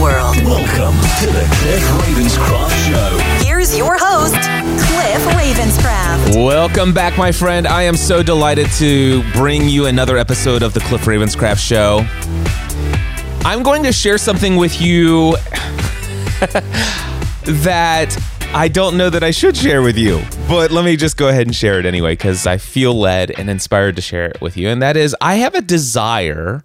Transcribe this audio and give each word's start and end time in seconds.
Welcome 0.00 0.96
to 1.20 1.26
the 1.26 1.46
Cliff 1.60 1.82
Ravenscraft 2.00 2.88
Show. 2.88 3.44
Here's 3.44 3.76
your 3.76 3.98
host, 4.00 4.32
Cliff 4.32 5.22
Ravenscraft. 5.36 6.42
Welcome 6.42 6.94
back, 6.94 7.18
my 7.18 7.30
friend. 7.30 7.66
I 7.66 7.82
am 7.82 7.98
so 7.98 8.22
delighted 8.22 8.68
to 8.78 9.22
bring 9.34 9.68
you 9.68 9.84
another 9.84 10.16
episode 10.16 10.62
of 10.62 10.72
the 10.72 10.80
Cliff 10.80 11.02
Ravenscraft 11.02 11.58
Show. 11.58 12.06
I'm 13.46 13.62
going 13.62 13.82
to 13.82 13.92
share 13.92 14.16
something 14.16 14.56
with 14.56 14.80
you 14.80 15.32
that 17.44 18.16
I 18.54 18.68
don't 18.68 18.96
know 18.96 19.10
that 19.10 19.22
I 19.22 19.32
should 19.32 19.54
share 19.54 19.82
with 19.82 19.98
you, 19.98 20.22
but 20.48 20.70
let 20.70 20.86
me 20.86 20.96
just 20.96 21.18
go 21.18 21.28
ahead 21.28 21.46
and 21.46 21.54
share 21.54 21.78
it 21.78 21.84
anyway 21.84 22.12
because 22.12 22.46
I 22.46 22.56
feel 22.56 22.98
led 22.98 23.32
and 23.32 23.50
inspired 23.50 23.96
to 23.96 24.02
share 24.02 24.28
it 24.28 24.40
with 24.40 24.56
you. 24.56 24.70
And 24.70 24.80
that 24.80 24.96
is, 24.96 25.14
I 25.20 25.34
have 25.34 25.54
a 25.54 25.60
desire 25.60 26.64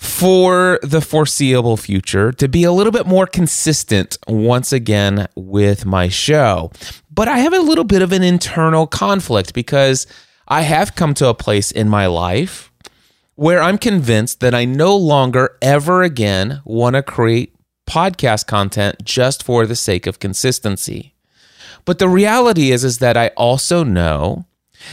for 0.00 0.80
the 0.82 1.02
foreseeable 1.02 1.76
future 1.76 2.32
to 2.32 2.48
be 2.48 2.64
a 2.64 2.72
little 2.72 2.90
bit 2.90 3.06
more 3.06 3.26
consistent 3.26 4.16
once 4.26 4.72
again 4.72 5.28
with 5.36 5.84
my 5.84 6.08
show. 6.08 6.72
But 7.10 7.28
I 7.28 7.40
have 7.40 7.52
a 7.52 7.60
little 7.60 7.84
bit 7.84 8.00
of 8.00 8.10
an 8.10 8.22
internal 8.22 8.86
conflict 8.86 9.52
because 9.52 10.06
I 10.48 10.62
have 10.62 10.94
come 10.94 11.12
to 11.14 11.28
a 11.28 11.34
place 11.34 11.70
in 11.70 11.90
my 11.90 12.06
life 12.06 12.72
where 13.34 13.60
I'm 13.60 13.76
convinced 13.76 14.40
that 14.40 14.54
I 14.54 14.64
no 14.64 14.96
longer 14.96 15.58
ever 15.60 16.02
again 16.02 16.62
want 16.64 16.96
to 16.96 17.02
create 17.02 17.54
podcast 17.86 18.46
content 18.46 19.04
just 19.04 19.42
for 19.42 19.66
the 19.66 19.76
sake 19.76 20.06
of 20.06 20.18
consistency. 20.18 21.14
But 21.84 21.98
the 21.98 22.08
reality 22.08 22.70
is 22.70 22.84
is 22.84 22.98
that 23.00 23.18
I 23.18 23.28
also 23.36 23.84
know 23.84 24.46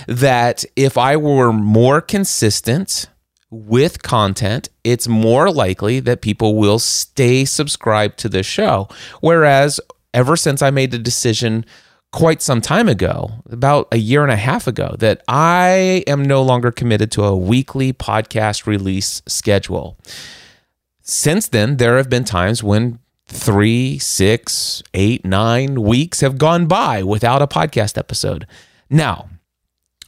that 0.05 0.65
if 0.75 0.97
I 0.97 1.15
were 1.15 1.53
more 1.53 2.01
consistent 2.01 3.07
with 3.49 4.03
content, 4.03 4.69
it's 4.83 5.07
more 5.07 5.51
likely 5.51 5.99
that 6.01 6.21
people 6.21 6.55
will 6.55 6.79
stay 6.79 7.45
subscribed 7.45 8.17
to 8.19 8.29
this 8.29 8.45
show. 8.45 8.87
Whereas 9.21 9.79
ever 10.13 10.35
since 10.35 10.61
I 10.61 10.69
made 10.69 10.91
the 10.91 10.97
decision 10.97 11.65
quite 12.11 12.41
some 12.41 12.61
time 12.61 12.89
ago, 12.89 13.43
about 13.49 13.87
a 13.91 13.97
year 13.97 14.23
and 14.23 14.31
a 14.31 14.37
half 14.37 14.67
ago, 14.67 14.95
that 14.99 15.21
I 15.27 16.03
am 16.07 16.23
no 16.23 16.41
longer 16.41 16.71
committed 16.71 17.11
to 17.11 17.23
a 17.23 17.37
weekly 17.37 17.93
podcast 17.93 18.65
release 18.65 19.21
schedule. 19.27 19.97
Since 21.01 21.49
then, 21.49 21.77
there 21.77 21.97
have 21.97 22.09
been 22.09 22.23
times 22.23 22.63
when 22.63 22.99
three, 23.27 23.99
six, 23.99 24.81
eight, 24.93 25.25
nine 25.25 25.81
weeks 25.81 26.21
have 26.21 26.37
gone 26.37 26.65
by 26.65 27.03
without 27.03 27.41
a 27.41 27.47
podcast 27.47 27.97
episode. 27.97 28.47
Now, 28.89 29.29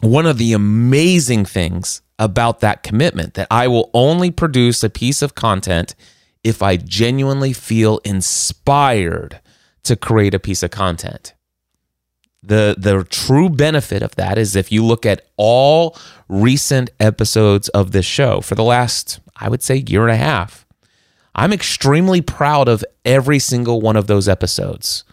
one 0.01 0.25
of 0.25 0.37
the 0.37 0.53
amazing 0.53 1.45
things 1.45 2.01
about 2.17 2.59
that 2.59 2.83
commitment 2.83 3.33
that 3.35 3.47
I 3.49 3.67
will 3.67 3.89
only 3.93 4.31
produce 4.31 4.83
a 4.83 4.89
piece 4.89 5.21
of 5.21 5.35
content 5.35 5.95
if 6.43 6.61
I 6.61 6.77
genuinely 6.77 7.53
feel 7.53 7.99
inspired 7.99 9.41
to 9.83 9.95
create 9.95 10.33
a 10.33 10.39
piece 10.39 10.63
of 10.63 10.71
content. 10.71 11.33
The 12.41 12.75
the 12.77 13.03
true 13.03 13.49
benefit 13.49 14.01
of 14.01 14.15
that 14.15 14.37
is 14.37 14.55
if 14.55 14.71
you 14.71 14.85
look 14.85 15.05
at 15.05 15.27
all 15.35 15.97
recent 16.29 16.89
episodes 16.99 17.67
of 17.69 17.91
this 17.91 18.05
show 18.05 18.39
for 18.39 18.55
the 18.55 18.63
last 18.63 19.19
I 19.35 19.49
would 19.49 19.61
say 19.61 19.83
year 19.87 20.03
and 20.03 20.11
a 20.11 20.17
half. 20.17 20.65
I'm 21.35 21.53
extremely 21.53 22.21
proud 22.21 22.67
of 22.67 22.83
every 23.05 23.39
single 23.39 23.81
one 23.81 23.95
of 23.95 24.07
those 24.07 24.27
episodes. 24.27 25.03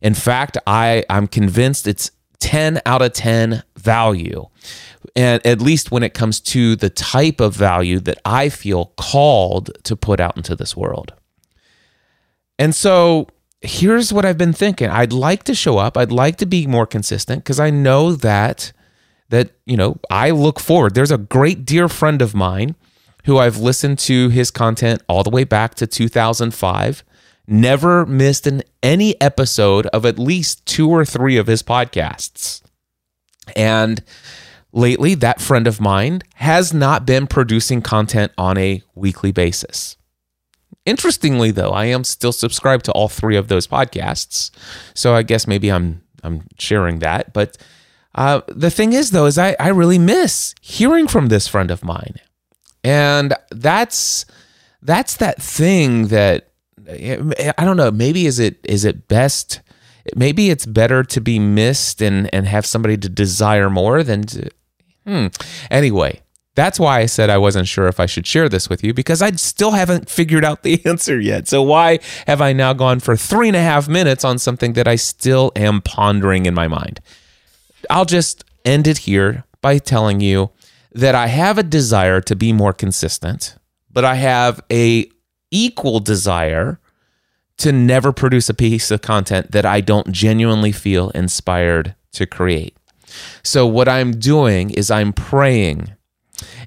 In 0.00 0.14
fact, 0.14 0.58
I 0.66 1.04
I'm 1.08 1.28
convinced 1.28 1.86
it's 1.86 2.10
10 2.40 2.80
out 2.84 3.02
of 3.02 3.12
10 3.12 3.62
value. 3.82 4.46
And 5.14 5.44
at 5.46 5.60
least 5.60 5.90
when 5.90 6.02
it 6.02 6.14
comes 6.14 6.40
to 6.40 6.76
the 6.76 6.90
type 6.90 7.40
of 7.40 7.54
value 7.54 7.98
that 8.00 8.18
I 8.24 8.48
feel 8.48 8.92
called 8.96 9.70
to 9.84 9.96
put 9.96 10.20
out 10.20 10.36
into 10.36 10.56
this 10.56 10.76
world. 10.76 11.12
And 12.58 12.74
so 12.74 13.28
here's 13.60 14.12
what 14.12 14.24
I've 14.24 14.38
been 14.38 14.52
thinking. 14.52 14.88
I'd 14.88 15.12
like 15.12 15.44
to 15.44 15.54
show 15.54 15.78
up. 15.78 15.96
I'd 15.96 16.12
like 16.12 16.36
to 16.36 16.46
be 16.46 16.66
more 16.66 16.86
consistent 16.86 17.44
because 17.44 17.60
I 17.60 17.70
know 17.70 18.12
that 18.12 18.72
that, 19.28 19.50
you 19.64 19.78
know, 19.78 19.98
I 20.10 20.30
look 20.30 20.60
forward. 20.60 20.94
There's 20.94 21.10
a 21.10 21.16
great 21.16 21.64
dear 21.64 21.88
friend 21.88 22.20
of 22.20 22.34
mine 22.34 22.74
who 23.24 23.38
I've 23.38 23.56
listened 23.56 23.98
to 24.00 24.28
his 24.28 24.50
content 24.50 25.02
all 25.08 25.22
the 25.22 25.30
way 25.30 25.44
back 25.44 25.74
to 25.76 25.86
2005 25.86 27.02
never 27.46 28.06
missed 28.06 28.46
an, 28.46 28.62
any 28.82 29.20
episode 29.20 29.86
of 29.88 30.06
at 30.06 30.18
least 30.18 30.64
two 30.66 30.88
or 30.90 31.04
three 31.04 31.36
of 31.36 31.46
his 31.46 31.62
podcasts. 31.62 32.62
And 33.56 34.02
lately, 34.72 35.14
that 35.16 35.40
friend 35.40 35.66
of 35.66 35.80
mine 35.80 36.22
has 36.34 36.72
not 36.72 37.06
been 37.06 37.26
producing 37.26 37.82
content 37.82 38.32
on 38.38 38.58
a 38.58 38.82
weekly 38.94 39.32
basis. 39.32 39.96
Interestingly, 40.84 41.50
though, 41.52 41.70
I 41.70 41.86
am 41.86 42.02
still 42.04 42.32
subscribed 42.32 42.84
to 42.86 42.92
all 42.92 43.08
three 43.08 43.36
of 43.36 43.48
those 43.48 43.66
podcasts. 43.66 44.50
So 44.94 45.14
I 45.14 45.22
guess 45.22 45.46
maybe 45.46 45.70
I'm 45.70 46.02
I'm 46.24 46.46
sharing 46.58 47.00
that. 47.00 47.32
But 47.32 47.56
uh, 48.14 48.42
the 48.48 48.70
thing 48.70 48.92
is, 48.92 49.10
though, 49.10 49.26
is 49.26 49.38
I, 49.38 49.56
I 49.58 49.68
really 49.68 49.98
miss 49.98 50.54
hearing 50.60 51.08
from 51.08 51.28
this 51.28 51.48
friend 51.48 51.70
of 51.70 51.84
mine. 51.84 52.16
And 52.84 53.34
that's 53.50 54.24
that's 54.82 55.16
that 55.16 55.40
thing 55.40 56.08
that 56.08 56.48
I 56.88 57.64
don't 57.64 57.76
know. 57.76 57.90
Maybe 57.90 58.26
is 58.26 58.38
it 58.38 58.58
is 58.64 58.84
it 58.84 59.08
best? 59.08 59.60
Maybe 60.16 60.50
it's 60.50 60.66
better 60.66 61.02
to 61.04 61.20
be 61.20 61.38
missed 61.38 62.00
and 62.00 62.32
and 62.34 62.46
have 62.46 62.66
somebody 62.66 62.96
to 62.98 63.08
desire 63.08 63.70
more 63.70 64.02
than 64.02 64.22
to. 64.24 64.50
Hmm. 65.06 65.26
Anyway, 65.70 66.20
that's 66.54 66.78
why 66.78 67.00
I 67.00 67.06
said 67.06 67.30
I 67.30 67.38
wasn't 67.38 67.66
sure 67.66 67.86
if 67.88 67.98
I 67.98 68.06
should 68.06 68.26
share 68.26 68.48
this 68.48 68.68
with 68.68 68.84
you 68.84 68.92
because 68.92 69.22
I 69.22 69.30
still 69.32 69.70
haven't 69.70 70.10
figured 70.10 70.44
out 70.44 70.62
the 70.62 70.80
answer 70.86 71.18
yet. 71.18 71.48
So 71.48 71.62
why 71.62 71.98
have 72.26 72.40
I 72.40 72.52
now 72.52 72.72
gone 72.72 73.00
for 73.00 73.16
three 73.16 73.48
and 73.48 73.56
a 73.56 73.62
half 73.62 73.88
minutes 73.88 74.24
on 74.24 74.38
something 74.38 74.74
that 74.74 74.86
I 74.86 74.96
still 74.96 75.52
am 75.56 75.80
pondering 75.80 76.46
in 76.46 76.54
my 76.54 76.68
mind? 76.68 77.00
I'll 77.88 78.04
just 78.04 78.44
end 78.64 78.86
it 78.86 78.98
here 78.98 79.44
by 79.60 79.78
telling 79.78 80.20
you 80.20 80.50
that 80.92 81.14
I 81.14 81.28
have 81.28 81.56
a 81.56 81.62
desire 81.62 82.20
to 82.20 82.36
be 82.36 82.52
more 82.52 82.72
consistent, 82.72 83.56
but 83.90 84.04
I 84.04 84.16
have 84.16 84.60
a 84.70 85.10
equal 85.50 86.00
desire 86.00 86.78
to 87.58 87.72
never 87.72 88.12
produce 88.12 88.48
a 88.48 88.54
piece 88.54 88.90
of 88.90 89.02
content 89.02 89.52
that 89.52 89.66
I 89.66 89.80
don't 89.80 90.10
genuinely 90.10 90.72
feel 90.72 91.10
inspired 91.10 91.94
to 92.12 92.26
create. 92.26 92.76
So 93.42 93.66
what 93.66 93.88
I'm 93.88 94.12
doing 94.12 94.70
is 94.70 94.90
I'm 94.90 95.12
praying 95.12 95.92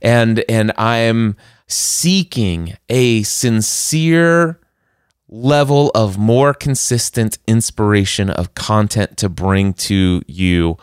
and 0.01 0.43
and 0.47 0.71
I'm 0.77 1.35
seeking 1.67 2.77
a 2.87 3.23
sincere 3.23 4.59
level 5.27 5.89
of 5.95 6.17
more 6.17 6.53
consistent 6.53 7.39
inspiration 7.47 8.29
of 8.29 8.53
content 8.53 9.17
to 9.17 9.27
bring 9.27 9.73
to 9.73 10.21
you. 10.27 10.77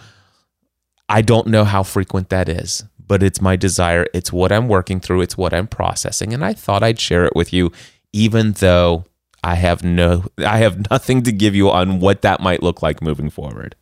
I 1.09 1.23
don't 1.23 1.47
know 1.47 1.65
how 1.65 1.85
frequent 1.85 2.29
that 2.31 2.49
is, 2.49 2.85
but 3.07 3.23
it's 3.23 3.41
my 3.41 3.55
desire. 3.55 4.07
It's 4.13 4.33
what 4.33 4.51
I'm 4.51 4.69
working 4.69 4.99
through, 4.99 5.21
it's 5.21 5.39
what 5.39 5.55
I'm 5.55 5.69
processing, 5.69 6.35
and 6.35 6.45
I 6.45 6.55
thought 6.55 6.83
I'd 6.83 7.01
share 7.01 7.25
it 7.25 7.37
with 7.37 7.53
you 7.53 7.71
even 8.13 8.53
though 8.53 9.05
I 9.45 9.57
have 9.57 9.83
no 9.83 10.25
I 10.39 10.59
have 10.59 10.91
nothing 10.91 11.23
to 11.23 11.33
give 11.33 11.55
you 11.55 11.71
on 11.71 12.01
what 12.01 12.23
that 12.23 12.41
might 12.41 12.63
look 12.63 12.83
like 12.83 13.03
moving 13.03 13.31
forward. 13.31 13.75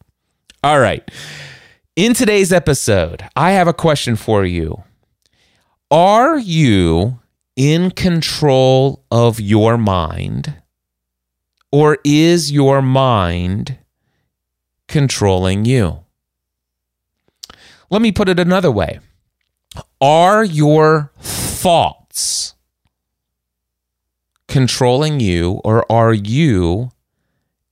All 0.63 0.81
right. 0.81 1.09
In 1.97 2.15
today's 2.15 2.53
episode, 2.53 3.25
I 3.37 3.53
have 3.53 3.69
a 3.69 3.75
question 3.75 4.17
for 4.17 4.45
you. 4.45 4.85
Are 5.91 6.39
you 6.39 7.21
in 7.57 7.91
control 7.91 9.05
of 9.11 9.41
your 9.41 9.77
mind 9.77 10.55
or 11.73 11.99
is 12.05 12.51
your 12.51 12.81
mind 12.81 13.79
controlling 14.89 15.65
you? 15.65 16.05
Let 17.91 18.01
me 18.01 18.13
put 18.13 18.29
it 18.29 18.39
another 18.39 18.71
way. 18.71 19.01
Are 20.01 20.45
your 20.45 21.13
thoughts 21.19 22.55
controlling 24.51 25.21
you, 25.21 25.61
or 25.65 25.91
are 25.91 26.13
you 26.13 26.91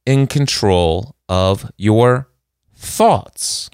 in 0.07 0.27
control 0.27 1.15
of 1.29 1.71
your 1.77 2.29
thoughts? 2.75 3.69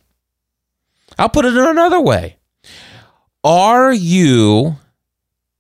I'll 1.16 1.28
put 1.28 1.44
it 1.44 1.54
in 1.54 1.64
another 1.64 2.00
way. 2.00 2.38
Are 3.44 3.92
you 3.92 4.78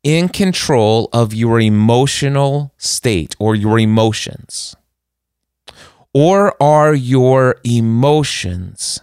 in 0.02 0.28
control 0.30 1.08
of 1.12 1.32
your 1.32 1.60
emotional 1.60 2.72
state 2.78 3.36
or 3.38 3.54
your 3.54 3.78
emotions? 3.78 4.74
Or 6.12 6.60
are 6.62 6.94
your 6.94 7.56
emotions 7.62 9.00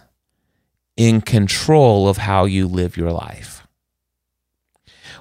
in 0.96 1.20
control 1.20 2.08
of 2.08 2.18
how 2.18 2.44
you 2.44 2.66
live 2.66 2.96
your 2.96 3.12
life? 3.12 3.61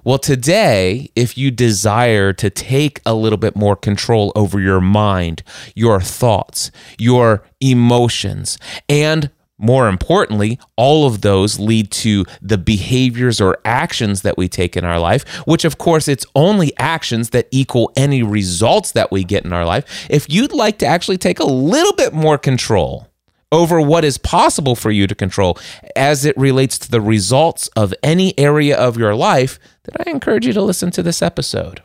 Well, 0.04 0.18
today, 0.18 1.12
if 1.16 1.38
you 1.38 1.52
desire 1.52 2.34
to 2.34 2.50
take 2.50 3.02
a 3.06 3.14
little 3.14 3.38
bit 3.38 3.56
more 3.56 3.76
control 3.76 4.32
over 4.36 4.60
your 4.60 4.82
mind, 4.82 5.44
your 5.76 6.02
thoughts, 6.02 6.72
your 6.98 7.44
emotions, 7.60 8.58
and 8.90 9.30
more 9.60 9.88
importantly, 9.88 10.58
all 10.76 11.06
of 11.06 11.22
those 11.22 11.60
lead 11.60 11.92
to 11.92 12.26
the 12.42 12.58
behaviors 12.58 13.40
or 13.40 13.60
actions 13.64 14.24
that 14.24 14.36
we 14.36 14.48
take 14.48 14.76
in 14.76 14.84
our 14.84 15.00
life, 15.00 15.24
which 15.46 15.66
of 15.66 15.78
course 15.78 16.08
it's 16.08 16.26
only 16.34 16.76
actions 16.80 17.30
that 17.30 17.48
equal 17.52 17.92
any 17.96 18.24
results 18.24 18.94
that 18.94 19.12
we 19.12 19.24
get 19.24 19.46
in 19.46 19.54
our 19.54 19.66
life. 19.66 20.08
If 20.10 20.28
you'd 20.28 20.52
like 20.52 20.80
to 20.80 20.88
actually 20.88 21.20
take 21.20 21.40
a 21.40 21.46
little 21.46 21.94
bit 21.94 22.12
more 22.12 22.40
control 22.40 23.11
over 23.52 23.82
what 23.82 24.06
is 24.06 24.18
possible 24.18 24.76
for 24.76 24.92
you 24.92 25.08
to 25.08 25.16
control 25.16 25.58
as 25.96 26.24
it 26.26 26.38
relates 26.38 26.78
to 26.80 26.90
the 26.92 27.02
results 27.02 27.68
of 27.76 27.94
any 28.02 28.38
area 28.40 28.78
of 28.78 28.98
your 28.98 29.14
life, 29.16 29.60
then 29.84 29.96
I 30.06 30.10
encourage 30.10 30.46
you 30.48 30.54
to 30.54 30.62
listen 30.62 30.92
to 30.92 31.04
this 31.04 31.22
episode. 31.22 31.82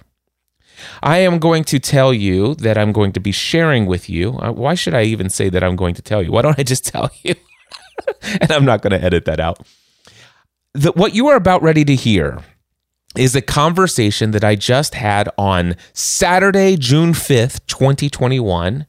I 1.03 1.19
am 1.19 1.39
going 1.39 1.65
to 1.65 1.79
tell 1.79 2.13
you 2.13 2.55
that 2.57 2.79
I'm 2.79 2.93
going 2.93 3.13
to 3.13 3.21
be 3.21 3.33
sharing 3.33 3.87
with 3.87 4.09
you. 4.09 4.39
uh, 4.39 4.53
Why 4.53 4.75
should 4.75 4.95
I 4.95 5.03
even 5.03 5.29
say 5.31 5.49
that 5.49 5.65
I'm 5.65 5.75
going 5.77 5.95
to 5.95 6.03
tell 6.03 6.23
you? 6.23 6.31
Why 6.31 6.43
don't 6.43 6.59
I 6.59 6.63
just 6.63 6.87
tell 6.93 7.11
you? 7.23 7.35
and 8.41 8.53
I'm 8.53 8.65
not 8.65 8.83
going 8.83 8.93
to 8.99 9.03
edit 9.03 9.25
that 9.25 9.41
out. 9.41 9.67
The, 10.75 10.93
what 10.93 11.15
you 11.15 11.29
are 11.29 11.37
about 11.37 11.63
ready 11.63 11.85
to 11.87 11.95
hear 11.95 12.39
is 13.17 13.35
a 13.35 13.41
conversation 13.41 14.33
that 14.33 14.45
I 14.45 14.55
just 14.57 14.95
had 14.95 15.31
on 15.39 15.75
Saturday, 15.95 16.77
June 16.77 17.13
5th, 17.13 17.67
2021, 17.67 18.87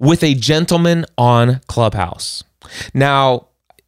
with 0.00 0.24
a 0.24 0.34
gentleman 0.34 1.06
on 1.16 1.60
Clubhouse. 1.68 2.42
Now, 2.92 3.46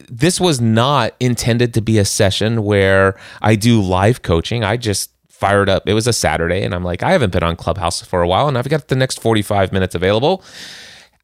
this 0.09 0.41
was 0.41 0.61
not 0.61 1.14
intended 1.19 1.75
to 1.75 1.81
be 1.81 1.99
a 1.99 2.05
session 2.05 2.62
where 2.62 3.19
I 3.41 3.56
do 3.56 3.81
live 3.81 4.23
coaching. 4.23 4.62
I 4.62 4.76
just 4.76 5.11
fired 5.29 5.69
up. 5.69 5.88
It 5.88 5.94
was 5.94 6.06
a 6.06 6.12
Saturday, 6.12 6.62
and 6.62 6.75
I'm 6.75 6.85
like, 6.85 7.03
I 7.03 7.12
haven't 7.12 7.32
been 7.32 7.43
on 7.43 7.56
Clubhouse 7.56 8.03
for 8.03 8.23
a 8.23 8.29
while, 8.29 8.47
and 8.47 8.56
I've 8.56 8.69
got 8.69 8.88
the 8.88 8.94
next 8.94 9.20
45 9.20 9.73
minutes 9.73 9.94
available. 9.94 10.44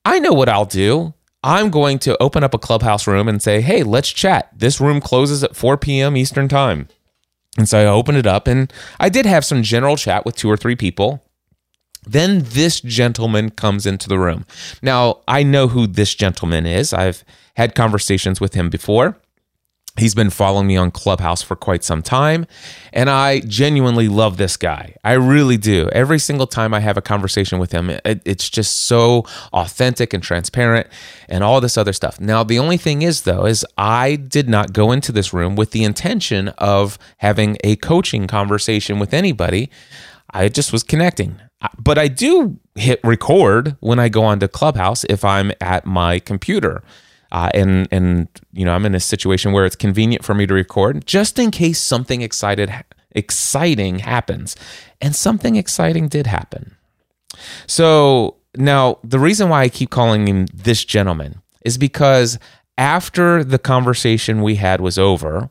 I 0.05 0.19
know 0.19 0.32
what 0.32 0.49
I'll 0.49 0.64
do. 0.64 1.14
I'm 1.44 1.70
going 1.70 1.99
to 2.00 2.20
open 2.20 2.43
up 2.43 2.55
a 2.55 2.58
Clubhouse 2.58 3.06
room 3.06 3.29
and 3.29 3.41
say, 3.41 3.61
hey, 3.61 3.82
let's 3.82 4.08
chat. 4.08 4.50
This 4.56 4.81
room 4.81 5.00
closes 5.00 5.44
at 5.44 5.55
4 5.55 5.76
p.m. 5.76 6.17
Eastern 6.17 6.49
Time. 6.49 6.88
And 7.56 7.69
so 7.69 7.79
I 7.79 7.87
opened 7.87 8.19
it 8.19 8.26
up, 8.26 8.49
and 8.49 8.73
I 8.99 9.08
did 9.08 9.26
have 9.26 9.44
some 9.44 9.62
general 9.62 9.96
chat 9.96 10.25
with 10.25 10.34
two 10.34 10.50
or 10.50 10.56
three 10.56 10.76
people. 10.76 11.28
Then 12.08 12.43
this 12.44 12.81
gentleman 12.81 13.50
comes 13.50 13.87
into 13.87 14.08
the 14.08 14.19
room. 14.19 14.46
Now, 14.82 15.20
I 15.28 15.43
know 15.43 15.69
who 15.69 15.87
this 15.87 16.14
gentleman 16.14 16.66
is. 16.66 16.93
I've 16.93 17.25
had 17.56 17.75
conversations 17.75 18.40
with 18.40 18.55
him 18.55 18.70
before. 18.70 19.16
He's 19.99 20.14
been 20.14 20.31
following 20.31 20.69
me 20.69 20.76
on 20.76 20.93
Clubhouse 20.93 21.43
for 21.43 21.56
quite 21.56 21.82
some 21.82 22.02
time, 22.02 22.46
and 22.93 23.10
I 23.10 23.40
genuinely 23.40 24.06
love 24.08 24.37
this 24.37 24.56
guy. 24.56 24.94
I 25.02 25.14
really 25.14 25.56
do. 25.56 25.88
Every 25.90 26.20
single 26.20 26.46
time 26.46 26.72
I 26.72 26.81
have 26.81 26.96
a 26.96 27.02
conversation 27.02 27.58
with 27.58 27.72
him, 27.72 27.90
it, 27.90 28.22
it's 28.25 28.49
just 28.49 28.84
so 28.84 29.25
authentic 29.52 30.14
and 30.14 30.22
transparent 30.22 30.87
and 31.28 31.43
all 31.43 31.60
this 31.60 31.76
other 31.76 31.93
stuff. 31.93 32.20
Now, 32.20 32.44
the 32.44 32.60
only 32.60 32.76
thing 32.76 33.02
is, 33.02 33.22
though, 33.22 33.44
is 33.44 33.66
I 33.76 34.14
did 34.14 34.49
not 34.49 34.72
go 34.72 34.93
into 34.93 35.10
this 35.10 35.32
room 35.32 35.56
with 35.56 35.72
the 35.72 35.82
intention 35.82 36.49
of 36.58 36.96
having 37.19 37.58
a 37.64 37.75
coaching 37.76 38.28
conversation 38.28 39.00
with 39.00 39.12
anybody. 39.12 39.69
I 40.31 40.49
just 40.49 40.72
was 40.72 40.84
connecting. 40.84 41.40
But 41.78 41.99
I 41.99 42.08
do 42.08 42.58
hit 42.75 43.00
record 43.02 43.76
when 43.81 43.99
I 43.99 44.08
go 44.08 44.25
onto 44.25 44.49
Clubhouse 44.49 45.05
if 45.05 45.25
I'm 45.25 45.52
at 45.60 45.84
my 45.84 46.19
computer. 46.20 46.82
Uh, 47.31 47.50
and 47.52 47.87
and 47.90 48.28
you 48.52 48.64
know 48.64 48.72
I'm 48.72 48.87
in 48.87 48.94
a 48.94 49.00
situation 49.00 49.52
where 49.52 49.66
it's 49.66 49.76
convenient 49.76 50.25
for 50.25 50.34
me 50.34 50.46
to 50.46 50.55
record 50.55 51.06
just 51.06 51.38
in 51.38 51.50
case 51.50 51.78
something 51.81 52.22
excited 52.22 52.72
exciting 53.12 53.99
happens, 54.00 54.56
and 55.00 55.14
something 55.14 55.56
exciting 55.56 56.08
did 56.08 56.26
happen. 56.26 56.76
So 57.66 58.37
now 58.56 58.99
the 59.05 59.19
reason 59.19 59.50
why 59.50 59.62
I 59.62 59.69
keep 59.69 59.90
calling 59.90 60.26
him 60.26 60.46
this 60.55 60.84
gentleman 60.84 61.43
is 61.64 61.76
because 61.76 62.38
after 62.78 63.44
the 63.44 63.58
conversation 63.58 64.40
we 64.40 64.55
had 64.55 64.81
was 64.81 64.99
over, 64.99 65.50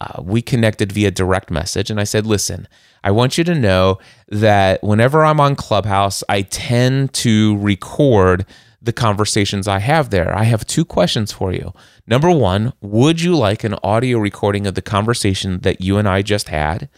uh, 0.00 0.22
we 0.22 0.40
connected 0.40 0.92
via 0.92 1.10
direct 1.10 1.50
message, 1.50 1.90
and 1.90 2.00
I 2.00 2.04
said, 2.04 2.26
"Listen, 2.26 2.68
I 3.08 3.10
want 3.10 3.38
you 3.38 3.44
to 3.44 3.54
know 3.54 4.00
that 4.28 4.84
whenever 4.84 5.24
I'm 5.24 5.40
on 5.40 5.56
Clubhouse, 5.56 6.22
I 6.28 6.42
tend 6.42 7.14
to 7.14 7.56
record." 7.56 8.44
the 8.80 8.92
conversations 8.92 9.66
I 9.66 9.80
have 9.80 10.10
there. 10.10 10.32
I 10.32 10.44
have 10.44 10.64
two 10.64 10.84
questions 10.84 11.32
for 11.32 11.52
you. 11.52 11.74
Number 12.06 12.30
one, 12.30 12.72
would 12.80 13.20
you 13.20 13.36
like 13.36 13.64
an 13.64 13.74
audio 13.82 14.18
recording 14.18 14.68
of 14.68 14.76
the 14.76 14.82
conversation 14.82 15.58
that 15.62 15.80
you 15.80 15.98
and 15.98 16.08
I 16.08 16.22
just 16.22 16.48
had? 16.48 16.88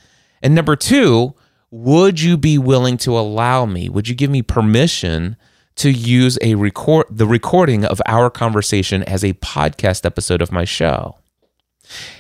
And 0.43 0.55
number 0.55 0.77
two, 0.77 1.35
would 1.71 2.21
you 2.21 2.37
be 2.37 2.59
willing 2.59 2.99
to 2.99 3.19
allow 3.19 3.65
me, 3.65 3.89
would 3.89 4.09
you 4.09 4.15
give 4.15 4.31
me 4.31 4.43
permission 4.43 5.37
to 5.77 5.91
use 5.91 6.39
a 6.43 6.55
record 6.55 7.07
the 7.11 7.27
recording 7.27 7.87
of 7.87 8.03
our 8.05 8.29
conversation 8.29 9.03
as 9.05 9.25
a 9.25 9.33
podcast 9.33 10.05
episode 10.05 10.43
of 10.43 10.53
my 10.53 10.67
show? 10.67 11.17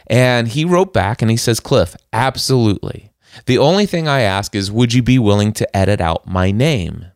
And 0.06 0.48
he 0.48 0.64
wrote 0.64 0.94
back 0.94 1.20
and 1.20 1.30
he 1.30 1.36
says, 1.36 1.60
Cliff, 1.60 1.94
absolutely. 2.14 3.09
The 3.46 3.58
only 3.58 3.86
thing 3.86 4.08
I 4.08 4.20
ask 4.20 4.54
is, 4.54 4.70
would 4.70 4.92
you 4.92 5.02
be 5.02 5.18
willing 5.18 5.52
to 5.54 5.76
edit 5.76 6.00
out 6.00 6.26
my 6.26 6.50
name? 6.50 7.06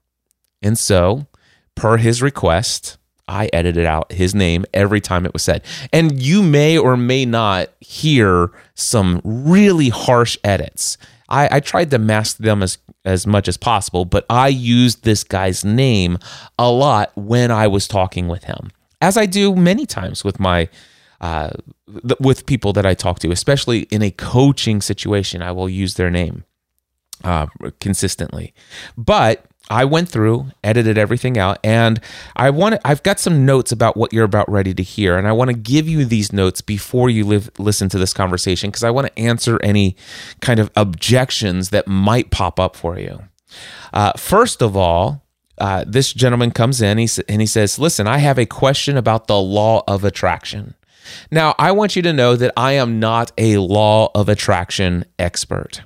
And 0.62 0.78
so 0.78 1.26
per 1.74 1.96
his 1.96 2.22
request, 2.22 2.96
I 3.26 3.48
edited 3.52 3.86
out 3.86 4.12
his 4.12 4.34
name 4.34 4.64
every 4.74 5.00
time 5.00 5.24
it 5.24 5.32
was 5.32 5.42
said. 5.42 5.62
And 5.92 6.20
you 6.20 6.42
may 6.42 6.76
or 6.76 6.96
may 6.96 7.24
not 7.24 7.70
hear 7.80 8.50
some 8.74 9.20
really 9.24 9.88
harsh 9.88 10.36
edits. 10.44 10.98
I, 11.28 11.56
I, 11.56 11.60
tried 11.60 11.90
to 11.92 11.98
mask 11.98 12.36
them 12.36 12.62
as, 12.62 12.76
as 13.04 13.26
much 13.26 13.48
as 13.48 13.56
possible, 13.56 14.04
but 14.04 14.26
I 14.28 14.48
used 14.48 15.04
this 15.04 15.24
guy's 15.24 15.64
name 15.64 16.18
a 16.58 16.70
lot 16.70 17.12
when 17.16 17.50
I 17.50 17.66
was 17.66 17.88
talking 17.88 18.28
with 18.28 18.44
him, 18.44 18.70
as 19.00 19.16
I 19.16 19.24
do 19.24 19.56
many 19.56 19.86
times 19.86 20.22
with 20.22 20.38
my 20.38 20.68
uh, 21.20 21.50
th- 22.06 22.20
with 22.20 22.46
people 22.46 22.72
that 22.72 22.86
I 22.86 22.94
talk 22.94 23.18
to, 23.20 23.30
especially 23.30 23.80
in 23.90 24.02
a 24.02 24.10
coaching 24.10 24.80
situation. 24.80 25.42
I 25.42 25.52
will 25.52 25.68
use 25.68 25.94
their 25.94 26.10
name 26.10 26.44
uh, 27.22 27.46
consistently, 27.80 28.54
but 28.96 29.46
I 29.70 29.86
went 29.86 30.10
through, 30.10 30.48
edited 30.62 30.98
everything 30.98 31.38
out, 31.38 31.58
and 31.64 32.00
I 32.36 32.50
want 32.50 32.78
I've 32.84 33.02
got 33.02 33.18
some 33.18 33.46
notes 33.46 33.72
about 33.72 33.96
what 33.96 34.12
you're 34.12 34.24
about 34.24 34.50
ready 34.50 34.74
to 34.74 34.82
hear, 34.82 35.16
and 35.16 35.26
I 35.26 35.32
want 35.32 35.48
to 35.48 35.56
give 35.56 35.88
you 35.88 36.04
these 36.04 36.32
notes 36.32 36.60
before 36.60 37.08
you 37.08 37.24
live, 37.24 37.50
listen 37.58 37.88
to 37.90 37.98
this 37.98 38.12
conversation 38.12 38.70
because 38.70 38.84
I 38.84 38.90
want 38.90 39.06
to 39.06 39.18
answer 39.18 39.58
any 39.62 39.96
kind 40.40 40.60
of 40.60 40.70
objections 40.76 41.70
that 41.70 41.88
might 41.88 42.30
pop 42.30 42.60
up 42.60 42.76
for 42.76 42.98
you. 42.98 43.22
Uh, 43.92 44.12
first 44.16 44.60
of 44.60 44.76
all, 44.76 45.24
uh, 45.56 45.84
this 45.86 46.12
gentleman 46.12 46.50
comes 46.50 46.82
in 46.82 46.98
he, 46.98 47.08
and 47.26 47.40
he 47.40 47.46
says, 47.46 47.78
"Listen, 47.78 48.06
I 48.06 48.18
have 48.18 48.38
a 48.38 48.46
question 48.46 48.98
about 48.98 49.28
the 49.28 49.40
law 49.40 49.82
of 49.88 50.04
attraction." 50.04 50.74
Now, 51.30 51.54
I 51.58 51.72
want 51.72 51.96
you 51.96 52.02
to 52.02 52.12
know 52.12 52.36
that 52.36 52.52
I 52.56 52.72
am 52.72 53.00
not 53.00 53.32
a 53.38 53.58
law 53.58 54.10
of 54.14 54.28
attraction 54.28 55.04
expert. 55.18 55.82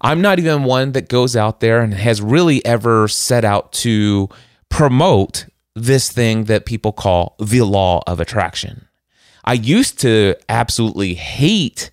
I'm 0.00 0.20
not 0.20 0.38
even 0.38 0.64
one 0.64 0.92
that 0.92 1.08
goes 1.08 1.36
out 1.36 1.60
there 1.60 1.80
and 1.80 1.92
has 1.92 2.22
really 2.22 2.64
ever 2.64 3.06
set 3.08 3.44
out 3.44 3.72
to 3.74 4.28
promote 4.68 5.46
this 5.74 6.10
thing 6.10 6.44
that 6.44 6.66
people 6.66 6.92
call 6.92 7.36
the 7.38 7.62
law 7.62 8.02
of 8.06 8.20
attraction. 8.20 8.88
I 9.44 9.54
used 9.54 9.98
to 10.00 10.36
absolutely 10.48 11.14
hate 11.14 11.90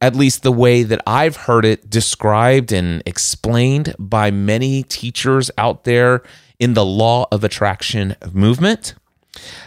at 0.00 0.14
least 0.14 0.42
the 0.42 0.52
way 0.52 0.82
that 0.84 1.00
I've 1.06 1.36
heard 1.36 1.64
it 1.64 1.90
described 1.90 2.72
and 2.72 3.02
explained 3.04 3.94
by 3.98 4.30
many 4.30 4.82
teachers 4.84 5.50
out 5.58 5.84
there 5.84 6.22
in 6.58 6.74
the 6.74 6.84
law 6.84 7.26
of 7.32 7.42
attraction 7.42 8.14
movement. 8.32 8.94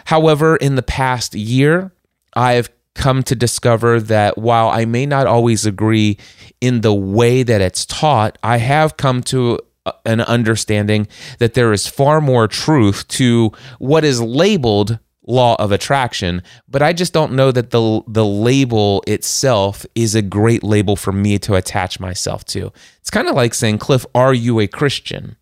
However, 0.06 0.56
in 0.56 0.76
the 0.76 0.82
past 0.82 1.34
year, 1.34 1.92
I've 2.36 2.70
come 2.94 3.22
to 3.24 3.34
discover 3.34 4.00
that 4.00 4.38
while 4.38 4.68
I 4.68 4.84
may 4.84 5.06
not 5.06 5.26
always 5.26 5.66
agree 5.66 6.18
in 6.60 6.82
the 6.82 6.94
way 6.94 7.42
that 7.42 7.60
it's 7.60 7.84
taught, 7.84 8.38
I 8.42 8.58
have 8.58 8.96
come 8.96 9.22
to 9.24 9.58
an 10.04 10.20
understanding 10.20 11.06
that 11.38 11.54
there 11.54 11.72
is 11.72 11.86
far 11.86 12.20
more 12.20 12.48
truth 12.48 13.06
to 13.08 13.52
what 13.78 14.04
is 14.04 14.20
labeled 14.20 14.98
law 15.28 15.56
of 15.56 15.72
attraction 15.72 16.40
but 16.68 16.82
i 16.82 16.92
just 16.92 17.12
don't 17.12 17.32
know 17.32 17.50
that 17.50 17.70
the 17.70 18.00
the 18.06 18.24
label 18.24 19.02
itself 19.08 19.84
is 19.96 20.14
a 20.14 20.22
great 20.22 20.62
label 20.62 20.94
for 20.94 21.12
me 21.12 21.36
to 21.36 21.54
attach 21.56 21.98
myself 21.98 22.44
to. 22.44 22.72
It's 23.00 23.10
kind 23.10 23.28
of 23.28 23.34
like 23.34 23.52
saying 23.52 23.78
cliff 23.78 24.06
are 24.14 24.32
you 24.32 24.60
a 24.60 24.68
christian 24.68 25.36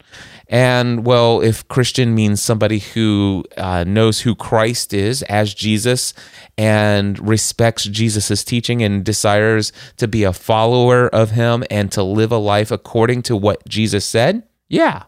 And 0.48 1.06
well, 1.06 1.40
if 1.40 1.66
Christian 1.68 2.14
means 2.14 2.42
somebody 2.42 2.78
who 2.78 3.44
uh, 3.56 3.84
knows 3.84 4.20
who 4.20 4.34
Christ 4.34 4.92
is 4.92 5.22
as 5.22 5.54
Jesus 5.54 6.12
and 6.58 7.18
respects 7.26 7.84
Jesus' 7.84 8.44
teaching 8.44 8.82
and 8.82 9.04
desires 9.04 9.72
to 9.96 10.06
be 10.06 10.22
a 10.22 10.32
follower 10.32 11.08
of 11.08 11.32
him 11.32 11.64
and 11.70 11.90
to 11.92 12.02
live 12.02 12.30
a 12.30 12.36
life 12.38 12.70
according 12.70 13.22
to 13.22 13.36
what 13.36 13.66
Jesus 13.68 14.04
said, 14.04 14.42
yeah. 14.68 15.04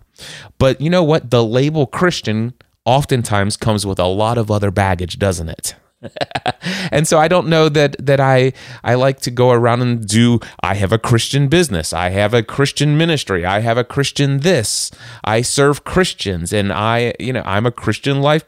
But 0.58 0.80
you 0.80 0.90
know 0.90 1.04
what? 1.04 1.30
The 1.30 1.44
label 1.44 1.86
Christian 1.86 2.54
oftentimes 2.84 3.56
comes 3.56 3.84
with 3.84 3.98
a 3.98 4.06
lot 4.06 4.38
of 4.38 4.50
other 4.50 4.70
baggage, 4.70 5.18
doesn't 5.18 5.48
it? 5.48 5.74
and 6.90 7.08
so 7.08 7.18
I 7.18 7.28
don't 7.28 7.48
know 7.48 7.68
that 7.68 7.96
that 8.04 8.20
I 8.20 8.52
I 8.84 8.94
like 8.94 9.20
to 9.20 9.30
go 9.30 9.50
around 9.50 9.82
and 9.82 10.06
do 10.06 10.40
I 10.60 10.74
have 10.74 10.92
a 10.92 10.98
Christian 10.98 11.48
business, 11.48 11.92
I 11.92 12.10
have 12.10 12.34
a 12.34 12.42
Christian 12.42 12.98
ministry, 12.98 13.44
I 13.44 13.60
have 13.60 13.78
a 13.78 13.84
Christian 13.84 14.40
this, 14.40 14.90
I 15.24 15.42
serve 15.42 15.84
Christians 15.84 16.52
and 16.52 16.72
I 16.72 17.14
you 17.18 17.32
know 17.32 17.42
I'm 17.44 17.66
a 17.66 17.72
Christian 17.72 18.20
life 18.20 18.44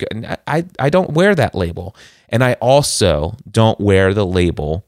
I 0.47 0.65
I 0.79 0.91
don't 0.91 1.11
wear 1.11 1.35
that 1.35 1.55
label. 1.55 1.97
And 2.29 2.45
I 2.45 2.55
also 2.55 3.37
don't 3.51 3.81
wear 3.81 4.13
the 4.13 4.27
label 4.27 4.85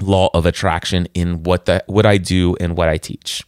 law 0.00 0.30
of 0.32 0.46
attraction 0.46 1.06
in 1.14 1.42
what 1.42 1.66
the 1.66 1.84
what 1.86 2.06
I 2.06 2.16
do 2.16 2.56
and 2.60 2.76
what 2.76 2.88
I 2.88 2.96
teach. 2.96 3.42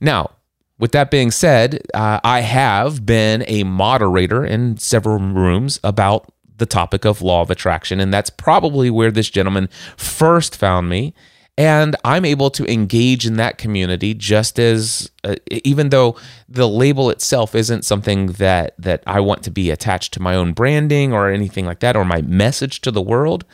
Now, 0.00 0.30
with 0.78 0.92
that 0.92 1.10
being 1.10 1.30
said, 1.30 1.82
uh, 1.94 2.20
I 2.24 2.40
have 2.40 3.06
been 3.06 3.44
a 3.46 3.64
moderator 3.64 4.44
in 4.44 4.76
several 4.76 5.18
rooms 5.18 5.80
about 5.84 6.32
the 6.56 6.66
topic 6.66 7.04
of 7.04 7.22
law 7.22 7.42
of 7.42 7.50
attraction. 7.50 8.00
And 8.00 8.12
that's 8.12 8.30
probably 8.30 8.90
where 8.90 9.10
this 9.10 9.30
gentleman 9.30 9.68
first 9.96 10.56
found 10.56 10.88
me. 10.88 11.14
And 11.56 11.94
I'm 12.04 12.24
able 12.24 12.50
to 12.50 12.70
engage 12.70 13.26
in 13.26 13.36
that 13.36 13.58
community 13.58 14.12
just 14.12 14.58
as, 14.58 15.10
uh, 15.22 15.36
even 15.48 15.90
though 15.90 16.16
the 16.48 16.68
label 16.68 17.10
itself 17.10 17.54
isn't 17.54 17.84
something 17.84 18.26
that 18.32 18.74
that 18.78 19.04
I 19.06 19.20
want 19.20 19.44
to 19.44 19.52
be 19.52 19.70
attached 19.70 20.12
to 20.14 20.22
my 20.22 20.34
own 20.34 20.52
branding 20.52 21.12
or 21.12 21.30
anything 21.30 21.64
like 21.64 21.78
that, 21.78 21.94
or 21.94 22.04
my 22.04 22.22
message 22.22 22.80
to 22.80 22.90
the 22.90 23.02
world. 23.02 23.44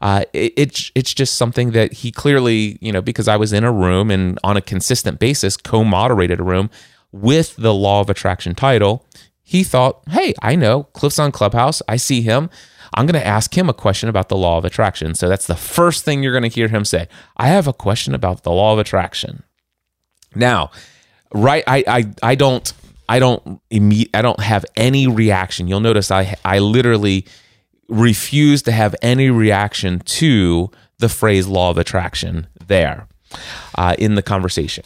Uh, 0.00 0.24
it, 0.32 0.52
it's 0.56 0.90
it's 0.96 1.14
just 1.14 1.36
something 1.36 1.70
that 1.70 1.92
he 1.92 2.10
clearly, 2.10 2.76
you 2.80 2.90
know, 2.90 3.00
because 3.00 3.28
I 3.28 3.36
was 3.36 3.52
in 3.52 3.62
a 3.62 3.70
room 3.70 4.10
and 4.10 4.36
on 4.42 4.56
a 4.56 4.60
consistent 4.60 5.20
basis 5.20 5.56
co-moderated 5.56 6.40
a 6.40 6.44
room 6.44 6.70
with 7.12 7.54
the 7.54 7.72
law 7.72 8.00
of 8.00 8.10
attraction 8.10 8.56
title 8.56 9.06
he 9.44 9.62
thought, 9.62 10.02
hey, 10.08 10.34
I 10.42 10.56
know 10.56 10.84
Cliff's 10.94 11.18
on 11.18 11.30
Clubhouse. 11.30 11.82
I 11.86 11.96
see 11.96 12.22
him. 12.22 12.48
I'm 12.94 13.06
going 13.06 13.20
to 13.20 13.26
ask 13.26 13.56
him 13.56 13.68
a 13.68 13.74
question 13.74 14.08
about 14.08 14.30
the 14.30 14.36
law 14.36 14.56
of 14.56 14.64
attraction. 14.64 15.14
So 15.14 15.28
that's 15.28 15.46
the 15.46 15.54
first 15.54 16.04
thing 16.04 16.22
you're 16.22 16.32
going 16.32 16.48
to 16.50 16.54
hear 16.54 16.68
him 16.68 16.84
say. 16.84 17.08
I 17.36 17.48
have 17.48 17.68
a 17.68 17.72
question 17.72 18.14
about 18.14 18.42
the 18.42 18.50
law 18.50 18.72
of 18.72 18.78
attraction. 18.78 19.42
Now, 20.34 20.70
right, 21.32 21.62
I, 21.66 21.84
I, 21.86 22.04
I 22.22 22.34
don't, 22.36 22.72
I 23.08 23.18
don't, 23.18 23.60
imme- 23.70 24.08
I 24.14 24.22
don't 24.22 24.40
have 24.40 24.64
any 24.76 25.06
reaction. 25.06 25.68
You'll 25.68 25.80
notice 25.80 26.10
I, 26.10 26.36
I 26.44 26.60
literally 26.60 27.26
refuse 27.88 28.62
to 28.62 28.72
have 28.72 28.96
any 29.02 29.28
reaction 29.28 29.98
to 30.00 30.70
the 30.98 31.10
phrase 31.10 31.46
law 31.46 31.70
of 31.70 31.76
attraction 31.76 32.46
there 32.66 33.08
uh, 33.76 33.94
in 33.98 34.14
the 34.14 34.22
conversation. 34.22 34.84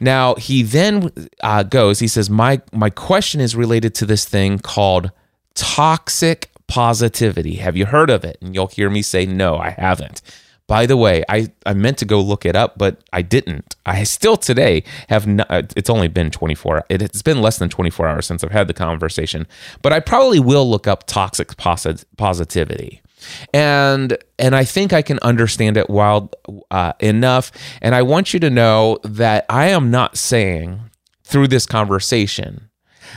Now 0.00 0.34
he 0.34 0.62
then 0.62 1.12
uh, 1.42 1.62
goes. 1.62 1.98
He 1.98 2.08
says, 2.08 2.30
"My 2.30 2.60
my 2.72 2.90
question 2.90 3.40
is 3.40 3.56
related 3.56 3.94
to 3.96 4.06
this 4.06 4.24
thing 4.24 4.58
called 4.58 5.10
toxic 5.54 6.50
positivity. 6.66 7.56
Have 7.56 7.76
you 7.76 7.86
heard 7.86 8.10
of 8.10 8.24
it?" 8.24 8.38
And 8.40 8.54
you'll 8.54 8.68
hear 8.68 8.90
me 8.90 9.02
say, 9.02 9.26
"No, 9.26 9.56
I 9.56 9.70
haven't." 9.70 10.22
By 10.66 10.86
the 10.86 10.96
way, 10.96 11.22
I, 11.28 11.52
I 11.66 11.74
meant 11.74 11.98
to 11.98 12.06
go 12.06 12.20
look 12.22 12.46
it 12.46 12.56
up, 12.56 12.78
but 12.78 13.02
I 13.12 13.20
didn't. 13.20 13.76
I 13.84 14.02
still 14.04 14.38
today 14.38 14.82
have 15.10 15.26
not, 15.26 15.46
uh, 15.50 15.62
it's 15.76 15.90
only 15.90 16.08
been 16.08 16.30
24, 16.30 16.86
it, 16.88 17.02
it's 17.02 17.20
been 17.20 17.42
less 17.42 17.58
than 17.58 17.68
24 17.68 18.08
hours 18.08 18.26
since 18.26 18.42
I've 18.42 18.50
had 18.50 18.66
the 18.66 18.72
conversation, 18.72 19.46
but 19.82 19.92
I 19.92 20.00
probably 20.00 20.40
will 20.40 20.68
look 20.68 20.86
up 20.86 21.06
toxic 21.06 21.58
posit- 21.58 22.06
positivity 22.16 23.02
and 23.52 24.18
and 24.38 24.54
I 24.54 24.64
think 24.64 24.92
I 24.92 25.02
can 25.02 25.18
understand 25.20 25.76
it 25.76 25.88
well 25.88 26.30
uh, 26.70 26.92
enough. 27.00 27.52
And 27.80 27.94
I 27.94 28.02
want 28.02 28.34
you 28.34 28.40
to 28.40 28.50
know 28.50 28.98
that 29.04 29.46
I 29.48 29.68
am 29.68 29.90
not 29.90 30.16
saying 30.16 30.80
through 31.22 31.48
this 31.48 31.66
conversation 31.66 32.70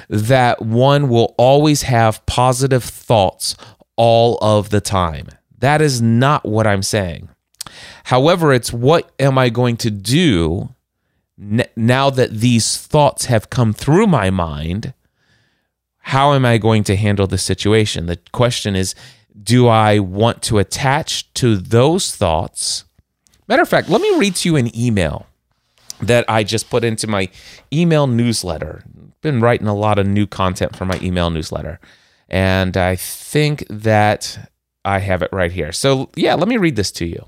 that 0.10 0.62
one 0.62 1.10
will 1.10 1.36
always 1.38 1.84
have 1.84 2.26
positive 2.26 2.84
thoughts 2.84 3.56
all 3.96 4.38
of 4.42 4.70
the 4.70 4.82
time. 4.82 5.28
That 5.58 5.82
is 5.82 6.02
not 6.02 6.46
what 6.46 6.68
I'm 6.68 6.84
saying. 6.84 7.30
However, 8.06 8.54
it's 8.54 8.72
what 8.72 9.12
am 9.20 9.38
I 9.38 9.50
going 9.50 9.78
to 9.78 9.92
do 9.92 10.70
now 11.76 12.10
that 12.10 12.32
these 12.32 12.78
thoughts 12.78 13.26
have 13.26 13.50
come 13.50 13.74
through 13.74 14.08
my 14.08 14.30
mind? 14.30 14.94
How 16.00 16.34
am 16.34 16.46
I 16.46 16.58
going 16.58 16.84
to 16.86 16.96
handle 16.96 17.28
the 17.28 17.38
situation? 17.38 18.06
The 18.06 18.20
question 18.32 18.76
is 18.76 18.96
do 19.42 19.68
I 19.68 20.00
want 20.00 20.42
to 20.44 20.58
attach 20.58 21.32
to 21.36 21.58
those 21.58 22.16
thoughts? 22.16 22.86
Matter 23.48 23.62
of 23.62 23.70
fact, 23.70 23.90
let 23.90 24.02
me 24.02 24.18
read 24.18 24.36
to 24.38 24.50
you 24.50 24.56
an 24.56 24.76
email 24.78 25.28
that 26.02 26.26
I 26.28 26.44
just 26.44 26.70
put 26.70 26.84
into 26.84 27.08
my 27.08 27.30
email 27.72 28.08
newsletter. 28.08 28.84
Been 29.22 29.40
writing 29.40 29.68
a 29.68 29.76
lot 29.76 30.00
of 30.00 30.08
new 30.08 30.28
content 30.28 30.76
for 30.76 30.86
my 30.86 31.00
email 31.02 31.30
newsletter. 31.30 31.80
And 32.30 32.76
I 32.76 32.96
think 32.96 33.66
that 33.70 34.52
I 34.84 35.00
have 35.00 35.22
it 35.22 35.30
right 35.32 35.52
here. 35.52 35.72
So, 35.72 36.10
yeah, 36.16 36.36
let 36.36 36.48
me 36.48 36.58
read 36.58 36.76
this 36.76 36.92
to 36.94 37.06
you. 37.06 37.26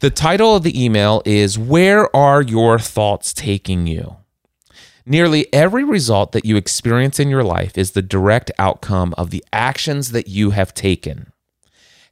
The 0.00 0.10
title 0.10 0.56
of 0.56 0.62
the 0.62 0.82
email 0.84 1.22
is 1.24 1.58
Where 1.58 2.14
Are 2.16 2.42
Your 2.42 2.78
Thoughts 2.78 3.32
Taking 3.32 3.86
You? 3.86 4.16
Nearly 5.04 5.52
every 5.52 5.84
result 5.84 6.32
that 6.32 6.44
you 6.44 6.56
experience 6.56 7.18
in 7.18 7.28
your 7.28 7.42
life 7.42 7.76
is 7.76 7.90
the 7.92 8.02
direct 8.02 8.50
outcome 8.58 9.14
of 9.18 9.30
the 9.30 9.44
actions 9.52 10.12
that 10.12 10.28
you 10.28 10.50
have 10.50 10.74
taken. 10.74 11.32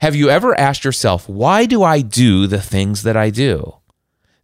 Have 0.01 0.17
you 0.17 0.31
ever 0.31 0.59
asked 0.59 0.85
yourself, 0.85 1.29
why 1.29 1.67
do 1.67 1.83
I 1.83 2.01
do 2.01 2.47
the 2.47 2.61
things 2.61 3.03
that 3.03 3.17
I 3.17 3.31
do? 3.31 3.77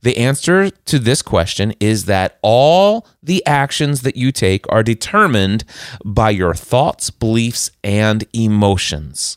The 0.02 0.18
answer 0.18 0.70
to 0.70 0.98
this 0.98 1.22
question 1.22 1.74
is 1.80 2.04
that 2.04 2.38
all 2.42 3.08
the 3.22 3.44
actions 3.46 4.02
that 4.02 4.16
you 4.16 4.30
take 4.30 4.64
are 4.68 4.82
determined 4.82 5.64
by 6.04 6.30
your 6.30 6.54
thoughts, 6.54 7.10
beliefs, 7.10 7.70
and 7.82 8.24
emotions. 8.32 9.36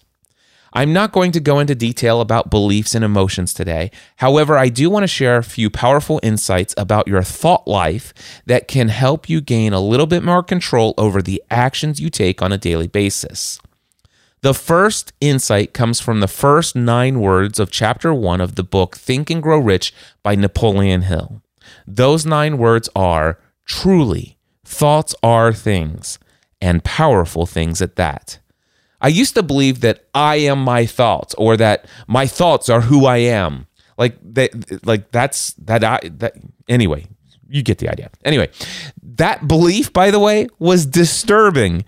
I'm 0.73 0.93
not 0.93 1.11
going 1.11 1.31
to 1.33 1.39
go 1.39 1.59
into 1.59 1.75
detail 1.75 2.21
about 2.21 2.49
beliefs 2.49 2.93
and 2.93 3.03
emotions 3.03 3.53
today. 3.53 3.91
However, 4.17 4.57
I 4.57 4.69
do 4.69 4.89
want 4.89 5.03
to 5.03 5.07
share 5.07 5.37
a 5.37 5.43
few 5.43 5.69
powerful 5.69 6.19
insights 6.21 6.73
about 6.77 7.07
your 7.07 7.23
thought 7.23 7.67
life 7.67 8.13
that 8.45 8.67
can 8.67 8.89
help 8.89 9.29
you 9.29 9.41
gain 9.41 9.73
a 9.73 9.79
little 9.79 10.05
bit 10.05 10.23
more 10.23 10.43
control 10.43 10.93
over 10.97 11.21
the 11.21 11.41
actions 11.49 11.99
you 11.99 12.09
take 12.09 12.41
on 12.41 12.51
a 12.51 12.57
daily 12.57 12.87
basis. 12.87 13.59
The 14.41 14.53
first 14.53 15.11
insight 15.19 15.73
comes 15.73 15.99
from 15.99 16.21
the 16.21 16.27
first 16.27 16.75
nine 16.75 17.19
words 17.19 17.59
of 17.59 17.71
chapter 17.71 18.13
one 18.13 18.39
of 18.39 18.55
the 18.55 18.63
book 18.63 18.95
Think 18.95 19.29
and 19.29 19.43
Grow 19.43 19.59
Rich 19.59 19.93
by 20.23 20.35
Napoleon 20.35 21.01
Hill. 21.01 21.41
Those 21.85 22.25
nine 22.25 22.57
words 22.57 22.87
are 22.95 23.37
truly, 23.65 24.37
thoughts 24.63 25.13
are 25.21 25.51
things, 25.51 26.19
and 26.61 26.83
powerful 26.85 27.45
things 27.45 27.81
at 27.81 27.97
that. 27.97 28.39
I 29.01 29.07
used 29.07 29.35
to 29.35 29.43
believe 29.43 29.81
that 29.81 30.05
I 30.13 30.37
am 30.37 30.59
my 30.63 30.85
thoughts 30.85 31.33
or 31.35 31.55
that 31.57 31.85
my 32.07 32.27
thoughts 32.27 32.69
are 32.69 32.81
who 32.81 33.05
I 33.05 33.17
am. 33.17 33.67
Like 33.97 34.17
that 34.33 34.85
like 34.85 35.11
that's 35.11 35.53
that 35.53 35.83
I 35.83 35.99
that 36.03 36.35
anyway, 36.67 37.05
you 37.49 37.63
get 37.63 37.79
the 37.79 37.89
idea. 37.89 38.09
Anyway, 38.23 38.49
that 39.01 39.47
belief 39.47 39.91
by 39.91 40.11
the 40.11 40.19
way 40.19 40.47
was 40.57 40.85
disturbing 40.85 41.83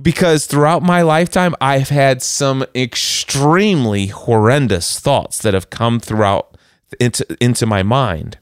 because 0.00 0.46
throughout 0.46 0.82
my 0.82 1.02
lifetime 1.02 1.54
I've 1.60 1.88
had 1.88 2.22
some 2.22 2.64
extremely 2.74 4.06
horrendous 4.06 5.00
thoughts 5.00 5.42
that 5.42 5.54
have 5.54 5.70
come 5.70 5.98
throughout 5.98 6.56
into 7.00 7.26
into 7.40 7.66
my 7.66 7.82
mind. 7.82 8.38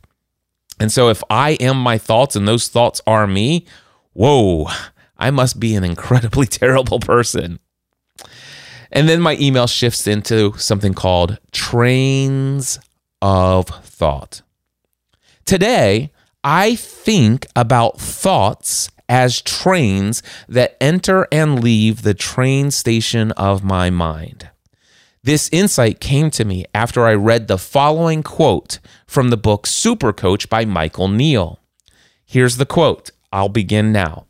And 0.81 0.91
so 0.91 1.09
if 1.09 1.23
I 1.31 1.53
am 1.61 1.79
my 1.79 1.99
thoughts 1.99 2.37
and 2.37 2.49
those 2.49 2.69
thoughts 2.69 3.01
are 3.07 3.27
me, 3.27 3.67
whoa, 4.13 4.67
I 5.17 5.31
must 5.31 5.61
be 5.61 5.75
an 5.75 5.85
incredibly 5.85 6.47
terrible 6.61 7.01
person. 7.01 7.61
And 8.95 9.09
then 9.09 9.21
my 9.21 9.37
email 9.41 9.67
shifts 9.67 10.07
into 10.07 10.57
something 10.57 10.95
called 10.95 11.39
trains 11.51 12.79
of 13.21 13.67
thought. 13.67 14.43
Today, 15.45 16.13
I 16.45 16.77
think 16.77 17.47
about 17.57 18.01
thoughts 18.01 18.89
as 19.09 19.43
trains 19.43 20.23
that 20.49 20.77
enter 20.81 21.27
and 21.33 21.63
leave 21.63 22.03
the 22.03 22.15
train 22.15 22.71
station 22.71 23.33
of 23.33 23.65
my 23.65 23.91
mind. 23.91 24.49
This 25.25 25.49
insight 25.53 26.01
came 26.01 26.31
to 26.31 26.45
me 26.45 26.65
after 26.75 27.05
I 27.07 27.15
read 27.15 27.49
the 27.49 27.59
following 27.59 28.23
quote 28.23 28.79
from 29.07 29.31
the 29.31 29.37
book 29.37 29.67
Super 29.67 30.13
Coach 30.13 30.49
by 30.49 30.65
Michael 30.65 31.09
Neill. 31.09 31.61
Here's 32.25 32.59
the 32.59 32.67
quote. 32.67 33.11
I'll 33.33 33.49
begin 33.49 33.91
now. 33.91 34.27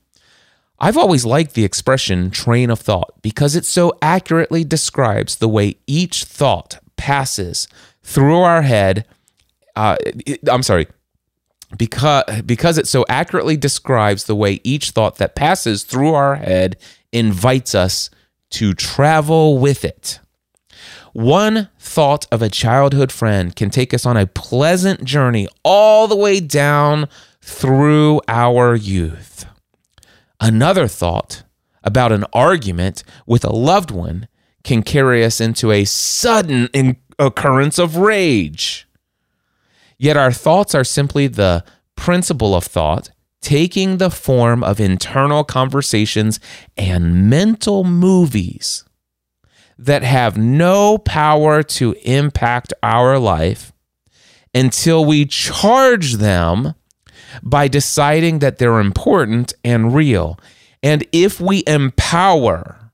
I've 0.79 0.97
always 0.97 1.25
liked 1.25 1.55
the 1.55 1.65
expression 1.65 2.31
train 2.31 2.71
of 2.71 2.81
thought 2.81 3.15
because 3.23 3.55
it 3.55 3.65
so 3.65 3.97
accurately 4.03 4.65
describes 4.65 5.37
the 5.37 5.49
way 5.49 5.77
each 5.87 6.25
thought 6.25 6.79
passes 6.97 7.69
through 8.03 8.41
our 8.41 8.63
head. 8.63 9.07
Uh, 9.77 9.97
I'm 10.49 10.63
sorry, 10.63 10.89
because 11.77 12.25
because 12.43 12.79
it 12.79 12.87
so 12.87 13.05
accurately 13.09 13.57
describes 13.57 14.25
the 14.25 14.35
way 14.35 14.61
each 14.65 14.91
thought 14.91 15.17
that 15.17 15.35
passes 15.35 15.85
through 15.85 16.15
our 16.15 16.37
head 16.37 16.77
invites 17.13 17.75
us 17.75 18.11
to 18.51 18.75
travel 18.75 19.59
with 19.59 19.85
it. 19.85 20.21
One 21.13 21.69
thought 21.79 22.27
of 22.33 22.43
a 22.43 22.49
childhood 22.49 23.13
friend 23.13 23.55
can 23.55 23.71
take 23.71 23.95
us 23.95 24.05
on 24.05 24.17
a 24.17 24.27
pleasant 24.27 25.05
journey 25.05 25.47
all 25.63 26.09
the 26.09 26.17
way 26.17 26.41
down 26.41 27.09
through 27.41 28.21
our 28.27 28.75
youth. 28.75 29.47
Another 30.41 30.89
thought 30.89 31.45
about 31.83 32.13
an 32.13 32.25
argument 32.33 33.05
with 33.27 33.45
a 33.45 33.55
loved 33.55 33.91
one 33.91 34.29
can 34.63 34.83
carry 34.83 35.25
us 35.25 35.41
into 35.41 35.71
a 35.71 35.85
sudden 35.85 36.69
occurrence 37.19 37.79
of 37.79 37.97
rage. 37.97 38.89
Yet 39.99 40.17
our 40.17 40.33
thoughts 40.33 40.75
are 40.75 40.85
simply 40.85 41.27
the 41.27 41.65
principle 41.97 42.55
of 42.55 42.65
thought, 42.65 43.11
taking 43.41 43.99
the 43.99 44.11
form 44.11 44.65
of 44.65 44.81
internal 44.81 45.45
conversations 45.45 46.41
and 46.77 47.29
mental 47.29 47.85
movies 47.85 48.85
that 49.79 50.03
have 50.03 50.37
no 50.37 50.99
power 50.99 51.63
to 51.63 51.95
impact 52.05 52.73
our 52.83 53.19
life 53.19 53.73
until 54.55 55.05
we 55.05 55.27
charge 55.27 56.15
them 56.15 56.75
by 57.43 57.69
deciding 57.69 58.39
that 58.41 58.59
they're 58.59 58.81
important 58.81 59.53
and 59.65 59.95
real. 59.95 60.39
And 60.83 61.07
if 61.13 61.41
we 61.41 61.65
empower 61.67 62.93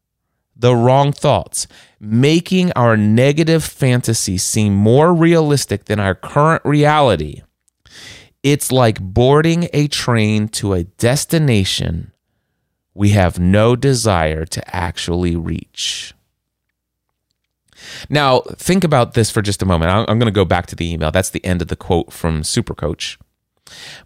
the 0.56 0.74
wrong 0.74 1.12
thoughts, 1.12 1.66
making 1.98 2.72
our 2.72 2.96
negative 2.96 3.64
fantasies 3.64 4.42
seem 4.42 4.74
more 4.74 5.12
realistic 5.12 5.86
than 5.86 5.98
our 5.98 6.14
current 6.14 6.62
reality, 6.64 7.42
it's 8.42 8.72
like 8.72 9.00
boarding 9.00 9.68
a 9.72 9.88
train 9.88 10.48
to 10.48 10.72
a 10.72 10.84
destination 10.84 12.12
we 12.94 13.10
have 13.10 13.38
no 13.38 13.76
desire 13.76 14.44
to 14.44 14.76
actually 14.76 15.36
reach. 15.36 16.12
Now, 18.08 18.40
think 18.56 18.84
about 18.84 19.14
this 19.14 19.30
for 19.30 19.42
just 19.42 19.62
a 19.62 19.66
moment. 19.66 19.90
I'm 19.90 20.18
going 20.18 20.26
to 20.26 20.30
go 20.30 20.44
back 20.44 20.66
to 20.66 20.76
the 20.76 20.92
email. 20.92 21.10
That's 21.10 21.30
the 21.30 21.44
end 21.44 21.62
of 21.62 21.68
the 21.68 21.76
quote 21.76 22.12
from 22.12 22.42
Supercoach. 22.42 23.16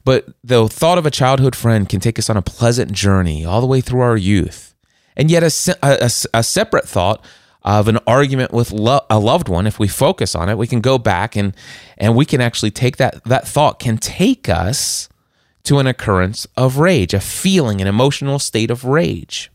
But 0.05 0.27
the 0.43 0.69
thought 0.69 0.99
of 0.99 1.07
a 1.07 1.11
childhood 1.11 1.57
friend 1.57 1.89
can 1.89 2.01
take 2.01 2.19
us 2.19 2.31
on 2.31 2.37
a 2.37 2.43
pleasant 2.43 2.93
journey 2.93 3.45
all 3.45 3.61
the 3.61 3.67
way 3.67 3.81
through 3.81 4.01
our 4.01 4.17
youth. 4.17 4.75
And 5.17 5.31
yet, 5.31 5.43
a, 5.43 5.77
a, 5.83 6.11
a 6.35 6.43
separate 6.43 6.89
thought 6.89 7.25
of 7.63 7.89
an 7.89 7.99
argument 8.07 8.53
with 8.53 8.73
lo- 8.73 9.07
a 9.09 9.19
loved 9.19 9.49
one, 9.49 9.67
if 9.67 9.79
we 9.79 9.89
focus 9.89 10.35
on 10.35 10.49
it, 10.49 10.59
we 10.59 10.67
can 10.67 10.81
go 10.81 10.99
back 10.99 11.35
and, 11.35 11.55
and 11.97 12.15
we 12.15 12.25
can 12.25 12.41
actually 12.41 12.71
take 12.71 12.99
that, 12.99 13.25
that 13.25 13.49
thought 13.49 13.79
can 13.79 13.97
take 13.97 14.49
us 14.49 15.09
to 15.63 15.79
an 15.79 15.87
occurrence 15.87 16.47
of 16.57 16.79
rage, 16.79 17.15
a 17.15 17.21
feeling, 17.21 17.81
an 17.81 17.87
emotional 17.87 18.39
state 18.39 18.71
of 18.71 18.85
rage. 18.85 19.51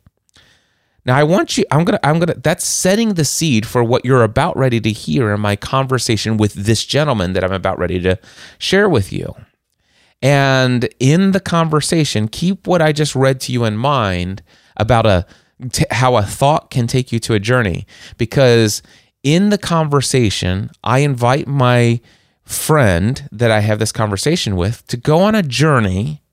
Now 1.05 1.15
I 1.15 1.23
want 1.23 1.57
you 1.57 1.65
I'm 1.71 1.85
going 1.85 1.97
to 1.97 2.05
I'm 2.05 2.19
going 2.19 2.27
to 2.27 2.39
that's 2.39 2.65
setting 2.65 3.13
the 3.13 3.25
seed 3.25 3.65
for 3.65 3.83
what 3.83 4.05
you're 4.05 4.23
about 4.23 4.55
ready 4.57 4.79
to 4.81 4.91
hear 4.91 5.33
in 5.33 5.39
my 5.39 5.55
conversation 5.55 6.37
with 6.37 6.53
this 6.53 6.85
gentleman 6.85 7.33
that 7.33 7.43
I'm 7.43 7.53
about 7.53 7.79
ready 7.79 7.99
to 8.01 8.19
share 8.57 8.89
with 8.89 9.11
you. 9.11 9.33
And 10.21 10.89
in 10.99 11.31
the 11.31 11.39
conversation, 11.39 12.27
keep 12.27 12.67
what 12.67 12.81
I 12.81 12.91
just 12.91 13.15
read 13.15 13.39
to 13.41 13.51
you 13.53 13.63
in 13.63 13.77
mind 13.77 14.43
about 14.75 15.05
a 15.05 15.25
t- 15.71 15.85
how 15.91 16.17
a 16.17 16.23
thought 16.23 16.71
can 16.71 16.87
take 16.87 17.11
you 17.11 17.19
to 17.19 17.33
a 17.33 17.39
journey. 17.39 17.85
Because 18.17 18.81
in 19.23 19.49
the 19.49 19.57
conversation, 19.57 20.71
I 20.83 20.99
invite 20.99 21.47
my 21.47 22.01
friend 22.43 23.27
that 23.31 23.51
I 23.51 23.59
have 23.59 23.79
this 23.79 23.91
conversation 23.91 24.55
with 24.55 24.85
to 24.87 24.97
go 24.97 25.19
on 25.19 25.35
a 25.35 25.43
journey 25.43 26.23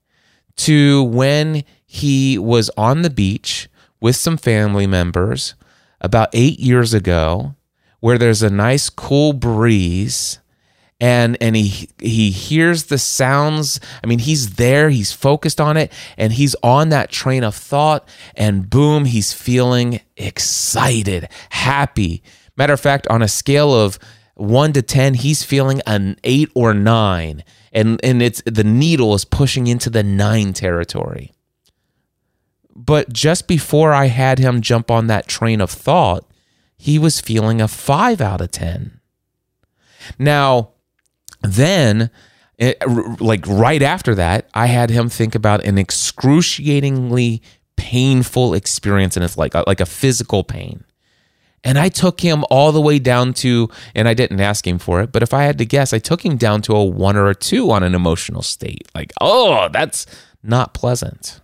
to 0.57 1.03
when 1.03 1.63
he 1.85 2.37
was 2.37 2.69
on 2.75 3.03
the 3.03 3.09
beach 3.09 3.69
with 4.01 4.15
some 4.15 4.37
family 4.37 4.87
members 4.87 5.53
about 6.01 6.29
eight 6.33 6.59
years 6.59 6.93
ago, 6.93 7.55
where 7.99 8.17
there's 8.17 8.43
a 8.43 8.49
nice 8.49 8.89
cool 8.89 9.33
breeze 9.33 10.39
and 10.99 11.37
and 11.39 11.55
he 11.55 11.89
he 11.99 12.31
hears 12.31 12.85
the 12.85 12.97
sounds. 12.97 13.79
I 14.03 14.07
mean 14.07 14.19
he's 14.19 14.55
there 14.55 14.89
he's 14.89 15.11
focused 15.11 15.61
on 15.61 15.77
it 15.77 15.91
and 16.17 16.33
he's 16.33 16.55
on 16.63 16.89
that 16.89 17.11
train 17.11 17.43
of 17.43 17.55
thought 17.55 18.07
and 18.35 18.69
boom 18.69 19.05
he's 19.05 19.33
feeling 19.33 20.01
excited 20.15 21.29
happy. 21.49 22.23
Matter 22.55 22.73
of 22.73 22.79
fact 22.79 23.07
on 23.07 23.21
a 23.21 23.27
scale 23.27 23.73
of 23.73 23.99
1 24.35 24.73
to 24.73 24.81
10 24.81 25.15
he's 25.15 25.43
feeling 25.43 25.81
an 25.85 26.17
8 26.23 26.51
or 26.55 26.73
9 26.73 27.43
and 27.73 27.99
and 28.03 28.21
it's 28.21 28.41
the 28.45 28.63
needle 28.63 29.13
is 29.13 29.25
pushing 29.25 29.67
into 29.67 29.89
the 29.89 30.03
9 30.03 30.53
territory. 30.53 31.31
But 32.75 33.11
just 33.11 33.47
before 33.47 33.91
I 33.91 34.05
had 34.05 34.37
him 34.37 34.61
jump 34.61 34.91
on 34.91 35.07
that 35.07 35.27
train 35.27 35.61
of 35.61 35.71
thought, 35.71 36.23
he 36.77 36.99
was 36.99 37.19
feeling 37.19 37.59
a 37.59 37.67
five 37.67 38.21
out 38.21 38.39
of 38.39 38.51
10. 38.51 38.99
Now, 40.19 40.73
then, 41.53 42.09
it, 42.57 42.77
like 43.21 43.45
right 43.47 43.81
after 43.81 44.15
that, 44.15 44.49
I 44.53 44.67
had 44.67 44.89
him 44.89 45.09
think 45.09 45.35
about 45.35 45.63
an 45.65 45.77
excruciatingly 45.77 47.41
painful 47.75 48.53
experience, 48.53 49.15
and 49.15 49.23
it's 49.23 49.37
like 49.37 49.55
uh, 49.55 49.63
like 49.67 49.79
a 49.79 49.85
physical 49.85 50.43
pain. 50.43 50.83
And 51.63 51.77
I 51.77 51.89
took 51.89 52.21
him 52.21 52.45
all 52.49 52.71
the 52.71 52.81
way 52.81 52.99
down 52.99 53.33
to, 53.35 53.69
and 53.93 54.07
I 54.07 54.13
didn't 54.13 54.39
ask 54.39 54.65
him 54.65 54.79
for 54.79 55.01
it, 55.01 55.11
but 55.11 55.23
if 55.23 55.33
I 55.33 55.43
had 55.43 55.57
to 55.57 55.65
guess, 55.65 55.91
I 55.91 55.99
took 55.99 56.23
him 56.23 56.37
down 56.37 56.61
to 56.63 56.75
a 56.75 56.83
one 56.83 57.17
or 57.17 57.27
a 57.29 57.35
two 57.35 57.71
on 57.71 57.83
an 57.83 57.95
emotional 57.95 58.41
state. 58.41 58.87
Like, 58.95 59.11
oh, 59.19 59.67
that's 59.71 60.05
not 60.43 60.73
pleasant. 60.73 61.41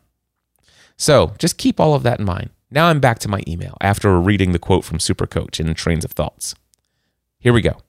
So 0.97 1.33
just 1.39 1.57
keep 1.57 1.79
all 1.79 1.93
of 1.93 2.03
that 2.03 2.19
in 2.19 2.25
mind. 2.25 2.51
Now 2.71 2.87
I'm 2.87 2.99
back 2.99 3.19
to 3.19 3.27
my 3.27 3.43
email 3.47 3.77
after 3.81 4.19
reading 4.19 4.51
the 4.51 4.59
quote 4.59 4.85
from 4.85 4.97
Supercoach 4.97 5.59
in 5.59 5.71
Trains 5.73 6.05
of 6.05 6.11
Thoughts. 6.11 6.55
Here 7.39 7.53
we 7.53 7.61
go. 7.61 7.82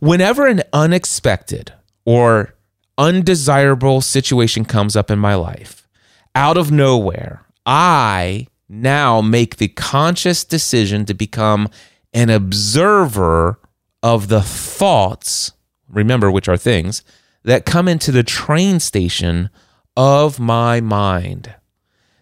Whenever 0.00 0.46
an 0.46 0.62
unexpected 0.72 1.72
or 2.04 2.54
undesirable 2.98 4.00
situation 4.00 4.64
comes 4.64 4.96
up 4.96 5.10
in 5.10 5.18
my 5.18 5.34
life, 5.34 5.88
out 6.34 6.56
of 6.56 6.70
nowhere, 6.70 7.44
I 7.66 8.48
now 8.68 9.20
make 9.20 9.56
the 9.56 9.68
conscious 9.68 10.44
decision 10.44 11.04
to 11.06 11.14
become 11.14 11.68
an 12.12 12.30
observer 12.30 13.58
of 14.02 14.28
the 14.28 14.42
thoughts, 14.42 15.52
remember 15.88 16.30
which 16.30 16.48
are 16.48 16.56
things, 16.56 17.02
that 17.44 17.66
come 17.66 17.88
into 17.88 18.10
the 18.10 18.22
train 18.22 18.80
station 18.80 19.50
of 19.96 20.38
my 20.38 20.80
mind. 20.80 21.54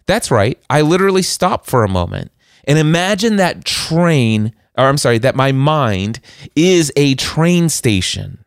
That's 0.05 0.31
right. 0.31 0.61
I 0.69 0.81
literally 0.81 1.21
stop 1.21 1.65
for 1.65 1.83
a 1.83 1.89
moment 1.89 2.31
and 2.65 2.77
imagine 2.77 3.37
that 3.37 3.65
train, 3.65 4.53
or 4.77 4.85
I'm 4.85 4.97
sorry, 4.97 5.19
that 5.19 5.35
my 5.35 5.51
mind 5.51 6.19
is 6.55 6.91
a 6.95 7.15
train 7.15 7.69
station 7.69 8.43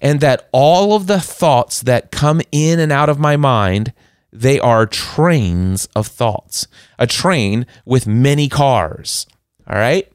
and 0.00 0.20
that 0.20 0.48
all 0.52 0.94
of 0.94 1.06
the 1.06 1.20
thoughts 1.20 1.82
that 1.82 2.10
come 2.10 2.40
in 2.50 2.80
and 2.80 2.90
out 2.90 3.08
of 3.08 3.18
my 3.18 3.36
mind 3.36 3.92
they 4.30 4.60
are 4.60 4.84
trains 4.84 5.88
of 5.96 6.06
thoughts. 6.06 6.66
A 6.98 7.06
train 7.06 7.66
with 7.84 8.06
many 8.06 8.48
cars 8.48 9.26
all 9.68 9.78
right? 9.78 10.10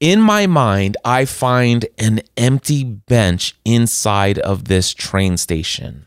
In 0.00 0.20
my 0.20 0.46
mind 0.46 0.96
i 1.04 1.24
find 1.24 1.86
an 1.98 2.20
empty 2.36 2.84
bench 2.84 3.56
inside 3.64 4.38
of 4.38 4.66
this 4.66 4.94
train 4.94 5.36
station. 5.36 6.06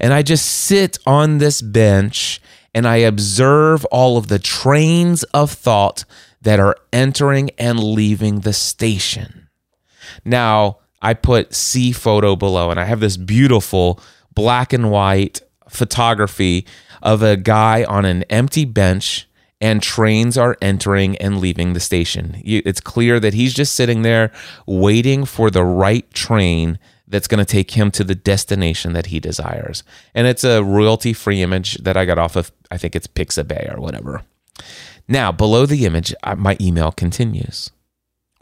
And 0.00 0.14
i 0.14 0.22
just 0.22 0.46
sit 0.46 0.98
on 1.06 1.38
this 1.38 1.60
bench 1.60 2.40
and 2.74 2.86
I 2.86 2.96
observe 2.96 3.84
all 3.86 4.16
of 4.16 4.28
the 4.28 4.38
trains 4.38 5.22
of 5.34 5.50
thought 5.50 6.04
that 6.42 6.60
are 6.60 6.76
entering 6.92 7.50
and 7.58 7.82
leaving 7.82 8.40
the 8.40 8.52
station. 8.52 9.48
Now, 10.24 10.78
I 11.02 11.14
put 11.14 11.54
C 11.54 11.92
photo 11.92 12.36
below, 12.36 12.70
and 12.70 12.80
I 12.80 12.84
have 12.84 13.00
this 13.00 13.16
beautiful 13.16 14.00
black 14.34 14.72
and 14.72 14.90
white 14.90 15.42
photography 15.68 16.66
of 17.02 17.22
a 17.22 17.36
guy 17.36 17.84
on 17.84 18.04
an 18.04 18.24
empty 18.24 18.64
bench, 18.64 19.28
and 19.60 19.82
trains 19.82 20.38
are 20.38 20.56
entering 20.62 21.16
and 21.18 21.38
leaving 21.38 21.72
the 21.72 21.80
station. 21.80 22.40
It's 22.44 22.80
clear 22.80 23.18
that 23.20 23.34
he's 23.34 23.54
just 23.54 23.74
sitting 23.74 24.02
there 24.02 24.32
waiting 24.66 25.24
for 25.24 25.50
the 25.50 25.64
right 25.64 26.08
train 26.12 26.78
that's 27.08 27.26
going 27.26 27.38
to 27.38 27.44
take 27.44 27.72
him 27.72 27.90
to 27.92 28.04
the 28.04 28.14
destination 28.14 28.92
that 28.92 29.06
he 29.06 29.18
desires. 29.18 29.82
And 30.14 30.26
it's 30.26 30.44
a 30.44 30.62
royalty 30.62 31.12
free 31.12 31.42
image 31.42 31.76
that 31.78 31.96
I 31.96 32.04
got 32.04 32.18
off 32.18 32.36
of, 32.36 32.52
I 32.70 32.76
think 32.76 32.94
it's 32.94 33.06
Pixabay 33.06 33.74
or 33.76 33.80
whatever. 33.80 34.22
Now, 35.08 35.32
below 35.32 35.64
the 35.64 35.86
image, 35.86 36.14
my 36.36 36.56
email 36.60 36.92
continues. 36.92 37.70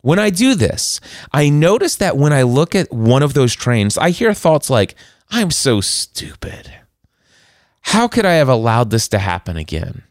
When 0.02 0.18
I 0.18 0.30
do 0.30 0.54
this, 0.54 1.00
I 1.32 1.48
notice 1.48 1.96
that 1.96 2.16
when 2.16 2.32
I 2.32 2.42
look 2.42 2.74
at 2.74 2.92
one 2.92 3.22
of 3.22 3.34
those 3.34 3.54
trains, 3.54 3.96
I 3.96 4.10
hear 4.10 4.34
thoughts 4.34 4.68
like, 4.68 4.94
I'm 5.30 5.50
so 5.50 5.80
stupid. 5.80 6.72
How 7.82 8.08
could 8.08 8.24
I 8.24 8.34
have 8.34 8.48
allowed 8.48 8.90
this 8.90 9.08
to 9.08 9.18
happen 9.18 9.56
again? 9.56 10.02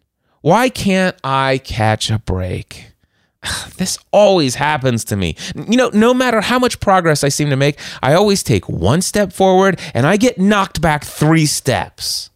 Why 0.42 0.70
can't 0.70 1.16
I 1.24 1.60
catch 1.60 2.10
a 2.10 2.20
break? 2.20 2.92
this 3.78 3.98
always 4.12 4.56
happens 4.56 5.04
to 5.06 5.16
me. 5.16 5.36
You 5.56 5.78
know, 5.78 5.90
no 5.94 6.14
matter 6.14 6.42
how 6.42 6.60
much 6.60 6.80
progress 6.80 7.24
I 7.24 7.30
seem 7.30 7.50
to 7.50 7.56
make, 7.56 7.80
I 8.02 8.14
always 8.14 8.44
take 8.44 8.70
one 8.70 9.02
step 9.02 9.34
forward 9.34 9.80
and 9.94 10.06
I 10.06 10.18
get 10.18 10.38
knocked 10.38 10.82
back 10.82 11.04
three 11.04 11.46
steps. 11.46 12.30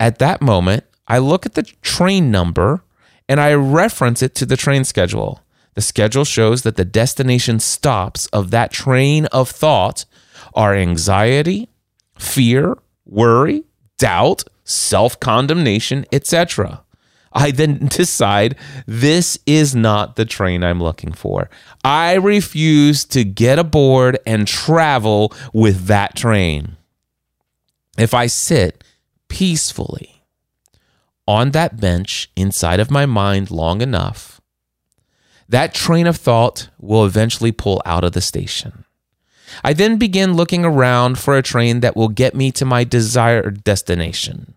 At 0.00 0.18
that 0.18 0.42
moment, 0.42 0.84
I 1.06 1.18
look 1.18 1.46
at 1.46 1.54
the 1.54 1.62
train 1.82 2.30
number 2.30 2.82
and 3.28 3.40
I 3.40 3.54
reference 3.54 4.22
it 4.22 4.34
to 4.36 4.46
the 4.46 4.56
train 4.56 4.84
schedule. 4.84 5.40
The 5.74 5.82
schedule 5.82 6.24
shows 6.24 6.62
that 6.62 6.76
the 6.76 6.84
destination 6.84 7.60
stops 7.60 8.26
of 8.28 8.50
that 8.50 8.72
train 8.72 9.26
of 9.26 9.50
thought 9.50 10.04
are 10.54 10.74
anxiety, 10.74 11.68
fear, 12.18 12.78
worry, 13.04 13.64
doubt, 13.98 14.44
self 14.64 15.18
condemnation, 15.18 16.06
etc. 16.12 16.84
I 17.32 17.50
then 17.50 17.86
decide 17.88 18.56
this 18.86 19.36
is 19.46 19.74
not 19.74 20.16
the 20.16 20.24
train 20.24 20.62
I'm 20.62 20.80
looking 20.80 21.12
for. 21.12 21.50
I 21.84 22.14
refuse 22.14 23.04
to 23.06 23.24
get 23.24 23.58
aboard 23.58 24.18
and 24.24 24.46
travel 24.46 25.32
with 25.52 25.86
that 25.86 26.14
train. 26.14 26.76
If 27.98 28.14
I 28.14 28.26
sit 28.26 28.84
peacefully 29.28 30.13
on 31.26 31.52
that 31.52 31.80
bench 31.80 32.30
inside 32.36 32.80
of 32.80 32.90
my 32.90 33.06
mind 33.06 33.50
long 33.50 33.80
enough, 33.80 34.40
that 35.48 35.74
train 35.74 36.06
of 36.06 36.16
thought 36.16 36.68
will 36.78 37.04
eventually 37.04 37.52
pull 37.52 37.82
out 37.84 38.04
of 38.04 38.12
the 38.12 38.20
station. 38.20 38.84
I 39.62 39.72
then 39.72 39.98
begin 39.98 40.34
looking 40.34 40.64
around 40.64 41.18
for 41.18 41.36
a 41.36 41.42
train 41.42 41.80
that 41.80 41.96
will 41.96 42.08
get 42.08 42.34
me 42.34 42.50
to 42.52 42.64
my 42.64 42.84
desired 42.84 43.62
destination. 43.62 44.54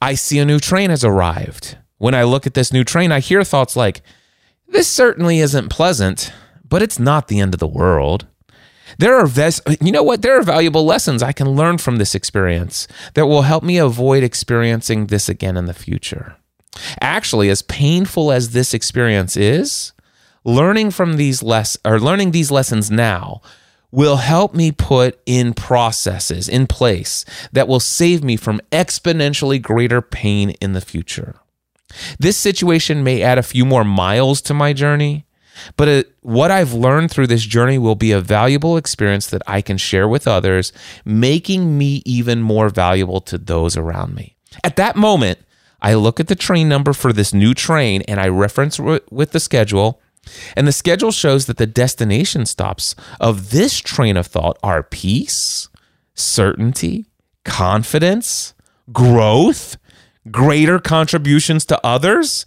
I 0.00 0.14
see 0.14 0.38
a 0.38 0.44
new 0.44 0.58
train 0.58 0.90
has 0.90 1.04
arrived. 1.04 1.78
When 1.96 2.14
I 2.14 2.22
look 2.22 2.46
at 2.46 2.54
this 2.54 2.72
new 2.72 2.84
train, 2.84 3.10
I 3.10 3.20
hear 3.20 3.42
thoughts 3.42 3.76
like, 3.76 4.02
this 4.68 4.86
certainly 4.86 5.38
isn't 5.38 5.70
pleasant, 5.70 6.32
but 6.68 6.82
it's 6.82 6.98
not 6.98 7.28
the 7.28 7.40
end 7.40 7.54
of 7.54 7.60
the 7.60 7.66
world. 7.66 8.26
There 8.96 9.14
are 9.14 9.26
ves- 9.26 9.60
you 9.80 9.92
know 9.92 10.02
what? 10.02 10.22
There 10.22 10.38
are 10.38 10.42
valuable 10.42 10.84
lessons 10.84 11.22
I 11.22 11.32
can 11.32 11.50
learn 11.50 11.78
from 11.78 11.96
this 11.96 12.14
experience 12.14 12.88
that 13.14 13.26
will 13.26 13.42
help 13.42 13.62
me 13.62 13.76
avoid 13.78 14.22
experiencing 14.22 15.06
this 15.06 15.28
again 15.28 15.56
in 15.56 15.66
the 15.66 15.74
future. 15.74 16.36
Actually, 17.00 17.50
as 17.50 17.62
painful 17.62 18.32
as 18.32 18.50
this 18.50 18.72
experience 18.72 19.36
is, 19.36 19.92
learning 20.44 20.90
from 20.90 21.16
these 21.16 21.42
less 21.42 21.76
or 21.84 22.00
learning 22.00 22.30
these 22.30 22.50
lessons 22.50 22.90
now 22.90 23.40
will 23.90 24.16
help 24.16 24.54
me 24.54 24.70
put 24.70 25.18
in 25.24 25.54
processes 25.54 26.48
in 26.48 26.66
place 26.66 27.24
that 27.52 27.68
will 27.68 27.80
save 27.80 28.22
me 28.22 28.36
from 28.36 28.60
exponentially 28.70 29.60
greater 29.60 30.02
pain 30.02 30.50
in 30.60 30.72
the 30.72 30.80
future. 30.80 31.36
This 32.18 32.36
situation 32.36 33.02
may 33.02 33.22
add 33.22 33.38
a 33.38 33.42
few 33.42 33.64
more 33.64 33.84
miles 33.84 34.42
to 34.42 34.54
my 34.54 34.74
journey, 34.74 35.24
but 35.76 35.88
it, 35.88 36.14
what 36.20 36.50
I've 36.50 36.72
learned 36.72 37.10
through 37.10 37.28
this 37.28 37.44
journey 37.44 37.78
will 37.78 37.94
be 37.94 38.12
a 38.12 38.20
valuable 38.20 38.76
experience 38.76 39.26
that 39.28 39.42
I 39.46 39.60
can 39.62 39.76
share 39.76 40.08
with 40.08 40.26
others, 40.26 40.72
making 41.04 41.78
me 41.78 42.02
even 42.04 42.42
more 42.42 42.68
valuable 42.68 43.20
to 43.22 43.38
those 43.38 43.76
around 43.76 44.14
me. 44.14 44.36
At 44.64 44.76
that 44.76 44.96
moment, 44.96 45.38
I 45.80 45.94
look 45.94 46.18
at 46.20 46.28
the 46.28 46.34
train 46.34 46.68
number 46.68 46.92
for 46.92 47.12
this 47.12 47.32
new 47.32 47.54
train 47.54 48.02
and 48.02 48.18
I 48.20 48.28
reference 48.28 48.78
with 48.78 49.30
the 49.30 49.40
schedule. 49.40 50.00
And 50.56 50.66
the 50.66 50.72
schedule 50.72 51.12
shows 51.12 51.46
that 51.46 51.56
the 51.56 51.66
destination 51.66 52.44
stops 52.46 52.94
of 53.20 53.50
this 53.50 53.78
train 53.78 54.16
of 54.16 54.26
thought 54.26 54.58
are 54.62 54.82
peace, 54.82 55.68
certainty, 56.14 57.06
confidence, 57.44 58.54
growth, 58.92 59.76
greater 60.30 60.78
contributions 60.78 61.64
to 61.66 61.86
others. 61.86 62.44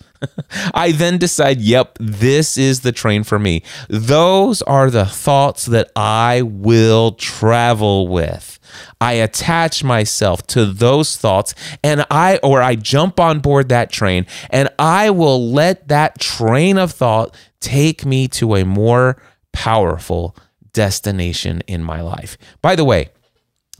I 0.74 0.92
then 0.92 1.18
decide, 1.18 1.62
yep, 1.62 1.98
this 2.00 2.58
is 2.58 2.82
the 2.82 2.92
train 2.92 3.24
for 3.24 3.40
me. 3.40 3.64
Those 3.90 4.62
are 4.64 4.90
the 4.90 5.06
thoughts 5.06 5.66
that 5.66 5.92
I 5.96 6.42
will 6.44 7.14
travel 7.14 8.08
with. 8.08 8.60
I 9.00 9.14
attach 9.14 9.84
myself 9.84 10.46
to 10.48 10.66
those 10.66 11.18
thoughts 11.18 11.54
and 11.84 12.06
I 12.10 12.40
or 12.42 12.62
I 12.62 12.76
jump 12.76 13.20
on 13.20 13.40
board 13.40 13.70
that 13.70 13.92
train 13.92 14.26
and 14.50 14.70
I 14.80 15.10
will 15.10 15.52
let 15.52 15.90
that 15.90 16.20
train 16.20 16.78
of 16.78 16.92
thought 16.92 17.36
take 17.60 18.06
me 18.06 18.28
to 18.30 18.56
a 18.56 18.64
more 18.64 19.22
powerful 19.52 20.36
destination 20.74 21.62
in 21.68 21.84
my 21.84 22.02
life. 22.02 22.38
By 22.62 22.76
the 22.76 22.86
way, 22.86 23.10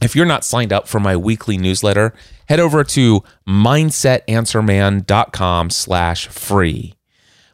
if 0.02 0.16
you're 0.16 0.26
not 0.26 0.44
signed 0.44 0.72
up 0.72 0.88
for 0.88 1.00
my 1.00 1.16
weekly 1.16 1.58
newsletter, 1.58 2.12
head 2.48 2.60
over 2.60 2.84
to 2.84 3.24
mindsetanswerman.com 3.48 5.70
slash 5.70 6.28
free. 6.28 6.94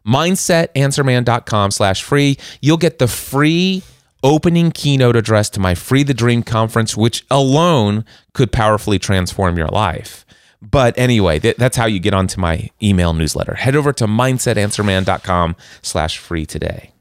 Mindsetanswerman.com 0.07 1.71
slash 1.71 2.03
free. 2.03 2.37
You'll 2.61 2.77
get 2.79 2.99
the 2.99 3.09
free 3.09 3.83
opening 4.23 4.71
keynote 4.71 5.17
address 5.17 5.51
to 5.51 5.61
my 5.61 5.75
Free 5.75 6.03
the 6.03 6.15
Dream 6.15 6.43
conference, 6.43 6.97
which 6.97 7.25
alone 7.31 8.05
could 8.33 8.53
powerfully 8.53 8.99
transform 8.99 9.59
your 9.59 9.69
life. 9.69 10.25
But 10.61 10.99
anyway, 10.99 11.39
th- 11.39 11.57
that's 11.57 11.77
how 11.77 11.87
you 11.87 12.01
get 12.01 12.15
onto 12.15 12.41
my 12.41 12.71
email 12.83 13.13
newsletter. 13.13 13.55
Head 13.55 13.77
over 13.77 13.93
to 13.93 14.07
mindsetanswerman.com 14.07 15.57
slash 15.83 16.19
free 16.19 16.47
today. 16.47 16.93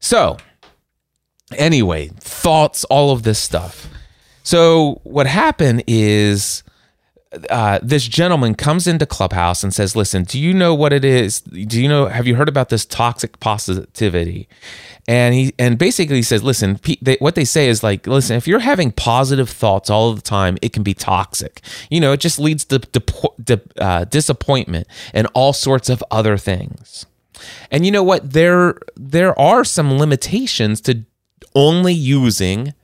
So 0.00 0.38
anyway, 1.56 2.08
thoughts, 2.18 2.82
all 2.84 3.12
of 3.12 3.22
this 3.22 3.38
stuff. 3.38 3.88
So 4.46 5.00
what 5.02 5.26
happened 5.26 5.82
is 5.88 6.62
uh, 7.50 7.80
this 7.82 8.06
gentleman 8.06 8.54
comes 8.54 8.86
into 8.86 9.04
Clubhouse 9.04 9.64
and 9.64 9.74
says, 9.74 9.96
"Listen, 9.96 10.22
do 10.22 10.38
you 10.38 10.54
know 10.54 10.72
what 10.72 10.92
it 10.92 11.04
is? 11.04 11.40
Do 11.40 11.82
you 11.82 11.88
know? 11.88 12.06
Have 12.06 12.28
you 12.28 12.36
heard 12.36 12.48
about 12.48 12.68
this 12.68 12.86
toxic 12.86 13.40
positivity?" 13.40 14.48
And 15.08 15.34
he 15.34 15.52
and 15.58 15.76
basically 15.76 16.22
says, 16.22 16.44
"Listen, 16.44 16.78
they, 17.02 17.16
what 17.16 17.34
they 17.34 17.44
say 17.44 17.68
is 17.68 17.82
like, 17.82 18.06
listen, 18.06 18.36
if 18.36 18.46
you're 18.46 18.60
having 18.60 18.92
positive 18.92 19.50
thoughts 19.50 19.90
all 19.90 20.14
the 20.14 20.22
time, 20.22 20.58
it 20.62 20.72
can 20.72 20.84
be 20.84 20.94
toxic. 20.94 21.60
You 21.90 21.98
know, 21.98 22.12
it 22.12 22.20
just 22.20 22.38
leads 22.38 22.64
to, 22.66 22.80
uh, 23.80 24.04
disappointment 24.04 24.86
and 25.12 25.26
all 25.34 25.54
sorts 25.54 25.88
of 25.88 26.04
other 26.12 26.38
things. 26.38 27.04
And 27.72 27.84
you 27.84 27.90
know 27.90 28.04
what? 28.04 28.32
There 28.32 28.78
there 28.94 29.36
are 29.40 29.64
some 29.64 29.98
limitations 29.98 30.80
to 30.82 31.02
only 31.56 31.94
using." 31.94 32.74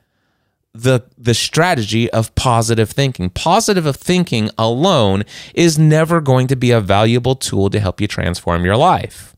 The 0.75 1.03
the 1.19 1.35
strategy 1.35 2.11
of 2.11 2.35
positive 2.35 2.91
thinking. 2.91 3.31
Positive 3.31 3.95
thinking 3.95 4.51
alone 4.57 5.25
is 5.55 5.79
never 5.79 6.21
going 6.21 6.47
to 6.49 6.57
be 6.57 6.71
a 6.71 6.81
valuable 6.81 7.35
tool 7.35 7.69
to 7.71 7.81
help 7.81 8.01
you 8.01 8.09
transform 8.09 8.65
your 8.65 8.77
life. 8.77 9.37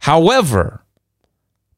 However, 0.00 0.82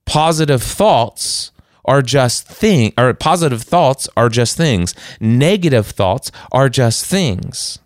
positive 0.06 0.62
thoughts 0.62 1.50
are 1.84 2.02
just 2.02 2.46
thing 2.46 2.92
or 2.98 3.14
positive 3.14 3.62
thoughts 3.62 4.08
are 4.16 4.28
just 4.28 4.56
things. 4.56 4.94
Negative 5.20 5.86
thoughts 5.86 6.30
are 6.52 6.68
just 6.68 7.04
things. 7.04 7.78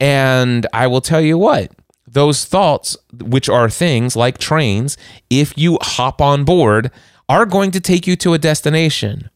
And 0.00 0.66
I 0.72 0.86
will 0.88 1.00
tell 1.00 1.20
you 1.20 1.38
what, 1.38 1.70
those 2.06 2.44
thoughts 2.44 2.96
which 3.12 3.48
are 3.48 3.70
things 3.70 4.16
like 4.16 4.38
trains, 4.38 4.96
if 5.30 5.56
you 5.56 5.78
hop 5.80 6.20
on 6.20 6.44
board, 6.44 6.90
are 7.28 7.46
going 7.46 7.70
to 7.72 7.80
take 7.80 8.06
you 8.06 8.16
to 8.16 8.34
a 8.34 8.38
destination 8.38 9.30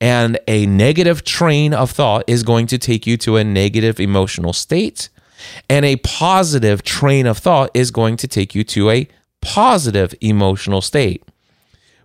and 0.00 0.38
a 0.48 0.66
negative 0.66 1.24
train 1.24 1.74
of 1.74 1.90
thought 1.90 2.24
is 2.26 2.42
going 2.42 2.66
to 2.68 2.78
take 2.78 3.06
you 3.06 3.16
to 3.18 3.36
a 3.36 3.44
negative 3.44 4.00
emotional 4.00 4.52
state. 4.52 5.08
And 5.68 5.84
a 5.84 5.96
positive 5.96 6.82
train 6.82 7.26
of 7.26 7.38
thought 7.38 7.70
is 7.74 7.90
going 7.90 8.16
to 8.18 8.28
take 8.28 8.54
you 8.54 8.64
to 8.64 8.90
a 8.90 9.08
positive 9.40 10.14
emotional 10.20 10.80
state. 10.80 11.24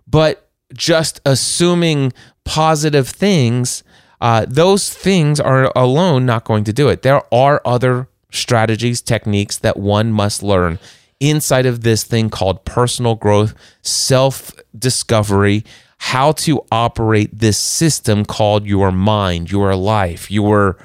But 0.06 0.48
just 0.74 1.20
assuming 1.24 2.12
positive 2.44 3.08
things, 3.08 3.82
uh, 4.20 4.46
those 4.48 4.92
things 4.92 5.40
are 5.40 5.72
alone 5.76 6.26
not 6.26 6.44
going 6.44 6.64
to 6.64 6.72
do 6.72 6.88
it. 6.88 7.02
There 7.02 7.22
are 7.32 7.60
other 7.64 8.08
strategies, 8.30 9.00
techniques 9.00 9.58
that 9.58 9.76
one 9.76 10.12
must 10.12 10.42
learn 10.42 10.78
inside 11.20 11.66
of 11.66 11.82
this 11.82 12.04
thing 12.04 12.30
called 12.30 12.64
personal 12.64 13.14
growth, 13.14 13.54
self 13.82 14.52
discovery, 14.78 15.64
how 15.98 16.32
to 16.32 16.64
operate 16.70 17.30
this 17.32 17.58
system 17.58 18.24
called 18.24 18.66
your 18.66 18.92
mind, 18.92 19.50
your 19.50 19.74
life, 19.74 20.30
your 20.30 20.78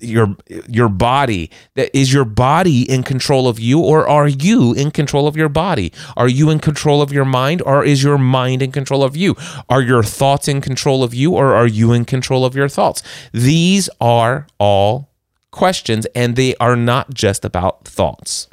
your 0.00 0.36
your 0.68 0.88
body. 0.88 1.50
That 1.74 1.96
is 1.96 2.12
your 2.12 2.24
body 2.24 2.90
in 2.90 3.02
control 3.02 3.48
of 3.48 3.60
you 3.60 3.80
or 3.80 4.08
are 4.08 4.28
you 4.28 4.72
in 4.72 4.90
control 4.90 5.26
of 5.26 5.36
your 5.36 5.48
body? 5.48 5.92
Are 6.16 6.28
you 6.28 6.50
in 6.50 6.58
control 6.58 7.02
of 7.02 7.12
your 7.12 7.24
mind 7.24 7.62
or 7.62 7.84
is 7.84 8.02
your 8.02 8.18
mind 8.18 8.62
in 8.62 8.72
control 8.72 9.02
of 9.02 9.16
you? 9.16 9.36
Are 9.68 9.82
your 9.82 10.02
thoughts 10.02 10.48
in 10.48 10.60
control 10.60 11.04
of 11.04 11.14
you 11.14 11.32
or 11.32 11.54
are 11.54 11.66
you 11.66 11.92
in 11.92 12.04
control 12.04 12.44
of 12.44 12.54
your 12.54 12.68
thoughts? 12.68 13.02
These 13.32 13.90
are 14.00 14.46
all 14.58 15.10
questions 15.50 16.06
and 16.14 16.34
they 16.34 16.56
are 16.56 16.76
not 16.76 17.12
just 17.14 17.44
about 17.44 17.84
thoughts 17.84 18.48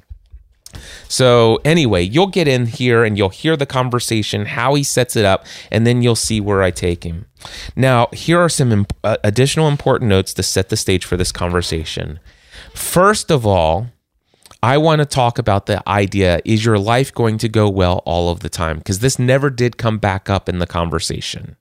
so, 1.07 1.59
anyway, 1.65 2.03
you'll 2.03 2.27
get 2.27 2.47
in 2.47 2.65
here 2.65 3.03
and 3.03 3.17
you'll 3.17 3.29
hear 3.29 3.55
the 3.57 3.65
conversation, 3.65 4.45
how 4.45 4.75
he 4.75 4.83
sets 4.83 5.15
it 5.15 5.25
up, 5.25 5.45
and 5.71 5.85
then 5.85 6.01
you'll 6.01 6.15
see 6.15 6.39
where 6.39 6.61
I 6.61 6.71
take 6.71 7.03
him. 7.03 7.25
Now, 7.75 8.07
here 8.13 8.39
are 8.39 8.49
some 8.49 8.71
imp- 8.71 8.93
uh, 9.03 9.17
additional 9.23 9.67
important 9.67 10.09
notes 10.09 10.33
to 10.35 10.43
set 10.43 10.69
the 10.69 10.77
stage 10.77 11.05
for 11.05 11.17
this 11.17 11.31
conversation. 11.31 12.19
First 12.73 13.31
of 13.31 13.45
all, 13.45 13.87
I 14.63 14.77
want 14.77 14.99
to 14.99 15.05
talk 15.05 15.39
about 15.39 15.65
the 15.65 15.87
idea 15.89 16.39
is 16.45 16.63
your 16.63 16.77
life 16.77 17.11
going 17.11 17.39
to 17.39 17.49
go 17.49 17.67
well 17.67 18.03
all 18.05 18.29
of 18.29 18.41
the 18.41 18.49
time? 18.49 18.77
Because 18.77 18.99
this 18.99 19.17
never 19.17 19.49
did 19.49 19.77
come 19.77 19.97
back 19.97 20.29
up 20.29 20.47
in 20.47 20.59
the 20.59 20.67
conversation. 20.67 21.55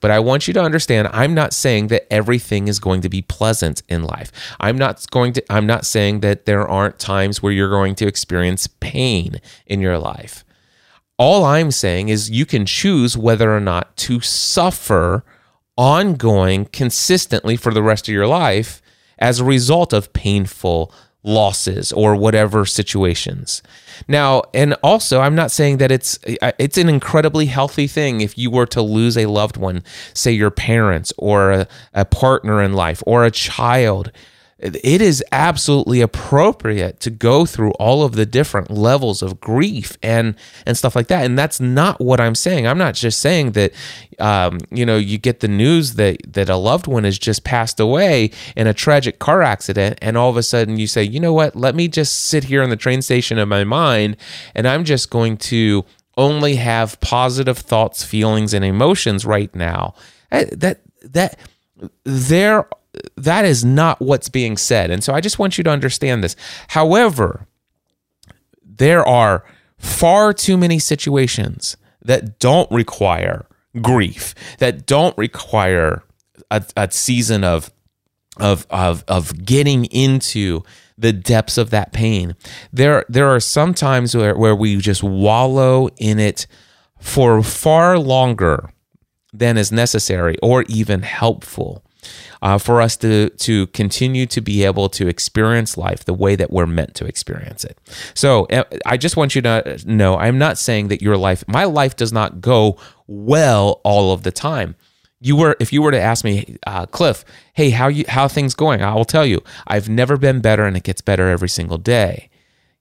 But 0.00 0.10
I 0.10 0.18
want 0.18 0.48
you 0.48 0.54
to 0.54 0.62
understand 0.62 1.08
I'm 1.12 1.32
not 1.32 1.52
saying 1.52 1.88
that 1.88 2.12
everything 2.12 2.66
is 2.66 2.80
going 2.80 3.02
to 3.02 3.08
be 3.08 3.22
pleasant 3.22 3.84
in 3.88 4.02
life. 4.02 4.32
I'm 4.58 4.76
not 4.76 5.08
going 5.10 5.32
to 5.34 5.44
I'm 5.52 5.66
not 5.66 5.86
saying 5.86 6.20
that 6.20 6.44
there 6.44 6.66
aren't 6.66 6.98
times 6.98 7.40
where 7.40 7.52
you're 7.52 7.70
going 7.70 7.94
to 7.96 8.08
experience 8.08 8.66
pain 8.66 9.40
in 9.66 9.80
your 9.80 9.98
life. 9.98 10.44
All 11.18 11.44
I'm 11.44 11.70
saying 11.70 12.08
is 12.08 12.30
you 12.30 12.46
can 12.46 12.66
choose 12.66 13.16
whether 13.16 13.54
or 13.54 13.60
not 13.60 13.96
to 13.98 14.20
suffer 14.20 15.24
ongoing 15.76 16.64
consistently 16.66 17.56
for 17.56 17.72
the 17.72 17.82
rest 17.82 18.08
of 18.08 18.14
your 18.14 18.26
life 18.26 18.82
as 19.18 19.38
a 19.38 19.44
result 19.44 19.92
of 19.92 20.12
painful 20.12 20.92
losses 21.22 21.92
or 21.92 22.16
whatever 22.16 22.64
situations. 22.64 23.62
Now, 24.08 24.42
and 24.54 24.74
also 24.82 25.20
I'm 25.20 25.34
not 25.34 25.50
saying 25.50 25.78
that 25.78 25.90
it's 25.90 26.18
it's 26.24 26.78
an 26.78 26.88
incredibly 26.88 27.46
healthy 27.46 27.86
thing 27.86 28.20
if 28.20 28.38
you 28.38 28.50
were 28.50 28.66
to 28.66 28.82
lose 28.82 29.18
a 29.18 29.26
loved 29.26 29.56
one, 29.56 29.82
say 30.14 30.32
your 30.32 30.50
parents 30.50 31.12
or 31.18 31.52
a, 31.52 31.68
a 31.92 32.04
partner 32.04 32.62
in 32.62 32.72
life 32.72 33.02
or 33.06 33.24
a 33.24 33.30
child 33.30 34.10
it 34.62 35.00
is 35.00 35.24
absolutely 35.32 36.00
appropriate 36.00 37.00
to 37.00 37.10
go 37.10 37.46
through 37.46 37.70
all 37.72 38.02
of 38.02 38.12
the 38.12 38.26
different 38.26 38.70
levels 38.70 39.22
of 39.22 39.40
grief 39.40 39.96
and 40.02 40.34
and 40.66 40.76
stuff 40.76 40.94
like 40.94 41.08
that. 41.08 41.24
And 41.24 41.38
that's 41.38 41.60
not 41.60 42.00
what 42.00 42.20
i'm 42.20 42.34
saying. 42.34 42.66
I'm 42.66 42.78
not 42.78 42.94
just 42.94 43.20
saying 43.20 43.52
that 43.52 43.72
um, 44.18 44.58
you 44.70 44.84
know 44.84 44.96
you 44.96 45.18
get 45.18 45.40
the 45.40 45.48
news 45.48 45.94
that 45.94 46.18
that 46.32 46.48
a 46.48 46.56
loved 46.56 46.86
one 46.86 47.04
has 47.04 47.18
just 47.18 47.44
passed 47.44 47.80
away 47.80 48.30
in 48.56 48.66
a 48.66 48.74
tragic 48.74 49.18
car 49.18 49.42
accident 49.42 49.98
and 50.02 50.16
all 50.16 50.30
of 50.30 50.36
a 50.36 50.42
sudden 50.42 50.78
you 50.78 50.86
say 50.86 51.02
you 51.02 51.20
know 51.20 51.32
what? 51.32 51.56
Let 51.56 51.74
me 51.74 51.88
just 51.88 52.26
sit 52.26 52.44
here 52.44 52.62
in 52.62 52.70
the 52.70 52.76
train 52.76 53.02
station 53.02 53.38
of 53.38 53.48
my 53.48 53.64
mind 53.64 54.16
and 54.54 54.66
i'm 54.66 54.84
just 54.84 55.10
going 55.10 55.36
to 55.36 55.84
only 56.16 56.56
have 56.56 57.00
positive 57.00 57.58
thoughts 57.58 58.04
feelings 58.04 58.52
and 58.52 58.64
emotions 58.64 59.24
right 59.24 59.54
now. 59.54 59.94
Eh, 60.30 60.46
that 60.52 60.80
that 61.02 61.38
there 62.04 62.66
that 63.16 63.44
is 63.44 63.64
not 63.64 64.00
what's 64.00 64.28
being 64.28 64.56
said. 64.56 64.90
And 64.90 65.02
so 65.02 65.12
I 65.12 65.20
just 65.20 65.38
want 65.38 65.58
you 65.58 65.64
to 65.64 65.70
understand 65.70 66.24
this. 66.24 66.36
However, 66.68 67.46
there 68.64 69.06
are 69.06 69.44
far 69.78 70.32
too 70.32 70.56
many 70.56 70.78
situations 70.78 71.76
that 72.02 72.38
don't 72.38 72.70
require 72.70 73.46
grief, 73.80 74.34
that 74.58 74.86
don't 74.86 75.16
require 75.16 76.02
a, 76.50 76.64
a 76.76 76.90
season 76.90 77.44
of 77.44 77.70
of 78.38 78.66
of 78.70 79.04
of 79.06 79.44
getting 79.44 79.84
into 79.86 80.62
the 80.96 81.12
depths 81.12 81.58
of 81.58 81.70
that 81.70 81.92
pain. 81.92 82.34
There 82.72 83.04
there 83.08 83.28
are 83.28 83.40
some 83.40 83.74
times 83.74 84.16
where, 84.16 84.36
where 84.36 84.54
we 84.54 84.76
just 84.76 85.02
wallow 85.02 85.88
in 85.98 86.18
it 86.18 86.46
for 86.98 87.42
far 87.42 87.98
longer 87.98 88.70
than 89.32 89.56
is 89.56 89.70
necessary 89.70 90.36
or 90.42 90.64
even 90.68 91.02
helpful 91.02 91.84
uh, 92.42 92.58
for 92.58 92.80
us 92.80 92.96
to 92.98 93.30
to 93.30 93.66
continue 93.68 94.26
to 94.26 94.40
be 94.40 94.64
able 94.64 94.88
to 94.88 95.08
experience 95.08 95.76
life 95.76 96.04
the 96.04 96.14
way 96.14 96.36
that 96.36 96.50
we're 96.50 96.66
meant 96.66 96.94
to 96.96 97.06
experience 97.06 97.64
it. 97.64 97.78
So 98.14 98.46
uh, 98.46 98.64
I 98.86 98.96
just 98.96 99.16
want 99.16 99.34
you 99.34 99.42
to 99.42 99.78
know 99.86 100.16
I'm 100.16 100.38
not 100.38 100.58
saying 100.58 100.88
that 100.88 101.02
your 101.02 101.16
life, 101.16 101.44
my 101.46 101.64
life, 101.64 101.96
does 101.96 102.12
not 102.12 102.40
go 102.40 102.76
well 103.06 103.80
all 103.84 104.12
of 104.12 104.22
the 104.22 104.32
time. 104.32 104.76
You 105.22 105.36
were, 105.36 105.54
if 105.60 105.70
you 105.70 105.82
were 105.82 105.90
to 105.90 106.00
ask 106.00 106.24
me, 106.24 106.56
uh, 106.66 106.86
Cliff, 106.86 107.26
hey, 107.52 107.70
how 107.70 107.88
you 107.88 108.04
how 108.08 108.26
things 108.26 108.54
going? 108.54 108.80
I 108.82 108.94
will 108.94 109.04
tell 109.04 109.26
you, 109.26 109.42
I've 109.66 109.88
never 109.88 110.16
been 110.16 110.40
better, 110.40 110.64
and 110.64 110.76
it 110.76 110.82
gets 110.82 111.02
better 111.02 111.28
every 111.28 111.48
single 111.48 111.76
day. 111.76 112.30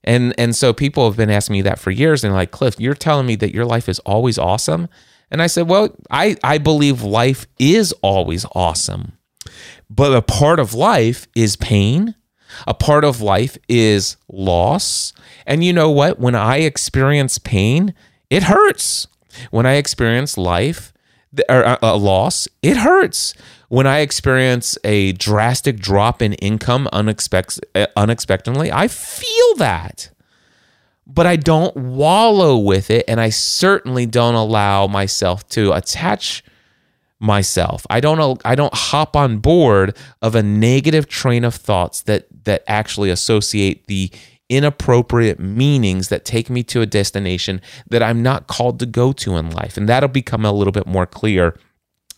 And 0.05 0.33
and 0.37 0.55
so 0.55 0.71
people 0.71 1.05
have 1.05 1.17
been 1.17 1.29
asking 1.29 1.53
me 1.53 1.61
that 1.63 1.79
for 1.79 1.91
years, 1.91 2.23
and 2.23 2.33
like 2.33 2.51
Cliff, 2.51 2.79
you're 2.79 2.93
telling 2.93 3.25
me 3.25 3.35
that 3.35 3.53
your 3.53 3.65
life 3.65 3.89
is 3.89 3.99
always 3.99 4.37
awesome. 4.37 4.87
And 5.31 5.41
I 5.41 5.47
said, 5.47 5.67
well, 5.67 5.95
I, 6.09 6.35
I 6.43 6.57
believe 6.57 7.01
life 7.01 7.47
is 7.59 7.93
always 8.01 8.45
awesome. 8.53 9.13
But 9.89 10.13
a 10.13 10.21
part 10.21 10.59
of 10.59 10.73
life 10.73 11.27
is 11.35 11.55
pain. 11.55 12.15
A 12.67 12.73
part 12.73 13.03
of 13.03 13.21
life 13.21 13.57
is 13.67 14.17
loss. 14.27 15.13
And 15.45 15.63
you 15.63 15.73
know 15.73 15.89
what? 15.91 16.19
When 16.19 16.35
I 16.35 16.57
experience 16.57 17.37
pain, 17.37 17.93
it 18.29 18.43
hurts. 18.43 19.07
When 19.51 19.65
I 19.65 19.73
experience 19.73 20.37
life 20.37 20.93
or 21.47 21.65
uh, 21.65 21.77
a 21.81 21.97
loss, 21.97 22.47
it 22.61 22.77
hurts. 22.77 23.33
When 23.69 23.85
I 23.85 23.99
experience 23.99 24.77
a 24.83 25.11
drastic 25.13 25.79
drop 25.79 26.21
in 26.21 26.33
income 26.33 26.89
unexpect- 26.91 27.61
uh, 27.75 27.87
unexpectedly, 27.95 28.71
I 28.71 28.87
feel 28.87 29.55
that. 29.57 30.09
But 31.11 31.25
I 31.25 31.35
don't 31.37 31.75
wallow 31.75 32.57
with 32.57 32.91
it, 32.91 33.03
and 33.07 33.19
I 33.19 33.29
certainly 33.29 34.05
don't 34.05 34.35
allow 34.35 34.87
myself 34.87 35.47
to 35.49 35.73
attach 35.73 36.43
myself. 37.19 37.85
I 37.89 37.99
don't 37.99 38.41
I 38.45 38.55
don't 38.55 38.73
hop 38.73 39.15
on 39.15 39.39
board 39.39 39.97
of 40.21 40.35
a 40.35 40.43
negative 40.43 41.07
train 41.07 41.43
of 41.43 41.55
thoughts 41.55 42.01
that 42.03 42.27
that 42.45 42.63
actually 42.67 43.09
associate 43.09 43.87
the 43.87 44.11
inappropriate 44.49 45.39
meanings 45.39 46.09
that 46.09 46.25
take 46.25 46.49
me 46.49 46.63
to 46.63 46.81
a 46.81 46.85
destination 46.85 47.61
that 47.89 48.01
I'm 48.01 48.23
not 48.23 48.47
called 48.47 48.79
to 48.79 48.85
go 48.85 49.11
to 49.13 49.35
in 49.35 49.51
life. 49.51 49.77
And 49.77 49.87
that'll 49.87 50.09
become 50.09 50.43
a 50.43 50.51
little 50.51 50.71
bit 50.71 50.87
more 50.87 51.05
clear 51.05 51.57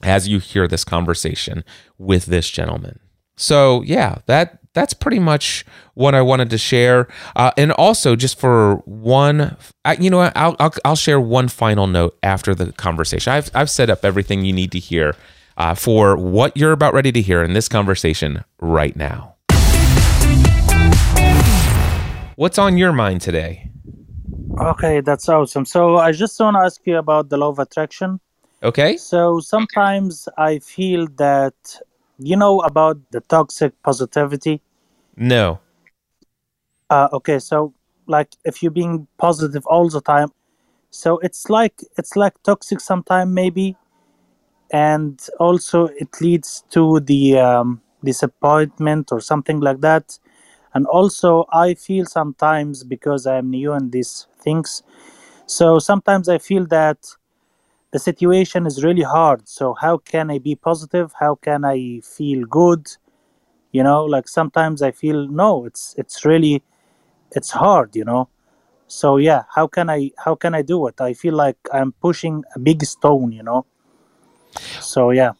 as 0.01 0.27
you 0.27 0.39
hear 0.39 0.67
this 0.67 0.85
conversation 0.85 1.63
with 1.97 2.27
this 2.27 2.49
gentleman. 2.49 2.99
So, 3.35 3.81
yeah, 3.81 4.19
that 4.27 4.60
that's 4.73 4.93
pretty 4.93 5.19
much 5.19 5.65
what 5.93 6.15
I 6.15 6.21
wanted 6.21 6.49
to 6.51 6.57
share. 6.57 7.07
Uh, 7.35 7.51
and 7.57 7.71
also, 7.73 8.15
just 8.15 8.39
for 8.39 8.77
one, 8.85 9.57
I, 9.83 9.93
you 9.95 10.09
know 10.09 10.17
what, 10.17 10.33
I'll, 10.35 10.55
I'll, 10.59 10.73
I'll 10.85 10.95
share 10.95 11.19
one 11.19 11.47
final 11.47 11.87
note 11.87 12.17
after 12.23 12.55
the 12.55 12.71
conversation. 12.73 13.33
I've 13.33 13.51
I've 13.53 13.69
set 13.69 13.89
up 13.89 14.05
everything 14.05 14.45
you 14.45 14.53
need 14.53 14.71
to 14.71 14.79
hear 14.79 15.15
uh, 15.57 15.75
for 15.75 16.15
what 16.15 16.55
you're 16.55 16.71
about 16.71 16.93
ready 16.93 17.11
to 17.11 17.21
hear 17.21 17.43
in 17.43 17.53
this 17.53 17.67
conversation 17.67 18.43
right 18.59 18.95
now. 18.95 19.35
What's 22.35 22.57
on 22.57 22.77
your 22.77 22.91
mind 22.93 23.21
today? 23.21 23.69
Okay, 24.59 25.01
that's 25.01 25.29
awesome. 25.29 25.65
So 25.65 25.97
I 25.97 26.11
just 26.11 26.39
want 26.39 26.55
to 26.55 26.61
ask 26.61 26.81
you 26.85 26.97
about 26.97 27.29
the 27.29 27.37
law 27.37 27.49
of 27.49 27.59
attraction. 27.59 28.19
Okay. 28.63 28.97
So 28.97 29.39
sometimes 29.39 30.27
I 30.37 30.59
feel 30.59 31.07
that 31.17 31.53
you 32.21 32.35
know 32.35 32.59
about 32.61 32.97
the 33.11 33.21
toxic 33.21 33.73
positivity? 33.83 34.61
No. 35.15 35.59
Uh, 36.89 37.07
okay, 37.13 37.39
so 37.39 37.73
like 38.07 38.35
if 38.43 38.61
you're 38.61 38.71
being 38.71 39.07
positive 39.17 39.65
all 39.65 39.89
the 39.89 40.01
time, 40.01 40.29
so 40.89 41.17
it's 41.19 41.49
like 41.49 41.81
it's 41.97 42.15
like 42.15 42.41
toxic 42.43 42.79
sometimes 42.79 43.31
maybe, 43.33 43.77
and 44.71 45.25
also 45.39 45.85
it 45.87 46.09
leads 46.21 46.63
to 46.71 46.99
the 46.99 47.37
um, 47.39 47.81
disappointment 48.03 49.11
or 49.11 49.21
something 49.21 49.59
like 49.59 49.81
that. 49.81 50.19
And 50.73 50.85
also, 50.87 51.45
I 51.51 51.73
feel 51.73 52.05
sometimes 52.05 52.83
because 52.85 53.25
I'm 53.27 53.49
new 53.49 53.73
in 53.73 53.91
these 53.91 54.27
things, 54.41 54.83
so 55.45 55.79
sometimes 55.79 56.29
I 56.29 56.37
feel 56.37 56.65
that 56.67 57.15
the 57.91 57.99
situation 57.99 58.65
is 58.65 58.83
really 58.83 59.03
hard. 59.03 59.47
So 59.47 59.73
how 59.73 59.97
can 59.97 60.31
i 60.31 60.39
be 60.39 60.55
positive? 60.55 61.13
How 61.19 61.35
can 61.35 61.65
i 61.65 62.01
feel 62.03 62.45
good? 62.45 62.87
You 63.71 63.83
know 63.83 64.03
like 64.03 64.27
sometimes 64.27 64.81
i 64.81 64.91
feel 64.91 65.27
no 65.27 65.65
it's 65.65 65.95
it's 65.97 66.25
really 66.25 66.63
it's 67.31 67.51
hard 67.51 67.95
you 67.95 68.03
know? 68.03 68.29
So 68.87 69.17
yeah 69.17 69.43
how 69.55 69.67
can 69.67 69.89
i 69.89 70.11
how 70.17 70.35
can 70.35 70.55
i 70.55 70.61
do 70.61 70.87
it? 70.87 70.99
I 70.99 71.13
feel 71.13 71.35
like 71.35 71.57
i'm 71.73 71.91
pushing 71.93 72.43
a 72.55 72.59
big 72.59 72.83
stone 72.83 73.31
you 73.31 73.43
know? 73.43 73.65
So 74.79 75.11
yeah. 75.11 75.31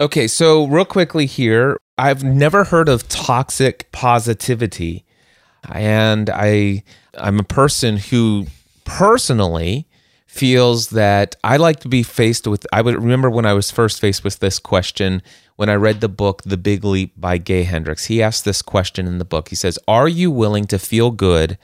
Okay 0.00 0.26
so 0.26 0.66
real 0.66 0.84
quickly 0.84 1.26
here 1.26 1.80
i've 1.98 2.24
never 2.24 2.64
heard 2.64 2.88
of 2.88 3.08
toxic 3.08 3.90
positivity. 3.92 5.04
And 5.70 6.28
i 6.30 6.82
i'm 7.18 7.38
a 7.40 7.44
person 7.44 7.96
who 7.96 8.46
personally 8.84 9.86
feels 10.34 10.90
that 10.90 11.36
I 11.44 11.58
like 11.58 11.78
to 11.80 11.88
be 11.88 12.02
faced 12.02 12.48
with. 12.48 12.66
I 12.72 12.82
would 12.82 12.96
remember 12.96 13.30
when 13.30 13.46
I 13.46 13.52
was 13.52 13.70
first 13.70 14.00
faced 14.00 14.24
with 14.24 14.40
this 14.40 14.58
question 14.58 15.22
when 15.54 15.68
I 15.68 15.74
read 15.74 16.00
the 16.00 16.08
book 16.08 16.42
The 16.42 16.56
Big 16.56 16.82
Leap 16.82 17.12
by 17.16 17.38
Gay 17.38 17.62
Hendricks. 17.62 18.06
He 18.06 18.20
asked 18.20 18.44
this 18.44 18.60
question 18.60 19.06
in 19.06 19.18
the 19.18 19.24
book. 19.24 19.50
He 19.50 19.54
says, 19.54 19.78
Are 19.86 20.08
you 20.08 20.32
willing 20.32 20.66
to 20.66 20.78
feel 20.78 21.12
good 21.12 21.56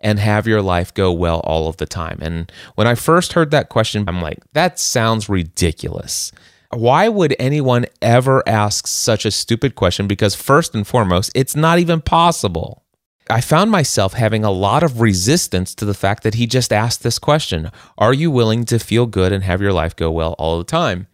and 0.00 0.18
have 0.18 0.48
your 0.48 0.60
life 0.60 0.92
go 0.92 1.12
well 1.12 1.38
all 1.44 1.68
of 1.68 1.76
the 1.76 1.86
time? 1.86 2.18
And 2.20 2.50
when 2.74 2.88
I 2.88 2.96
first 2.96 3.34
heard 3.34 3.52
that 3.52 3.68
question, 3.68 4.04
I'm 4.08 4.20
like, 4.20 4.40
That 4.54 4.80
sounds 4.80 5.28
ridiculous. 5.28 6.32
Why 6.72 7.08
would 7.08 7.36
anyone 7.38 7.86
ever 8.02 8.42
ask 8.48 8.88
such 8.88 9.24
a 9.24 9.30
stupid 9.30 9.76
question? 9.76 10.08
Because, 10.08 10.34
first 10.34 10.74
and 10.74 10.84
foremost, 10.84 11.30
it's 11.32 11.54
not 11.54 11.78
even 11.78 12.00
possible. 12.00 12.82
I 13.28 13.40
found 13.40 13.70
myself 13.70 14.12
having 14.12 14.44
a 14.44 14.50
lot 14.50 14.82
of 14.82 15.00
resistance 15.00 15.74
to 15.76 15.84
the 15.84 15.94
fact 15.94 16.22
that 16.22 16.34
he 16.34 16.46
just 16.46 16.72
asked 16.72 17.02
this 17.02 17.18
question 17.18 17.70
Are 17.98 18.14
you 18.14 18.30
willing 18.30 18.64
to 18.66 18.78
feel 18.78 19.06
good 19.06 19.32
and 19.32 19.44
have 19.44 19.60
your 19.60 19.72
life 19.72 19.96
go 19.96 20.10
well 20.10 20.34
all 20.38 20.58
the 20.58 20.64
time? 20.64 21.08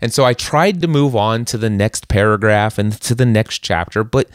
And 0.00 0.12
so 0.12 0.24
I 0.24 0.32
tried 0.32 0.80
to 0.80 0.88
move 0.88 1.14
on 1.14 1.44
to 1.46 1.58
the 1.58 1.68
next 1.68 2.08
paragraph 2.08 2.78
and 2.78 2.92
to 3.02 3.14
the 3.14 3.26
next 3.26 3.58
chapter, 3.58 4.02
but 4.02 4.28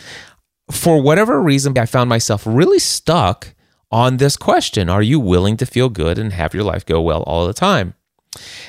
for 0.72 1.02
whatever 1.02 1.42
reason, 1.42 1.78
I 1.78 1.86
found 1.86 2.10
myself 2.10 2.44
really 2.46 2.80
stuck 2.80 3.54
on 3.92 4.18
this 4.18 4.38
question 4.38 4.90
Are 4.90 5.02
you 5.02 5.20
willing 5.20 5.58
to 5.58 5.66
feel 5.66 5.90
good 5.90 6.18
and 6.18 6.34
have 6.34 6.54
your 6.54 6.64
life 6.64 6.86
go 6.86 7.02
well 7.02 7.24
all 7.24 7.48
the 7.48 7.54
time? 7.54 7.96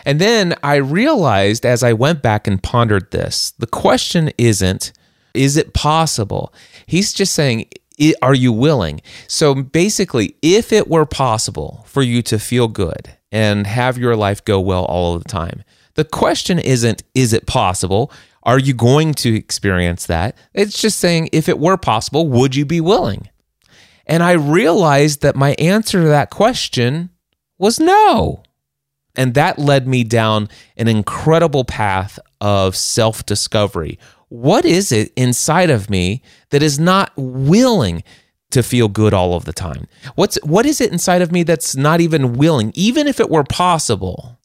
And 0.04 0.20
then 0.20 0.54
I 0.62 0.76
realized 0.76 1.64
as 1.64 1.82
I 1.82 1.94
went 1.94 2.22
back 2.22 2.46
and 2.46 2.62
pondered 2.62 3.10
this, 3.10 3.52
the 3.58 3.66
question 3.66 4.30
isn't, 4.36 4.92
is 5.32 5.56
it 5.56 5.74
possible? 5.74 6.52
He's 6.86 7.12
just 7.12 7.34
saying, 7.34 7.66
are 8.22 8.34
you 8.34 8.52
willing? 8.52 9.00
So 9.28 9.54
basically, 9.54 10.36
if 10.42 10.72
it 10.72 10.88
were 10.88 11.06
possible 11.06 11.84
for 11.86 12.02
you 12.02 12.22
to 12.22 12.38
feel 12.38 12.68
good 12.68 13.16
and 13.30 13.66
have 13.66 13.98
your 13.98 14.16
life 14.16 14.44
go 14.44 14.60
well 14.60 14.84
all 14.84 15.18
the 15.18 15.24
time, 15.24 15.62
the 15.94 16.04
question 16.04 16.58
isn't, 16.58 17.02
is 17.14 17.32
it 17.32 17.46
possible? 17.46 18.12
Are 18.42 18.58
you 18.58 18.74
going 18.74 19.14
to 19.14 19.34
experience 19.34 20.06
that? 20.06 20.36
It's 20.52 20.80
just 20.80 20.98
saying, 20.98 21.30
if 21.32 21.48
it 21.48 21.58
were 21.58 21.76
possible, 21.76 22.28
would 22.28 22.54
you 22.54 22.64
be 22.64 22.80
willing? 22.80 23.28
And 24.06 24.22
I 24.22 24.32
realized 24.32 25.22
that 25.22 25.36
my 25.36 25.54
answer 25.58 26.02
to 26.02 26.08
that 26.08 26.30
question 26.30 27.10
was 27.58 27.80
no. 27.80 28.42
And 29.16 29.34
that 29.34 29.58
led 29.58 29.86
me 29.86 30.04
down 30.04 30.48
an 30.76 30.88
incredible 30.88 31.64
path 31.64 32.18
of 32.40 32.76
self 32.76 33.24
discovery. 33.24 33.98
What 34.28 34.64
is 34.64 34.92
it 34.92 35.12
inside 35.16 35.70
of 35.70 35.90
me 35.90 36.22
that 36.50 36.62
is 36.62 36.78
not 36.78 37.12
willing 37.16 38.02
to 38.50 38.62
feel 38.62 38.88
good 38.88 39.12
all 39.12 39.34
of 39.34 39.44
the 39.44 39.52
time? 39.52 39.86
What's 40.14 40.36
what 40.44 40.66
is 40.66 40.80
it 40.80 40.92
inside 40.92 41.22
of 41.22 41.32
me 41.32 41.42
that's 41.42 41.76
not 41.76 42.00
even 42.00 42.34
willing, 42.34 42.72
even 42.74 43.06
if 43.06 43.20
it 43.20 43.30
were 43.30 43.44
possible? 43.44 44.38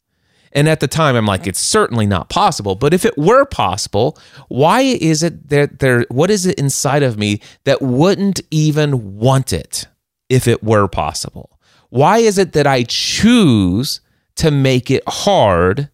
And 0.52 0.68
at 0.68 0.80
the 0.80 0.88
time, 0.88 1.14
I'm 1.14 1.26
like, 1.26 1.46
it's 1.46 1.60
certainly 1.60 2.06
not 2.06 2.28
possible. 2.28 2.74
But 2.74 2.92
if 2.92 3.04
it 3.04 3.16
were 3.16 3.44
possible, 3.44 4.18
why 4.48 4.80
is 4.80 5.22
it 5.22 5.48
that 5.48 5.78
there, 5.78 6.04
what 6.08 6.30
is 6.30 6.44
it 6.44 6.58
inside 6.58 7.04
of 7.04 7.16
me 7.16 7.40
that 7.64 7.80
wouldn't 7.80 8.40
even 8.50 9.16
want 9.16 9.52
it 9.52 9.86
if 10.28 10.48
it 10.48 10.62
were 10.62 10.88
possible? 10.88 11.60
Why 11.90 12.18
is 12.18 12.36
it 12.36 12.52
that 12.52 12.66
I 12.66 12.82
choose 12.82 14.00
to 14.36 14.50
make 14.50 14.90
it 14.90 15.04
hard 15.06 15.88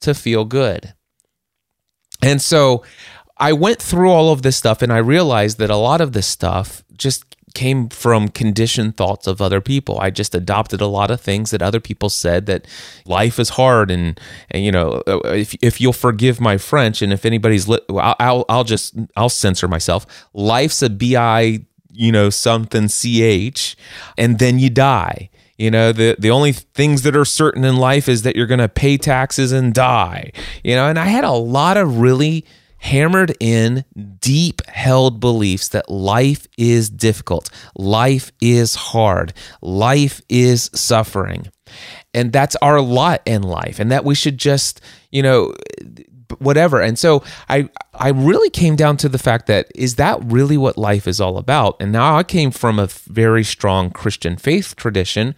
to 0.00 0.14
feel 0.14 0.44
good? 0.44 0.92
And 2.22 2.42
so 2.42 2.84
I 3.40 3.52
went 3.54 3.80
through 3.80 4.10
all 4.10 4.32
of 4.32 4.42
this 4.42 4.56
stuff 4.56 4.82
and 4.82 4.92
I 4.92 4.98
realized 4.98 5.58
that 5.58 5.70
a 5.70 5.76
lot 5.76 6.00
of 6.00 6.12
this 6.12 6.26
stuff 6.26 6.84
just 6.96 7.24
came 7.54 7.88
from 7.88 8.28
conditioned 8.28 8.96
thoughts 8.96 9.26
of 9.26 9.40
other 9.40 9.60
people. 9.60 9.98
I 9.98 10.10
just 10.10 10.34
adopted 10.34 10.80
a 10.80 10.86
lot 10.86 11.10
of 11.10 11.20
things 11.20 11.50
that 11.50 11.62
other 11.62 11.80
people 11.80 12.10
said 12.10 12.46
that 12.46 12.66
life 13.06 13.38
is 13.40 13.50
hard 13.50 13.90
and, 13.90 14.20
and 14.50 14.62
you 14.64 14.70
know 14.70 15.02
if 15.24 15.54
if 15.62 15.80
you'll 15.80 15.92
forgive 15.92 16.40
my 16.40 16.58
French 16.58 17.02
and 17.02 17.12
if 17.12 17.24
anybody's 17.24 17.66
li- 17.66 17.80
I'll, 17.88 18.14
I'll 18.20 18.44
I'll 18.48 18.64
just 18.64 18.94
I'll 19.16 19.28
censor 19.28 19.66
myself. 19.66 20.06
Life's 20.32 20.82
a 20.82 20.90
bi 20.90 21.60
you 21.92 22.12
know 22.12 22.30
something 22.30 22.88
ch 22.88 23.76
and 24.16 24.38
then 24.38 24.58
you 24.58 24.70
die. 24.70 25.30
You 25.58 25.70
know, 25.70 25.92
the, 25.92 26.16
the 26.18 26.30
only 26.30 26.52
things 26.52 27.02
that 27.02 27.14
are 27.14 27.26
certain 27.26 27.64
in 27.66 27.76
life 27.76 28.08
is 28.08 28.22
that 28.22 28.34
you're 28.34 28.46
going 28.46 28.60
to 28.60 28.68
pay 28.68 28.96
taxes 28.96 29.52
and 29.52 29.74
die. 29.74 30.32
You 30.64 30.74
know, 30.74 30.88
and 30.88 30.98
I 30.98 31.04
had 31.04 31.22
a 31.22 31.32
lot 31.32 31.76
of 31.76 31.98
really 31.98 32.46
hammered 32.80 33.36
in 33.40 33.84
deep 34.20 34.66
held 34.66 35.20
beliefs 35.20 35.68
that 35.68 35.88
life 35.88 36.46
is 36.58 36.90
difficult, 36.90 37.50
life 37.76 38.32
is 38.40 38.74
hard, 38.74 39.32
life 39.62 40.20
is 40.28 40.70
suffering. 40.74 41.46
And 42.12 42.32
that's 42.32 42.56
our 42.56 42.80
lot 42.80 43.22
in 43.24 43.42
life, 43.42 43.78
and 43.78 43.92
that 43.92 44.04
we 44.04 44.16
should 44.16 44.38
just, 44.38 44.80
you 45.12 45.22
know, 45.22 45.54
whatever. 46.38 46.80
And 46.80 46.98
so 46.98 47.22
I 47.48 47.68
I 47.94 48.08
really 48.08 48.50
came 48.50 48.76
down 48.76 48.96
to 48.98 49.08
the 49.08 49.18
fact 49.18 49.46
that 49.46 49.70
is 49.74 49.94
that 49.96 50.18
really 50.24 50.56
what 50.56 50.76
life 50.76 51.06
is 51.06 51.20
all 51.20 51.38
about? 51.38 51.76
And 51.80 51.92
now 51.92 52.16
I 52.16 52.24
came 52.24 52.50
from 52.50 52.78
a 52.78 52.86
very 52.86 53.44
strong 53.44 53.90
Christian 53.90 54.36
faith 54.36 54.74
tradition 54.74 55.34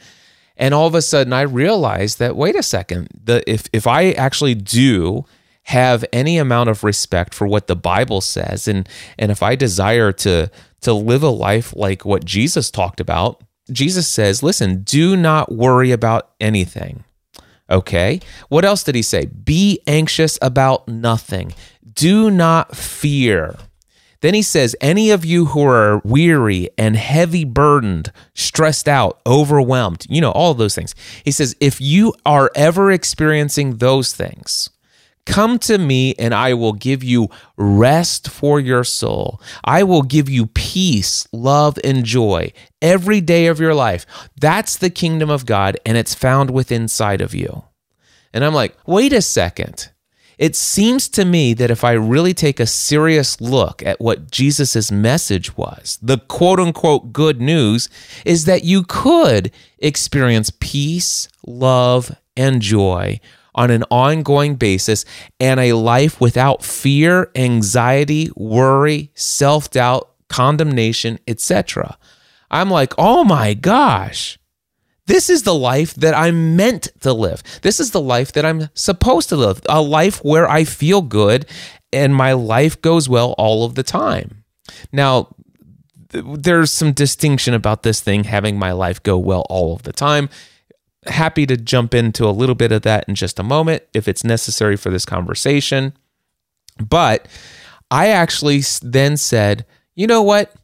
and 0.56 0.74
all 0.74 0.86
of 0.86 0.94
a 0.94 1.02
sudden 1.02 1.32
I 1.32 1.42
realized 1.42 2.18
that 2.18 2.36
wait 2.36 2.56
a 2.56 2.62
second, 2.62 3.08
the 3.24 3.42
if 3.50 3.66
if 3.72 3.86
I 3.86 4.12
actually 4.12 4.54
do 4.54 5.24
have 5.64 6.04
any 6.12 6.38
amount 6.38 6.68
of 6.68 6.84
respect 6.84 7.34
for 7.34 7.46
what 7.46 7.66
the 7.66 7.76
Bible 7.76 8.20
says 8.20 8.66
and 8.66 8.88
and 9.18 9.30
if 9.30 9.42
I 9.42 9.54
desire 9.56 10.12
to 10.12 10.50
to 10.82 10.92
live 10.92 11.22
a 11.22 11.28
life 11.28 11.74
like 11.76 12.04
what 12.04 12.24
Jesus 12.24 12.70
talked 12.70 13.00
about, 13.00 13.42
Jesus 13.70 14.08
says, 14.08 14.42
"Listen, 14.42 14.82
do 14.82 15.16
not 15.16 15.52
worry 15.52 15.92
about 15.92 16.30
anything." 16.40 17.04
Okay? 17.70 18.20
What 18.48 18.64
else 18.64 18.84
did 18.84 18.94
he 18.94 19.02
say? 19.02 19.26
Be 19.26 19.80
anxious 19.86 20.38
about 20.42 20.86
nothing. 20.88 21.54
Do 21.94 22.30
not 22.30 22.76
fear. 22.76 23.56
Then 24.22 24.34
he 24.34 24.42
says, 24.42 24.76
Any 24.80 25.10
of 25.10 25.24
you 25.24 25.46
who 25.46 25.64
are 25.64 26.00
weary 26.04 26.70
and 26.78 26.96
heavy 26.96 27.44
burdened, 27.44 28.12
stressed 28.34 28.88
out, 28.88 29.20
overwhelmed, 29.26 30.06
you 30.08 30.20
know, 30.20 30.30
all 30.30 30.54
those 30.54 30.74
things. 30.74 30.94
He 31.24 31.32
says, 31.32 31.56
If 31.60 31.80
you 31.80 32.14
are 32.24 32.50
ever 32.54 32.92
experiencing 32.92 33.78
those 33.78 34.12
things, 34.12 34.70
Come 35.24 35.58
to 35.60 35.78
me 35.78 36.14
and 36.18 36.34
I 36.34 36.54
will 36.54 36.72
give 36.72 37.04
you 37.04 37.28
rest 37.56 38.28
for 38.28 38.58
your 38.58 38.82
soul. 38.82 39.40
I 39.64 39.84
will 39.84 40.02
give 40.02 40.28
you 40.28 40.46
peace, 40.46 41.28
love, 41.32 41.78
and 41.84 42.04
joy 42.04 42.52
every 42.80 43.20
day 43.20 43.46
of 43.46 43.60
your 43.60 43.74
life. 43.74 44.04
That's 44.40 44.76
the 44.76 44.90
kingdom 44.90 45.30
of 45.30 45.46
God 45.46 45.78
and 45.86 45.96
it's 45.96 46.14
found 46.14 46.50
within 46.50 46.82
inside 46.82 47.20
of 47.20 47.34
you. 47.34 47.64
And 48.34 48.44
I'm 48.44 48.54
like, 48.54 48.76
wait 48.86 49.12
a 49.12 49.22
second. 49.22 49.90
It 50.38 50.56
seems 50.56 51.08
to 51.10 51.24
me 51.24 51.54
that 51.54 51.70
if 51.70 51.84
I 51.84 51.92
really 51.92 52.34
take 52.34 52.58
a 52.58 52.66
serious 52.66 53.40
look 53.40 53.82
at 53.84 54.00
what 54.00 54.30
Jesus' 54.30 54.90
message 54.90 55.56
was, 55.56 55.98
the 56.02 56.18
quote 56.18 56.58
unquote 56.58 57.12
good 57.12 57.40
news 57.40 57.88
is 58.24 58.46
that 58.46 58.64
you 58.64 58.82
could 58.82 59.52
experience 59.78 60.50
peace, 60.58 61.28
love, 61.46 62.16
and 62.36 62.60
joy 62.60 63.20
on 63.54 63.70
an 63.70 63.84
ongoing 63.90 64.56
basis 64.56 65.04
and 65.38 65.60
a 65.60 65.72
life 65.74 66.20
without 66.20 66.64
fear, 66.64 67.30
anxiety, 67.34 68.30
worry, 68.36 69.10
self 69.14 69.70
doubt, 69.70 70.10
condemnation, 70.28 71.18
etc. 71.26 71.96
I'm 72.50 72.70
like, 72.70 72.94
oh 72.98 73.24
my 73.24 73.54
gosh, 73.54 74.38
this 75.06 75.28
is 75.28 75.42
the 75.42 75.54
life 75.54 75.94
that 75.94 76.14
I'm 76.14 76.56
meant 76.56 76.88
to 77.00 77.12
live. 77.12 77.42
This 77.62 77.80
is 77.80 77.90
the 77.90 78.00
life 78.00 78.32
that 78.32 78.46
I'm 78.46 78.68
supposed 78.74 79.28
to 79.30 79.36
live, 79.36 79.60
a 79.68 79.80
life 79.80 80.18
where 80.24 80.48
I 80.48 80.64
feel 80.64 81.02
good 81.02 81.46
and 81.92 82.14
my 82.14 82.32
life 82.32 82.80
goes 82.80 83.08
well 83.08 83.34
all 83.36 83.64
of 83.64 83.74
the 83.74 83.82
time. 83.82 84.44
Now, 84.92 85.34
there's 86.10 86.70
some 86.70 86.92
distinction 86.92 87.54
about 87.54 87.82
this 87.82 88.00
thing 88.00 88.24
having 88.24 88.58
my 88.58 88.72
life 88.72 89.02
go 89.02 89.18
well 89.18 89.46
all 89.48 89.74
of 89.74 89.82
the 89.82 89.92
time 89.92 90.28
happy 91.06 91.46
to 91.46 91.56
jump 91.56 91.94
into 91.94 92.26
a 92.26 92.30
little 92.30 92.54
bit 92.54 92.72
of 92.72 92.82
that 92.82 93.04
in 93.08 93.14
just 93.14 93.38
a 93.38 93.42
moment 93.42 93.82
if 93.92 94.06
it's 94.06 94.24
necessary 94.24 94.76
for 94.76 94.90
this 94.90 95.04
conversation. 95.04 95.92
But 96.78 97.28
I 97.90 98.08
actually 98.08 98.62
then 98.82 99.16
said, 99.16 99.66
you 99.94 100.06
know 100.06 100.22
what? 100.22 100.54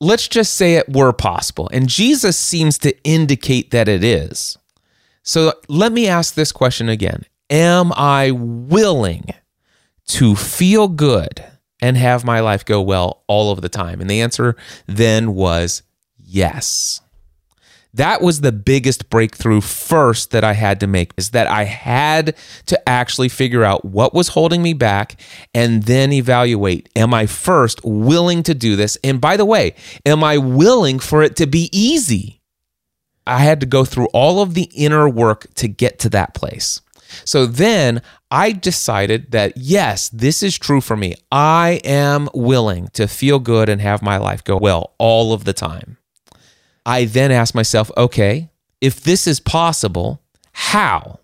Let's 0.00 0.28
just 0.28 0.54
say 0.54 0.74
it 0.74 0.88
were 0.88 1.12
possible. 1.12 1.68
And 1.72 1.88
Jesus 1.88 2.38
seems 2.38 2.78
to 2.78 2.96
indicate 3.04 3.70
that 3.70 3.88
it 3.88 4.04
is. 4.04 4.58
So 5.22 5.54
let 5.68 5.92
me 5.92 6.06
ask 6.06 6.34
this 6.34 6.52
question 6.52 6.88
again 6.88 7.24
Am 7.50 7.92
I 7.94 8.30
willing 8.30 9.26
to 10.08 10.34
feel 10.34 10.88
good 10.88 11.44
and 11.80 11.96
have 11.96 12.24
my 12.24 12.40
life 12.40 12.64
go 12.64 12.80
well 12.82 13.22
all 13.26 13.52
of 13.52 13.60
the 13.60 13.68
time? 13.68 14.00
And 14.00 14.10
the 14.10 14.20
answer 14.20 14.56
then 14.86 15.34
was 15.34 15.82
yes 16.18 17.00
that 17.94 18.20
was 18.20 18.40
the 18.40 18.52
biggest 18.52 19.08
breakthrough 19.08 19.60
first 19.60 20.32
that 20.32 20.44
I 20.44 20.52
had 20.52 20.80
to 20.80 20.86
make 20.86 21.12
is 21.16 21.30
that 21.30 21.46
I 21.46 21.64
had 21.64 22.36
to 22.66 22.88
actually 22.88 23.28
figure 23.28 23.62
out 23.62 23.84
what 23.84 24.12
was 24.12 24.28
holding 24.28 24.62
me 24.62 24.72
back 24.72 25.20
and 25.54 25.84
then 25.84 26.12
evaluate 26.12 26.88
am 26.96 27.14
I 27.14 27.26
first 27.26 27.80
willing 27.84 28.42
to 28.44 28.54
do 28.54 28.76
this? 28.76 28.98
And 29.04 29.20
by 29.20 29.36
the 29.36 29.44
way, 29.44 29.74
am 30.04 30.24
I 30.24 30.38
willing 30.38 30.98
for 30.98 31.22
it 31.22 31.36
to 31.36 31.46
be 31.46 31.70
easy? 31.72 32.40
I 33.26 33.38
had 33.38 33.60
to 33.60 33.66
go 33.66 33.84
through 33.84 34.08
all 34.08 34.42
of 34.42 34.54
the 34.54 34.68
inner 34.74 35.08
work 35.08 35.46
to 35.54 35.68
get 35.68 35.98
to 36.00 36.08
that 36.10 36.34
place. 36.34 36.80
So 37.24 37.46
then 37.46 38.02
I 38.30 38.52
decided 38.52 39.30
that 39.30 39.56
yes, 39.56 40.08
this 40.08 40.42
is 40.42 40.58
true 40.58 40.80
for 40.80 40.96
me. 40.96 41.14
I 41.30 41.80
am 41.84 42.28
willing 42.34 42.88
to 42.94 43.06
feel 43.06 43.38
good 43.38 43.68
and 43.68 43.80
have 43.80 44.02
my 44.02 44.16
life 44.16 44.42
go 44.42 44.56
well 44.56 44.94
all 44.98 45.32
of 45.32 45.44
the 45.44 45.52
time. 45.52 45.96
I 46.86 47.04
then 47.06 47.30
ask 47.30 47.54
myself, 47.54 47.90
okay, 47.96 48.50
if 48.80 49.02
this 49.02 49.26
is 49.26 49.40
possible, 49.40 50.22
how? 50.52 51.20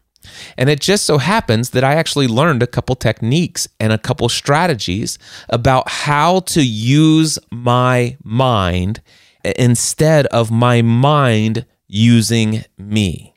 And 0.56 0.68
it 0.70 0.80
just 0.80 1.04
so 1.04 1.18
happens 1.18 1.70
that 1.70 1.84
I 1.84 1.94
actually 1.94 2.26
learned 2.26 2.62
a 2.62 2.66
couple 2.66 2.94
techniques 2.94 3.68
and 3.78 3.92
a 3.92 3.98
couple 3.98 4.28
strategies 4.28 5.18
about 5.48 5.88
how 5.88 6.40
to 6.40 6.64
use 6.64 7.38
my 7.50 8.16
mind 8.22 9.00
instead 9.44 10.26
of 10.26 10.50
my 10.50 10.82
mind 10.82 11.66
using 11.88 12.64
me. 12.78 13.34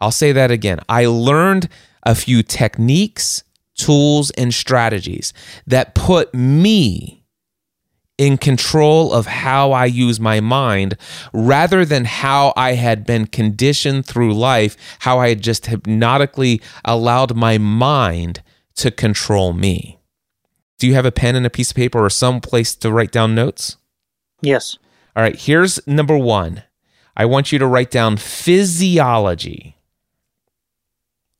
I'll 0.00 0.10
say 0.10 0.32
that 0.32 0.50
again. 0.50 0.80
I 0.88 1.06
learned 1.06 1.68
a 2.02 2.14
few 2.14 2.42
techniques, 2.42 3.44
tools, 3.76 4.30
and 4.32 4.52
strategies 4.52 5.32
that 5.66 5.94
put 5.94 6.34
me 6.34 7.21
in 8.22 8.38
control 8.38 9.12
of 9.12 9.26
how 9.26 9.72
I 9.72 9.86
use 9.86 10.20
my 10.20 10.38
mind 10.38 10.96
rather 11.32 11.84
than 11.84 12.04
how 12.04 12.52
I 12.56 12.74
had 12.74 13.04
been 13.04 13.26
conditioned 13.26 14.06
through 14.06 14.32
life, 14.32 14.76
how 15.00 15.18
I 15.18 15.30
had 15.30 15.42
just 15.42 15.66
hypnotically 15.66 16.62
allowed 16.84 17.34
my 17.34 17.58
mind 17.58 18.40
to 18.76 18.92
control 18.92 19.52
me. 19.52 19.98
Do 20.78 20.86
you 20.86 20.94
have 20.94 21.04
a 21.04 21.10
pen 21.10 21.34
and 21.34 21.44
a 21.44 21.50
piece 21.50 21.72
of 21.72 21.76
paper 21.76 21.98
or 21.98 22.10
some 22.10 22.40
place 22.40 22.76
to 22.76 22.92
write 22.92 23.10
down 23.10 23.34
notes? 23.34 23.76
Yes. 24.40 24.78
All 25.16 25.22
right, 25.24 25.34
here's 25.34 25.84
number 25.84 26.16
one. 26.16 26.62
I 27.16 27.24
want 27.24 27.50
you 27.50 27.58
to 27.58 27.66
write 27.66 27.90
down 27.90 28.18
physiology. 28.18 29.76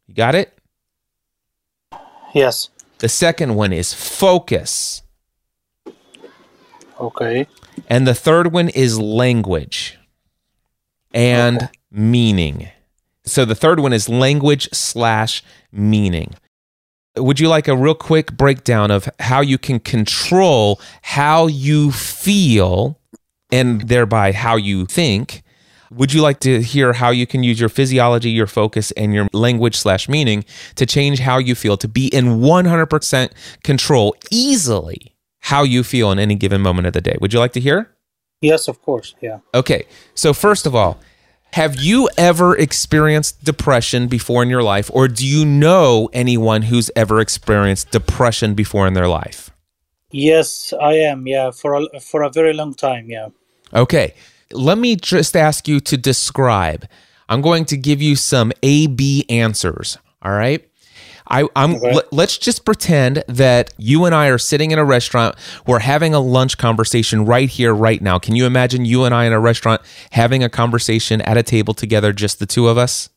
You 0.09 0.15
got 0.17 0.35
it? 0.35 0.59
Yes. 2.35 2.71
The 2.99 3.09
second 3.09 3.55
one 3.55 3.73
is 3.73 3.95
focus. 3.95 5.03
Okay. 7.03 7.47
And 7.89 8.07
the 8.07 8.15
third 8.15 8.53
one 8.53 8.69
is 8.69 8.99
language 8.99 9.99
and 11.13 11.69
meaning. 11.91 12.69
So 13.25 13.45
the 13.45 13.57
third 13.57 13.81
one 13.81 13.93
is 13.93 14.09
language 14.09 14.69
slash 14.73 15.43
meaning. 15.73 16.35
Would 17.17 17.41
you 17.41 17.49
like 17.49 17.67
a 17.67 17.77
real 17.77 17.95
quick 17.95 18.33
breakdown 18.33 18.91
of 18.91 19.09
how 19.19 19.41
you 19.41 19.59
can 19.59 19.81
control 19.81 20.81
how 21.03 21.49
you 21.49 21.91
feel 21.91 22.99
and 23.51 23.83
thereby 23.83 24.33
how 24.33 24.57
you 24.57 24.87
think? 24.87 25.43
Would 25.91 26.15
you 26.15 26.23
like 26.23 26.41
to 26.41 26.63
hear 26.63 26.95
how 26.95 27.11
you 27.11 27.27
can 27.27 27.43
use 27.43 27.61
your 27.61 27.69
physiology, 27.69 28.31
your 28.31 28.47
focus, 28.47 28.93
and 28.93 29.13
your 29.13 29.29
language 29.33 29.77
slash 29.77 30.09
meaning 30.09 30.45
to 30.77 30.87
change 30.87 31.19
how 31.19 31.37
you 31.37 31.55
feel, 31.55 31.77
to 31.77 31.89
be 31.89 32.07
in 32.07 32.39
100% 32.41 33.31
control 33.63 34.17
easily 34.31 35.12
how 35.43 35.63
you 35.63 35.85
feel 35.85 36.11
in 36.11 36.19
any 36.19 36.35
given 36.35 36.61
moment 36.61 36.87
of 36.87 36.93
the 36.93 37.01
day? 37.01 37.17
Would 37.21 37.33
you 37.33 37.39
like 37.39 37.53
to 37.53 37.61
hear? 37.61 37.95
Yes, 38.41 38.69
of 38.69 38.81
course. 38.83 39.15
Yeah. 39.21 39.39
Okay. 39.55 39.85
So, 40.15 40.33
first 40.33 40.67
of 40.67 40.75
all, 40.75 40.99
have 41.53 41.77
you 41.77 42.09
ever 42.17 42.57
experienced 42.57 43.45
depression 43.45 44.09
before 44.09 44.43
in 44.43 44.49
your 44.49 44.63
life, 44.63 44.91
or 44.93 45.07
do 45.07 45.27
you 45.27 45.45
know 45.45 46.09
anyone 46.13 46.63
who's 46.63 46.91
ever 46.97 47.21
experienced 47.21 47.91
depression 47.91 48.55
before 48.55 48.87
in 48.87 48.95
their 48.95 49.09
life? 49.09 49.51
Yes, 50.11 50.73
I 50.81 50.95
am. 50.95 51.27
Yeah, 51.27 51.51
for 51.51 51.75
a 51.75 52.01
for 52.01 52.23
a 52.23 52.31
very 52.31 52.53
long 52.53 52.75
time. 52.75 53.11
Yeah. 53.11 53.29
Okay. 53.75 54.15
Let 54.51 54.79
me 54.79 54.97
just 54.97 55.37
ask 55.37 55.69
you 55.69 55.81
to 55.81 55.97
describe. 55.97 56.87
I'm 57.29 57.41
going 57.41 57.65
to 57.67 57.77
give 57.77 58.03
you 58.03 58.17
some 58.17 58.53
A 58.63 58.87
B 58.87 59.25
answers. 59.29 59.99
All 60.23 60.33
right. 60.33 60.69
I, 61.29 61.49
I'm. 61.57 61.77
Okay. 61.77 61.95
let- 61.95 62.13
let's 62.13 62.39
just 62.39 62.65
pretend 62.65 63.25
that 63.29 63.73
you 63.79 64.05
and 64.05 64.15
I 64.15 64.27
are 64.29 64.39
sitting 64.39 64.71
in 64.71 64.79
a 64.79 64.85
restaurant. 64.85 65.37
We're 65.67 65.81
having 65.81 66.15
a 66.15 66.21
lunch 66.21 66.59
conversation 66.59 67.25
right 67.25 67.49
here, 67.49 67.75
right 67.75 68.01
now. 68.01 68.19
Can 68.19 68.37
you 68.37 68.47
imagine 68.47 68.85
you 68.85 69.05
and 69.05 69.15
I 69.15 69.25
in 69.25 69.33
a 69.33 69.41
restaurant 69.41 69.83
having 70.11 70.43
a 70.43 70.49
conversation 70.49 71.21
at 71.23 71.37
a 71.37 71.43
table 71.43 71.75
together, 71.75 72.13
just 72.13 72.39
the 72.39 72.47
two 72.47 72.69
of 72.69 72.77
us? 72.79 73.09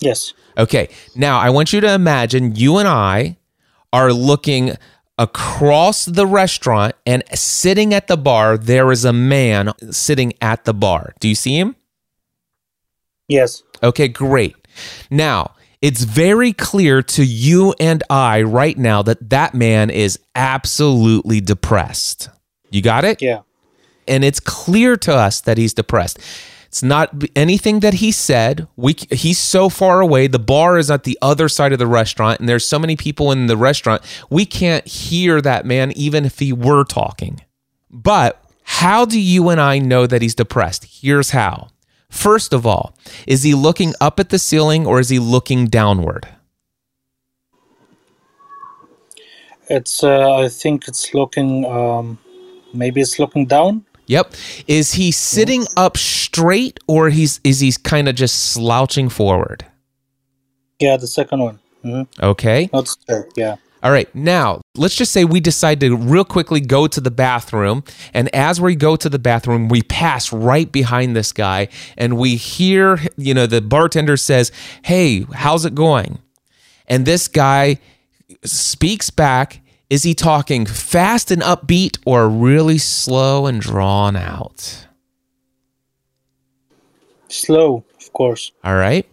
Yes. 0.00 0.32
Okay. 0.56 0.88
Now 1.16 1.38
I 1.38 1.50
want 1.50 1.72
you 1.72 1.80
to 1.80 1.92
imagine 1.92 2.54
you 2.54 2.78
and 2.78 2.86
I 2.88 3.36
are 3.92 4.12
looking 4.12 4.76
across 5.18 6.04
the 6.04 6.26
restaurant 6.26 6.94
and 7.04 7.24
sitting 7.34 7.92
at 7.92 8.06
the 8.06 8.16
bar, 8.16 8.56
there 8.56 8.92
is 8.92 9.04
a 9.04 9.12
man 9.12 9.72
sitting 9.90 10.32
at 10.40 10.64
the 10.64 10.72
bar. 10.72 11.14
Do 11.18 11.28
you 11.28 11.34
see 11.34 11.58
him? 11.58 11.74
Yes. 13.26 13.62
Okay, 13.82 14.08
great. 14.08 14.56
Now, 15.10 15.54
it's 15.80 16.02
very 16.04 16.52
clear 16.52 17.02
to 17.02 17.24
you 17.24 17.74
and 17.78 18.02
I 18.10 18.42
right 18.42 18.76
now 18.76 19.02
that 19.02 19.30
that 19.30 19.54
man 19.54 19.90
is 19.90 20.18
absolutely 20.34 21.40
depressed. 21.40 22.30
You 22.70 22.82
got 22.82 23.04
it? 23.04 23.22
Yeah. 23.22 23.42
and 24.06 24.24
it's 24.24 24.40
clear 24.40 24.96
to 24.96 25.14
us 25.14 25.40
that 25.42 25.58
he's 25.58 25.74
depressed. 25.74 26.18
It's 26.66 26.82
not 26.82 27.24
anything 27.34 27.80
that 27.80 27.94
he 27.94 28.12
said. 28.12 28.68
We 28.76 28.94
he's 29.10 29.38
so 29.38 29.68
far 29.70 30.00
away. 30.00 30.26
The 30.26 30.38
bar 30.38 30.76
is 30.78 30.90
at 30.90 31.04
the 31.04 31.18
other 31.22 31.48
side 31.48 31.72
of 31.72 31.78
the 31.78 31.86
restaurant, 31.86 32.40
and 32.40 32.48
there's 32.48 32.66
so 32.66 32.78
many 32.78 32.94
people 32.94 33.32
in 33.32 33.46
the 33.46 33.56
restaurant. 33.56 34.02
We 34.28 34.44
can't 34.44 34.86
hear 34.86 35.40
that 35.40 35.64
man 35.64 35.92
even 35.92 36.26
if 36.26 36.38
he 36.38 36.52
were 36.52 36.84
talking. 36.84 37.40
But 37.90 38.42
how 38.64 39.06
do 39.06 39.18
you 39.18 39.48
and 39.48 39.58
I 39.60 39.78
know 39.78 40.06
that 40.06 40.20
he's 40.20 40.34
depressed? 40.34 40.84
Here's 41.00 41.30
how. 41.30 41.68
First 42.10 42.52
of 42.52 42.66
all, 42.66 42.96
is 43.26 43.42
he 43.42 43.54
looking 43.54 43.94
up 44.00 44.18
at 44.18 44.30
the 44.30 44.38
ceiling 44.38 44.86
or 44.86 45.00
is 45.00 45.08
he 45.10 45.18
looking 45.18 45.66
downward? 45.66 46.28
It's. 49.68 50.02
Uh, 50.02 50.36
I 50.36 50.48
think 50.48 50.88
it's 50.88 51.12
looking. 51.12 51.66
Um, 51.66 52.18
maybe 52.72 53.00
it's 53.00 53.18
looking 53.18 53.46
down. 53.46 53.84
Yep. 54.06 54.34
Is 54.66 54.94
he 54.94 55.12
sitting 55.12 55.66
up 55.76 55.98
straight 55.98 56.80
or 56.86 57.10
he's 57.10 57.40
is 57.44 57.60
he 57.60 57.72
kind 57.72 58.08
of 58.08 58.14
just 58.14 58.52
slouching 58.52 59.10
forward? 59.10 59.66
Yeah, 60.80 60.96
the 60.96 61.06
second 61.06 61.40
one. 61.40 61.58
hmm 61.82 62.02
Okay. 62.22 62.70
Not 62.72 62.88
straight. 62.88 63.26
Yeah. 63.36 63.56
All 63.82 63.92
right. 63.92 64.12
Now, 64.14 64.60
let's 64.76 64.96
just 64.96 65.12
say 65.12 65.24
we 65.24 65.40
decide 65.40 65.80
to 65.80 65.96
real 65.96 66.24
quickly 66.24 66.60
go 66.60 66.86
to 66.88 67.00
the 67.00 67.10
bathroom. 67.10 67.84
And 68.12 68.34
as 68.34 68.60
we 68.60 68.74
go 68.74 68.96
to 68.96 69.08
the 69.08 69.18
bathroom, 69.18 69.68
we 69.68 69.82
pass 69.82 70.32
right 70.32 70.70
behind 70.70 71.14
this 71.14 71.32
guy 71.32 71.68
and 71.96 72.16
we 72.16 72.36
hear, 72.36 72.98
you 73.16 73.34
know, 73.34 73.46
the 73.46 73.60
bartender 73.60 74.16
says, 74.16 74.50
Hey, 74.82 75.26
how's 75.32 75.64
it 75.64 75.74
going? 75.74 76.18
And 76.88 77.06
this 77.06 77.28
guy 77.28 77.78
speaks 78.44 79.10
back. 79.10 79.60
Is 79.90 80.02
he 80.02 80.14
talking 80.14 80.66
fast 80.66 81.30
and 81.30 81.40
upbeat 81.42 81.98
or 82.04 82.28
really 82.28 82.78
slow 82.78 83.46
and 83.46 83.60
drawn 83.60 84.16
out? 84.16 84.86
Slow, 87.28 87.84
of 87.98 88.12
course. 88.12 88.52
All 88.64 88.74
right. 88.74 89.06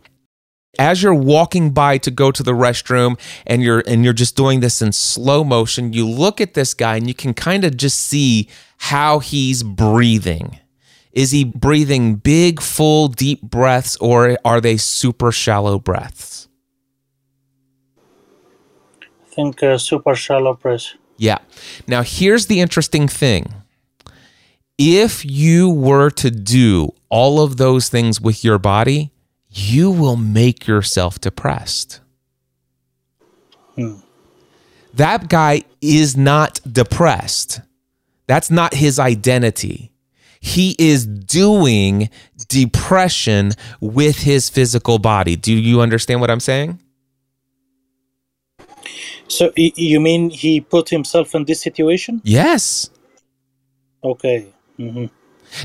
As 0.78 1.02
you're 1.02 1.14
walking 1.14 1.72
by 1.72 1.98
to 2.00 2.12
go 2.12 2.32
to 2.32 2.44
the 2.44 2.52
restroom 2.52 3.20
and 3.46 3.62
you're 3.62 3.84
and 3.88 4.04
you're 4.04 4.14
just 4.14 4.36
doing 4.36 4.60
this 4.60 4.82
in 4.82 4.92
slow 4.92 5.44
motion, 5.44 5.94
you 5.94 6.08
look 6.08 6.42
at 6.42 6.54
this 6.54 6.74
guy 6.74 6.98
and 6.98 7.08
you 7.08 7.14
can 7.14 7.34
kind 7.34 7.64
of 7.64 7.78
just 7.78 8.00
see 8.00 8.50
how 8.78 9.20
he's 9.20 9.64
breathing. 9.64 10.60
Is 11.12 11.32
he 11.32 11.46
breathing 11.46 12.16
big, 12.16 12.62
full, 12.62 13.08
deep 13.08 13.42
breaths 13.42 13.96
or 13.98 14.38
are 14.44 14.60
they 14.60 14.76
super 14.76 15.32
shallow 15.32 15.80
breaths? 15.80 16.50
I 19.02 19.34
think 19.34 19.64
uh, 19.64 19.78
super 19.78 20.16
shallow 20.16 20.56
press. 20.56 20.96
Yeah. 21.18 21.38
Now, 21.88 22.04
here's 22.04 22.48
the 22.48 22.60
interesting 22.60 23.08
thing. 23.08 23.54
If 24.78 25.26
you 25.26 25.70
were 25.70 26.10
to 26.12 26.30
do 26.30 26.94
all 27.10 27.42
of 27.42 27.56
those 27.56 27.88
things 27.88 28.20
with 28.20 28.44
your 28.44 28.60
body, 28.60 29.12
you 29.56 29.89
will 29.91 30.18
make 30.18 30.68
yourself 30.68 31.20
depressed. 31.22 32.01
That 34.93 35.30
guy 35.30 35.64
is 35.82 36.18
not 36.18 36.60
depressed. 36.70 37.62
That's 38.28 38.51
not 38.51 38.74
his 38.74 38.99
identity. 38.99 39.91
He 40.41 40.76
is 40.78 41.06
doing 41.08 42.10
depression 42.49 43.53
with 43.80 44.20
his 44.20 44.49
physical 44.49 44.99
body. 44.99 45.36
Do 45.36 45.53
you 45.53 45.82
understand 45.82 46.22
what 46.22 46.30
I'm 46.32 46.39
saying? 46.39 46.80
So 49.28 49.51
you 49.56 49.99
mean 49.99 50.30
he 50.30 50.62
put 50.62 50.89
himself 50.89 51.34
in 51.36 51.45
this 51.45 51.62
situation? 51.62 52.22
Yes. 52.24 52.89
Okay. 54.03 54.53
hmm 54.78 55.06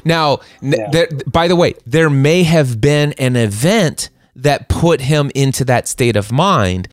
Now, 0.05 0.41
Yeah. 0.61 0.89
there, 0.91 1.09
by 1.27 1.49
the 1.49 1.57
way, 1.57 1.75
there 1.87 2.11
may 2.11 2.43
have 2.43 2.81
been 2.81 3.13
an 3.15 3.37
event 3.37 4.11
that 4.37 4.69
put 4.69 5.03
him 5.03 5.31
into 5.35 5.65
that 5.65 5.89
state 5.89 6.17
of 6.17 6.33
mind. 6.33 6.89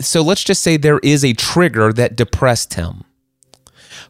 So 0.00 0.22
let's 0.22 0.44
just 0.44 0.62
say 0.62 0.76
there 0.76 1.00
is 1.00 1.24
a 1.24 1.32
trigger 1.32 1.92
that 1.92 2.16
depressed 2.16 2.74
him. 2.74 3.04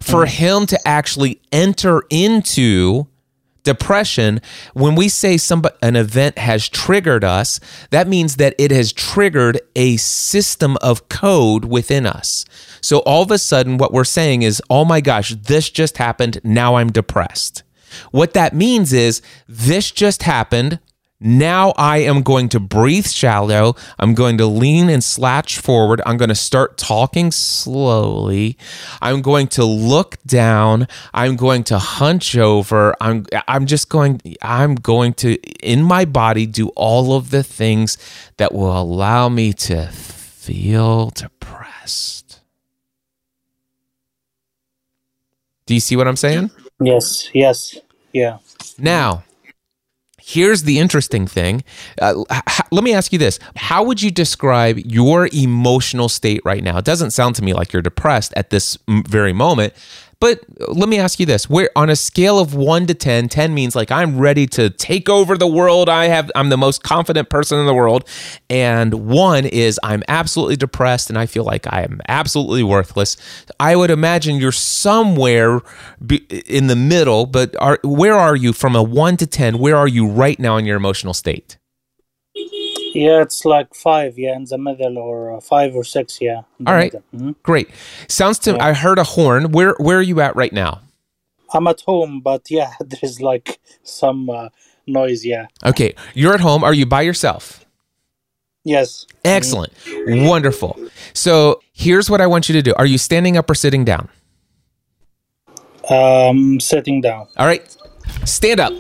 For 0.01 0.25
mm. 0.25 0.29
him 0.29 0.67
to 0.67 0.89
actually 0.89 1.41
enter 1.53 2.03
into 2.11 3.07
depression, 3.63 4.41
when 4.73 4.95
we 4.95 5.09
say 5.09 5.37
somebody, 5.37 5.75
an 5.83 5.97
event 5.97 6.39
has 6.39 6.69
triggered 6.69 7.25
us, 7.25 7.61
that 7.91 8.09
means 8.09 8.37
that 8.37 8.55
it 8.59 8.71
has 8.71 8.93
triggered 8.93 9.61
a 9.77 9.97
system 9.99 10.77
of 10.81 11.09
code 11.09 11.67
within 11.67 12.07
us. 12.07 12.45
So 12.81 12.99
all 13.01 13.23
of 13.23 13.31
a 13.31 13.39
sudden, 13.39 13.77
what 13.77 13.93
we're 13.93 14.05
saying 14.05 14.43
is, 14.43 14.63
oh 14.71 14.85
my 14.85 15.01
gosh, 15.01 15.35
this 15.35 15.69
just 15.71 15.99
happened. 15.99 16.41
Now 16.43 16.77
I'm 16.77 16.91
depressed. 16.91 17.63
What 18.11 18.35
that 18.35 18.55
means 18.55 18.93
is, 18.93 19.23
this 19.49 19.91
just 19.91 20.23
happened. 20.25 20.81
Now 21.23 21.75
I 21.77 21.99
am 21.99 22.23
going 22.23 22.49
to 22.51 22.61
breathe 22.61 23.07
shallow. 23.07 23.77
I'm 23.99 24.15
going 24.15 24.39
to 24.39 24.47
lean 24.47 24.89
and 24.89 25.05
slouch 25.05 25.59
forward. 25.59 26.01
I'm 26.07 26.17
going 26.17 26.31
to 26.31 26.35
start 26.35 26.79
talking 26.79 27.31
slowly. 27.31 28.57
I'm 29.03 29.21
going 29.21 29.49
to 29.49 29.65
look 29.65 30.17
down. 30.25 30.89
I'm 31.13 31.37
going 31.37 31.65
to 31.65 31.79
hunch 31.79 32.39
over. 32.39 32.97
I'm 33.03 33.27
I'm 33.47 33.67
just 33.67 33.91
going 33.91 34.23
I'm 34.41 34.77
going 34.77 35.13
to 35.15 35.35
in 35.63 35.83
my 35.83 36.07
body 36.07 36.47
do 36.47 36.69
all 36.71 37.15
of 37.15 37.29
the 37.29 37.43
things 37.43 37.99
that 38.39 38.55
will 38.55 38.81
allow 38.81 39.29
me 39.29 39.53
to 39.53 39.89
feel 39.89 41.11
depressed. 41.11 42.41
Do 45.67 45.75
you 45.75 45.81
see 45.81 45.97
what 45.97 46.09
I'm 46.09 46.17
saying? 46.17 46.51
Yes, 46.81 47.31
yes, 47.35 47.79
yeah. 48.13 48.39
Now, 48.79 49.25
here's 50.21 50.65
the 50.65 50.79
interesting 50.79 51.27
thing. 51.27 51.65
Uh, 52.01 52.25
h- 52.33 52.61
let 52.71 52.85
me 52.85 52.95
ask 52.95 53.13
you 53.13 53.19
this 53.19 53.39
How 53.57 53.83
would 53.85 54.03
you 54.03 54.11
describe 54.11 54.79
your 54.79 55.29
emotional 55.33 56.09
state 56.09 56.43
right 56.45 56.63
now? 56.65 56.79
It 56.79 56.85
doesn't 56.85 57.11
sound 57.13 57.37
to 57.37 57.43
me 57.45 57.55
like 57.55 57.73
you're 57.73 57.83
depressed 57.83 58.33
at 58.37 58.51
this 58.51 58.79
m- 58.89 59.05
very 59.05 59.33
moment. 59.33 59.75
But 60.21 60.45
let 60.69 60.89
me 60.89 60.99
ask 60.99 61.19
you 61.19 61.27
this: 61.27 61.49
Where 61.49 61.71
on 61.75 61.89
a 61.89 61.97
scale 61.97 62.39
of 62.39 62.55
one 62.55 62.87
to 62.87 62.95
10, 62.95 63.29
10 63.31 63.55
means 63.55 63.75
like 63.75 63.91
I'm 63.91 64.19
ready 64.19 64.47
to 64.49 64.69
take 64.69 65.09
over 65.09 65.37
the 65.37 65.47
world. 65.47 65.89
I 65.89 66.07
have 66.07 66.31
I'm 66.35 66.51
the 66.51 66.59
most 66.59 66.83
confident 66.83 67.31
person 67.31 67.59
in 67.59 67.67
the 67.67 67.75
world, 67.75 68.07
and 68.51 69.09
one 69.09 69.47
is 69.47 69.81
I'm 69.83 70.03
absolutely 70.09 70.57
depressed 70.57 71.09
and 71.09 71.19
I 71.19 71.27
feel 71.27 71.45
like 71.45 71.67
I 71.73 71.83
am 71.83 72.01
absolutely 72.09 72.63
worthless. 72.63 73.17
I 73.59 73.77
would 73.77 73.91
imagine 73.91 74.37
you're 74.37 74.53
somewhere 74.53 75.61
in 76.47 76.67
the 76.67 76.77
middle. 76.77 77.25
But 77.27 77.57
are 77.59 77.79
where 77.83 78.15
are 78.15 78.37
you 78.37 78.53
from 78.53 78.77
a 78.77 78.83
one 78.83 79.17
to 79.17 79.27
ten? 79.27 79.59
Where 79.59 79.77
are 79.77 79.89
you 79.89 80.07
right 80.07 80.39
now 80.39 80.59
in 80.59 80.67
your 80.67 80.77
emotional 80.77 81.15
state? 81.15 81.57
Yeah, 82.95 83.23
it's 83.23 83.45
like 83.45 83.75
five, 83.75 84.19
yeah, 84.19 84.35
in 84.37 84.45
the 84.45 84.59
middle, 84.59 84.99
or 84.99 85.37
uh, 85.37 85.41
five 85.41 85.75
or 85.77 85.85
six, 85.85 86.21
yeah. 86.21 86.43
All 86.67 86.75
right. 86.75 86.93
Mhm. 87.15 87.35
Great. 87.43 87.69
Sounds 88.09 88.39
to 88.41 88.59
I 88.59 88.73
heard 88.73 88.99
a 88.99 89.05
horn. 89.05 89.53
Where 89.53 89.75
where 89.79 89.99
are 89.99 90.03
you 90.03 90.21
at 90.21 90.35
right 90.37 90.53
now? 90.53 90.81
I'm 91.53 91.67
at 91.67 91.81
home, 91.83 92.21
but 92.21 92.51
yeah, 92.51 92.73
there's 92.81 93.21
like 93.21 93.61
some 93.83 94.29
uh, 94.31 94.49
noise, 94.87 95.25
yeah. 95.25 95.47
Okay, 95.65 95.95
you're 96.15 96.35
at 96.35 96.41
home. 96.41 96.65
Are 96.65 96.75
you 96.75 96.87
by 96.87 97.03
yourself? 97.03 97.65
Yes. 98.65 99.07
Excellent. 99.25 99.73
Wonderful. 100.07 100.79
So 101.15 101.61
here's 101.73 102.11
what 102.11 102.21
I 102.21 102.27
want 102.27 102.49
you 102.49 102.53
to 102.55 102.63
do. 102.63 102.75
Are 102.77 102.87
you 102.87 102.99
standing 102.99 103.37
up 103.39 103.49
or 103.49 103.55
sitting 103.55 103.85
down? 103.85 104.09
Um, 105.89 106.61
sitting 106.61 107.01
down. 107.01 107.27
All 107.39 107.47
right. 107.47 107.65
Stand 108.25 108.61
up. 108.61 108.73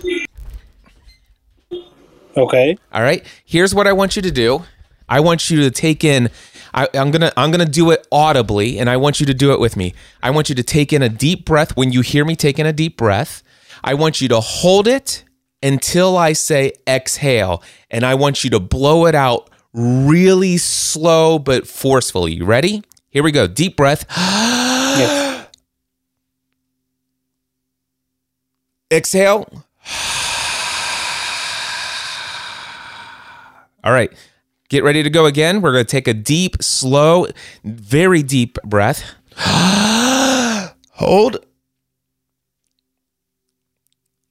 Okay. 2.36 2.76
All 2.92 3.02
right. 3.02 3.24
Here's 3.44 3.74
what 3.74 3.86
I 3.86 3.92
want 3.92 4.16
you 4.16 4.22
to 4.22 4.30
do. 4.30 4.64
I 5.08 5.20
want 5.20 5.50
you 5.50 5.60
to 5.62 5.70
take 5.70 6.04
in. 6.04 6.30
I, 6.72 6.88
I'm 6.94 7.10
gonna 7.10 7.32
I'm 7.36 7.50
gonna 7.50 7.64
do 7.64 7.90
it 7.90 8.06
audibly, 8.12 8.78
and 8.78 8.88
I 8.88 8.96
want 8.96 9.18
you 9.18 9.26
to 9.26 9.34
do 9.34 9.52
it 9.52 9.58
with 9.58 9.76
me. 9.76 9.94
I 10.22 10.30
want 10.30 10.48
you 10.48 10.54
to 10.54 10.62
take 10.62 10.92
in 10.92 11.02
a 11.02 11.08
deep 11.08 11.44
breath. 11.44 11.76
When 11.76 11.92
you 11.92 12.00
hear 12.00 12.24
me 12.24 12.36
take 12.36 12.58
in 12.58 12.66
a 12.66 12.72
deep 12.72 12.96
breath, 12.96 13.42
I 13.82 13.94
want 13.94 14.20
you 14.20 14.28
to 14.28 14.40
hold 14.40 14.86
it 14.86 15.24
until 15.62 16.16
I 16.16 16.32
say 16.32 16.72
exhale, 16.86 17.62
and 17.90 18.04
I 18.04 18.14
want 18.14 18.44
you 18.44 18.50
to 18.50 18.60
blow 18.60 19.06
it 19.06 19.14
out 19.16 19.50
really 19.72 20.56
slow 20.56 21.38
but 21.38 21.66
forcefully. 21.66 22.34
You 22.34 22.44
ready? 22.44 22.82
Here 23.10 23.22
we 23.22 23.32
go. 23.32 23.46
Deep 23.46 23.76
breath. 23.76 24.04
Yes. 24.08 25.46
Exhale. 28.92 29.64
All 33.82 33.92
right. 33.92 34.12
Get 34.68 34.84
ready 34.84 35.02
to 35.02 35.10
go 35.10 35.26
again. 35.26 35.62
We're 35.62 35.72
going 35.72 35.84
to 35.84 35.90
take 35.90 36.06
a 36.06 36.14
deep, 36.14 36.62
slow, 36.62 37.26
very 37.64 38.22
deep 38.22 38.56
breath. 38.64 39.02
Hold. 39.36 41.44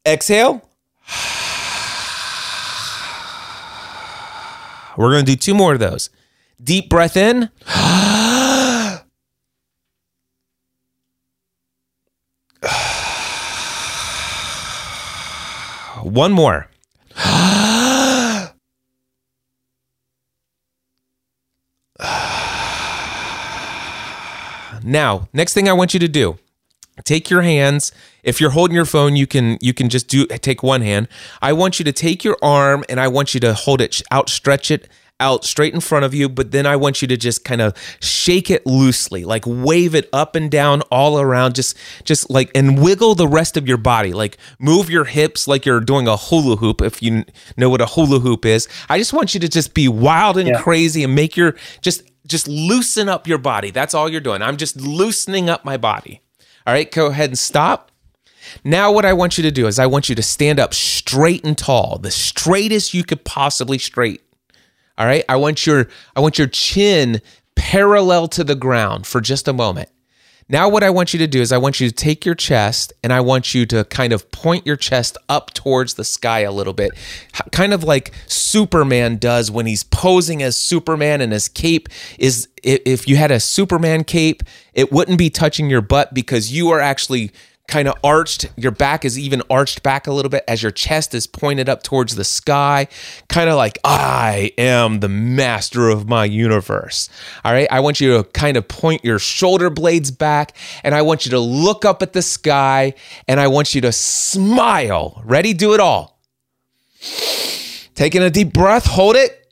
Exhale. 0.08 0.62
We're 4.98 5.12
going 5.12 5.26
to 5.26 5.32
do 5.32 5.36
two 5.36 5.54
more 5.54 5.74
of 5.74 5.80
those. 5.80 6.10
Deep 6.64 6.90
breath 6.90 7.18
in. 7.18 7.50
One 16.04 16.32
more. 16.32 16.70
Now, 24.90 25.30
next 25.34 25.54
thing 25.54 25.70
I 25.70 25.74
want 25.74 25.94
you 25.94 26.00
to 26.00 26.08
do, 26.08 26.40
take 27.06 27.30
your 27.30 27.44
hands. 27.44 27.92
If 28.24 28.42
you're 28.42 28.50
holding 28.50 28.76
your 28.76 28.86
phone, 28.86 29.16
you 29.16 29.28
can 29.28 29.60
you 29.62 29.72
can 29.74 29.88
just 29.88 30.08
do 30.08 30.26
take 30.26 30.64
one 30.64 30.82
hand. 30.82 31.08
I 31.44 31.54
want 31.54 31.78
you 31.80 31.86
to 31.86 31.92
take 31.92 32.24
your 32.24 32.38
arm 32.42 32.84
and 32.90 33.00
I 33.00 33.08
want 33.08 33.36
you 33.36 33.40
to 33.42 33.54
hold 33.54 33.82
it 33.82 34.02
outstretch 34.12 34.72
it 34.72 34.88
out 35.22 35.44
straight 35.44 35.74
in 35.74 35.82
front 35.82 36.06
of 36.06 36.14
you, 36.14 36.28
but 36.30 36.52
then 36.52 36.66
I 36.66 36.76
want 36.78 37.02
you 37.02 37.08
to 37.10 37.18
just 37.18 37.44
kind 37.44 37.62
of 37.62 37.74
shake 38.02 38.50
it 38.50 38.66
loosely, 38.66 39.26
like 39.26 39.44
wave 39.46 39.94
it 39.94 40.10
up 40.14 40.34
and 40.36 40.50
down 40.50 40.82
all 40.90 41.20
around, 41.20 41.56
just 41.56 41.78
just 42.04 42.30
like 42.32 42.50
and 42.56 42.82
wiggle 42.82 43.14
the 43.16 43.28
rest 43.28 43.58
of 43.58 43.68
your 43.68 43.78
body, 43.78 44.12
like 44.14 44.38
move 44.60 44.90
your 44.90 45.04
hips 45.06 45.48
like 45.48 45.66
you're 45.68 45.82
doing 45.82 46.08
a 46.08 46.18
hula 46.18 46.56
hoop 46.56 46.82
if 46.82 47.04
you 47.04 47.26
know 47.58 47.70
what 47.70 47.82
a 47.82 47.86
hula 47.86 48.20
hoop 48.20 48.44
is. 48.46 48.68
I 48.90 48.98
just 48.98 49.14
want 49.14 49.36
you 49.36 49.40
to 49.42 49.50
just 49.50 49.76
be 49.76 49.88
wild 49.88 50.38
and 50.38 50.48
Yeah. 50.48 50.62
crazy 50.62 51.04
and 51.04 51.14
make 51.14 51.38
your 51.38 51.56
just 51.82 52.02
just 52.30 52.48
loosen 52.48 53.10
up 53.10 53.28
your 53.28 53.38
body. 53.38 53.72
That's 53.72 53.94
all 53.94 54.08
you're 54.08 54.22
doing. 54.22 54.42
I'm 54.42 54.58
just 54.58 54.78
loosening 54.78 55.50
up 55.50 55.66
my 55.66 55.76
body. 55.76 56.22
All 56.66 56.74
right, 56.74 56.90
go 56.90 57.08
ahead 57.08 57.30
and 57.30 57.38
stop. 57.38 57.92
Now, 58.64 58.92
what 58.92 59.06
I 59.06 59.14
want 59.14 59.38
you 59.38 59.44
to 59.44 59.52
do 59.52 59.68
is 59.68 59.78
I 59.78 59.86
want 59.88 60.08
you 60.08 60.16
to 60.16 60.24
stand 60.24 60.60
up 60.60 60.74
straight 60.74 61.44
and 61.44 61.58
tall, 61.58 61.98
the 61.98 62.12
straightest 62.12 62.94
you 62.94 63.04
could 63.04 63.26
possibly 63.26 63.78
straight. 63.78 64.22
All 65.00 65.06
right. 65.06 65.24
I 65.30 65.38
want 65.38 65.66
your 65.66 65.88
I 66.16 66.20
want 66.20 66.38
your 66.38 66.48
chin 66.48 67.22
parallel 67.56 68.28
to 68.30 68.44
the 68.44 68.56
ground 68.56 69.08
for 69.08 69.22
just 69.22 69.48
a 69.48 69.54
moment. 69.54 69.90
Now 70.52 70.68
what 70.68 70.84
I 70.84 70.90
want 70.90 71.14
you 71.14 71.20
to 71.20 71.28
do 71.28 71.42
is 71.42 71.52
I 71.52 71.60
want 71.60 71.80
you 71.80 71.88
to 71.88 71.94
take 71.94 72.26
your 72.26 72.34
chest 72.34 72.92
and 73.04 73.14
I 73.14 73.22
want 73.22 73.54
you 73.54 73.68
to 73.68 73.84
kind 73.86 74.12
of 74.12 74.32
point 74.32 74.66
your 74.66 74.76
chest 74.76 75.16
up 75.30 75.54
towards 75.54 75.94
the 75.94 76.04
sky 76.04 76.40
a 76.40 76.52
little 76.52 76.74
bit. 76.74 76.92
Kind 77.52 77.72
of 77.72 77.84
like 77.84 78.12
Superman 78.26 79.18
does 79.18 79.52
when 79.52 79.68
he's 79.68 79.84
posing 79.84 80.42
as 80.42 80.58
Superman 80.58 81.22
and 81.22 81.32
his 81.32 81.48
cape 81.48 81.88
is 82.18 82.48
if 82.64 83.08
you 83.08 83.16
had 83.16 83.30
a 83.30 83.40
Superman 83.40 84.04
cape, 84.04 84.42
it 84.74 84.92
wouldn't 84.92 85.20
be 85.20 85.30
touching 85.30 85.70
your 85.70 85.82
butt 85.82 86.16
because 86.16 86.52
you 86.52 86.70
are 86.70 86.80
actually 86.80 87.32
kind 87.70 87.88
of 87.88 87.96
arched. 88.04 88.48
Your 88.58 88.72
back 88.72 89.06
is 89.06 89.18
even 89.18 89.42
arched 89.50 89.84
back 89.84 90.08
a 90.08 90.12
little 90.12 90.30
bit 90.30 90.44
as 90.48 90.62
your 90.62 90.72
chest 90.72 91.14
is 91.14 91.28
pointed 91.28 91.70
up 91.70 91.84
towards 91.84 92.16
the 92.16 92.24
sky, 92.26 92.88
kind 93.30 93.50
of 93.50 93.56
like, 93.56 93.78
I 93.84 94.52
am 94.58 95.00
the 95.00 95.08
master 95.08 95.88
of 95.88 96.10
my 96.10 96.26
universe. 96.26 97.10
All 97.46 97.54
right. 97.54 97.68
I 97.72 97.80
want 97.80 98.02
you 98.02 98.18
to 98.18 98.24
kind 98.32 98.58
of 98.58 98.68
point 98.68 99.06
your 99.06 99.20
shoulder 99.20 99.70
blades 99.70 100.12
back 100.12 100.58
and 100.84 100.94
I 100.94 101.04
want 101.04 101.26
you 101.26 101.32
to 101.32 101.40
look 101.40 101.86
up 101.86 102.02
at 102.02 102.14
the 102.14 102.22
sky 102.22 102.96
and 103.28 103.40
I 103.40 103.48
want 103.48 103.74
you 103.74 103.82
to 103.82 103.92
smile. 103.92 105.22
Ready? 105.24 105.54
Do 105.54 105.74
it 105.74 105.80
all. 105.80 106.20
Taking 107.96 108.24
a 108.24 108.30
deep 108.30 108.54
breath, 108.54 108.86
hold 108.86 109.16
it, 109.16 109.52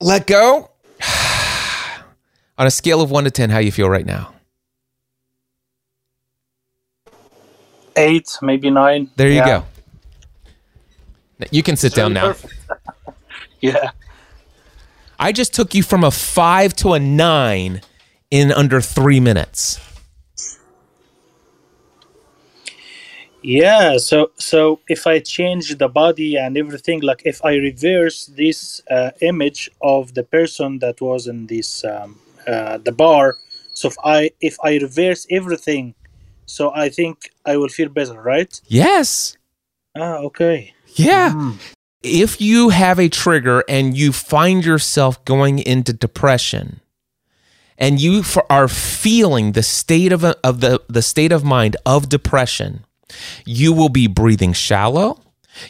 let 0.00 0.26
go. 0.26 0.70
On 2.58 2.66
a 2.66 2.70
scale 2.70 3.00
of 3.00 3.10
one 3.10 3.24
to 3.24 3.30
10, 3.30 3.50
how 3.50 3.58
you 3.58 3.72
feel 3.72 3.88
right 3.88 4.06
now? 4.06 4.33
Eight, 7.96 8.38
maybe 8.42 8.70
nine. 8.70 9.10
There 9.16 9.28
you 9.28 9.36
Yeah. 9.36 9.60
go. 9.60 9.64
You 11.50 11.62
can 11.62 11.76
sit 11.76 11.94
down 11.94 12.12
now. 12.12 12.34
Yeah. 13.60 13.90
I 15.18 15.32
just 15.32 15.54
took 15.54 15.74
you 15.74 15.82
from 15.82 16.04
a 16.04 16.10
five 16.10 16.74
to 16.76 16.92
a 16.92 16.98
nine 17.00 17.80
in 18.30 18.52
under 18.52 18.80
three 18.82 19.20
minutes. 19.20 19.80
Yeah, 23.42 23.98
so 23.98 24.30
so 24.36 24.80
if 24.88 25.06
I 25.06 25.18
change 25.20 25.76
the 25.76 25.88
body 25.88 26.36
and 26.36 26.56
everything, 26.56 27.00
like 27.02 27.22
if 27.24 27.44
I 27.44 27.56
reverse 27.56 28.26
this 28.26 28.80
uh, 28.90 29.10
image 29.20 29.70
of 29.82 30.14
the 30.14 30.22
person 30.22 30.78
that 30.78 31.00
was 31.00 31.26
in 31.26 31.46
this 31.46 31.84
um, 31.84 32.18
uh, 32.46 32.78
the 32.78 32.92
bar, 32.92 33.36
so 33.74 33.88
if 33.88 33.96
I 34.02 34.30
if 34.40 34.56
I 34.64 34.76
reverse 34.78 35.26
everything, 35.30 35.94
so 36.46 36.72
I 36.74 36.88
think 36.88 37.30
I 37.44 37.56
will 37.56 37.68
feel 37.68 37.88
better, 37.88 38.20
right? 38.20 38.60
Yes. 38.66 39.36
Ah, 39.96 40.16
okay. 40.18 40.74
Yeah. 40.94 41.52
If 42.02 42.40
you 42.40 42.68
have 42.68 42.98
a 42.98 43.08
trigger 43.08 43.64
and 43.68 43.96
you 43.96 44.12
find 44.12 44.64
yourself 44.64 45.24
going 45.24 45.58
into 45.58 45.92
depression 45.92 46.80
and 47.78 48.00
you 48.00 48.22
are 48.50 48.68
feeling 48.68 49.52
the 49.52 49.62
state 49.62 50.12
of, 50.12 50.22
of 50.24 50.60
the, 50.60 50.82
the 50.88 51.02
state 51.02 51.32
of 51.32 51.44
mind 51.44 51.76
of 51.86 52.08
depression, 52.08 52.84
you 53.46 53.72
will 53.72 53.88
be 53.88 54.06
breathing 54.06 54.52
shallow. 54.52 55.20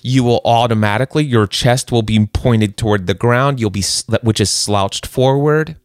You 0.02 0.24
will 0.24 0.40
automatically, 0.44 1.24
your 1.24 1.46
chest 1.46 1.92
will 1.92 2.02
be 2.02 2.26
pointed 2.26 2.76
toward 2.76 3.06
the 3.06 3.14
ground, 3.14 3.60
you'll 3.60 3.70
be, 3.70 3.84
which 4.22 4.40
is 4.40 4.50
slouched 4.50 5.06
forward. 5.06 5.76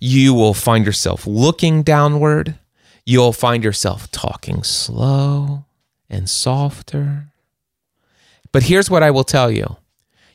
You 0.00 0.32
will 0.34 0.54
find 0.54 0.86
yourself 0.86 1.26
looking 1.26 1.82
downward. 1.82 2.58
You'll 3.06 3.32
find 3.32 3.62
yourself 3.62 4.10
talking 4.10 4.62
slow 4.62 5.64
and 6.08 6.28
softer. 6.28 7.26
But 8.52 8.64
here's 8.64 8.88
what 8.88 9.02
I 9.02 9.10
will 9.10 9.24
tell 9.24 9.50
you 9.50 9.76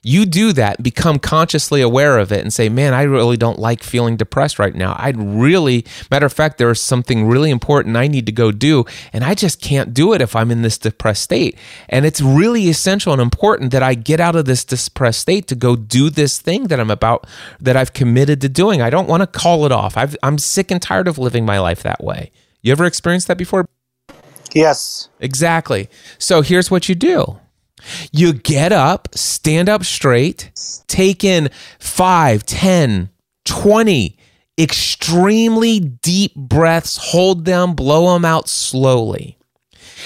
you 0.01 0.25
do 0.25 0.53
that, 0.53 0.81
become 0.81 1.19
consciously 1.19 1.81
aware 1.81 2.19
of 2.19 2.31
it, 2.31 2.39
and 2.39 2.53
say, 2.53 2.69
Man, 2.69 2.93
I 2.93 3.03
really 3.03 3.35
don't 3.35 3.59
like 3.59 3.83
feeling 3.83 4.15
depressed 4.15 4.57
right 4.57 4.73
now. 4.73 4.95
I'd 4.97 5.17
really, 5.17 5.85
matter 6.09 6.25
of 6.25 6.31
fact, 6.31 6.57
there's 6.57 6.79
something 6.79 7.27
really 7.27 7.49
important 7.49 7.97
I 7.97 8.07
need 8.07 8.25
to 8.27 8.31
go 8.31 8.51
do, 8.51 8.85
and 9.11 9.23
I 9.23 9.33
just 9.33 9.61
can't 9.61 9.93
do 9.93 10.13
it 10.13 10.21
if 10.21 10.35
I'm 10.35 10.51
in 10.51 10.61
this 10.61 10.77
depressed 10.77 11.23
state. 11.23 11.57
And 11.89 12.05
it's 12.05 12.21
really 12.21 12.69
essential 12.69 13.11
and 13.11 13.21
important 13.21 13.71
that 13.71 13.83
I 13.83 13.93
get 13.93 14.21
out 14.21 14.37
of 14.37 14.45
this 14.45 14.63
depressed 14.63 15.19
state 15.19 15.47
to 15.47 15.55
go 15.55 15.75
do 15.75 16.09
this 16.09 16.39
thing 16.39 16.67
that 16.67 16.79
I'm 16.79 16.91
about, 16.91 17.27
that 17.59 17.75
I've 17.75 17.93
committed 17.93 18.39
to 18.41 18.49
doing. 18.49 18.81
I 18.81 18.89
don't 18.89 19.09
want 19.09 19.21
to 19.21 19.27
call 19.27 19.65
it 19.65 19.71
off. 19.73 19.97
I've, 19.97 20.15
I'm 20.23 20.37
sick 20.37 20.71
and 20.71 20.81
tired 20.81 21.09
of 21.09 21.17
living 21.17 21.45
my 21.45 21.59
life 21.59 21.83
that 21.83 22.01
way. 22.01 22.31
You 22.61 22.71
ever 22.71 22.85
experienced 22.85 23.27
that 23.27 23.37
before? 23.37 23.67
Yes. 24.53 25.09
Exactly. 25.19 25.89
So 26.17 26.41
here's 26.41 26.71
what 26.71 26.89
you 26.89 26.95
do 26.95 27.39
you 28.11 28.33
get 28.33 28.73
up, 28.73 29.07
stand 29.15 29.69
up 29.69 29.85
straight, 29.85 30.51
take 30.87 31.23
in 31.23 31.49
5, 31.79 32.45
10, 32.45 33.09
20 33.45 34.17
extremely 34.59 35.79
deep 35.79 36.35
breaths, 36.35 36.97
hold 36.97 37.45
them, 37.45 37.73
blow 37.73 38.13
them 38.13 38.25
out 38.25 38.49
slowly. 38.49 39.37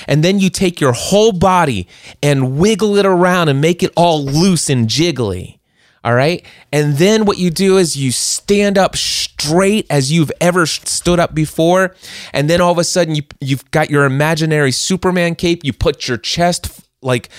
And 0.08 0.24
then 0.24 0.40
you 0.40 0.50
take 0.50 0.80
your 0.80 0.94
whole 0.94 1.32
body 1.32 1.88
and 2.22 2.58
wiggle 2.58 2.98
it 2.98 3.06
around 3.06 3.50
and 3.50 3.60
make 3.60 3.84
it 3.84 3.92
all 3.96 4.24
loose 4.24 4.70
and 4.70 4.88
jiggly. 4.88 5.58
All 6.04 6.14
right. 6.14 6.46
And 6.72 6.98
then 6.98 7.26
what 7.26 7.38
you 7.38 7.50
do 7.50 7.78
is 7.78 7.96
you 7.96 8.12
stand 8.12 8.78
up 8.78 8.98
straight 8.98 9.86
as 9.90 10.12
you've 10.12 10.32
ever 10.42 10.66
stood 10.66 11.20
up 11.20 11.34
before. 11.34 11.96
And 12.34 12.50
then 12.50 12.60
all 12.60 12.72
of 12.72 12.78
a 12.78 12.84
sudden 12.84 13.16
you, 13.16 13.24
you've 13.40 13.70
got 13.72 13.90
your 13.90 14.04
imaginary 14.04 14.72
Superman 14.72 15.36
cape. 15.36 15.64
You 15.64 15.72
put 15.72 16.08
your 16.10 16.18
chest 16.18 16.82
like 17.04 17.30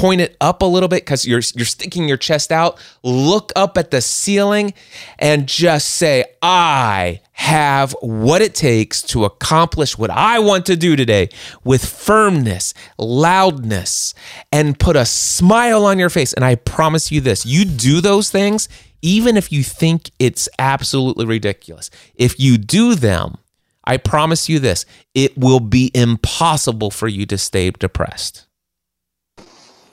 point 0.00 0.22
it 0.22 0.34
up 0.40 0.62
a 0.62 0.66
little 0.66 0.88
bit 0.88 1.02
because 1.02 1.26
you're 1.26 1.42
you're 1.54 1.66
sticking 1.66 2.08
your 2.08 2.16
chest 2.16 2.50
out. 2.50 2.80
Look 3.02 3.52
up 3.54 3.76
at 3.76 3.90
the 3.90 4.00
ceiling 4.00 4.72
and 5.18 5.46
just 5.46 5.90
say, 5.90 6.24
I 6.40 7.20
have 7.32 7.94
what 8.00 8.40
it 8.40 8.54
takes 8.54 9.02
to 9.02 9.24
accomplish 9.24 9.98
what 9.98 10.10
I 10.10 10.38
want 10.38 10.66
to 10.66 10.76
do 10.76 10.96
today 10.96 11.28
with 11.64 11.84
firmness, 11.84 12.72
loudness, 12.98 14.14
and 14.50 14.78
put 14.78 14.96
a 14.96 15.04
smile 15.04 15.84
on 15.84 15.98
your 15.98 16.10
face. 16.10 16.32
And 16.32 16.44
I 16.44 16.54
promise 16.54 17.12
you 17.12 17.20
this 17.20 17.44
you 17.44 17.64
do 17.66 18.00
those 18.00 18.30
things, 18.30 18.68
even 19.02 19.36
if 19.36 19.52
you 19.52 19.62
think 19.62 20.10
it's 20.18 20.48
absolutely 20.58 21.26
ridiculous. 21.26 21.90
If 22.14 22.40
you 22.40 22.56
do 22.56 22.94
them, 22.94 23.36
I 23.84 23.98
promise 23.98 24.48
you 24.48 24.60
this, 24.60 24.86
it 25.14 25.36
will 25.36 25.60
be 25.60 25.90
impossible 25.94 26.90
for 26.90 27.08
you 27.08 27.26
to 27.26 27.36
stay 27.36 27.70
depressed. 27.70 28.46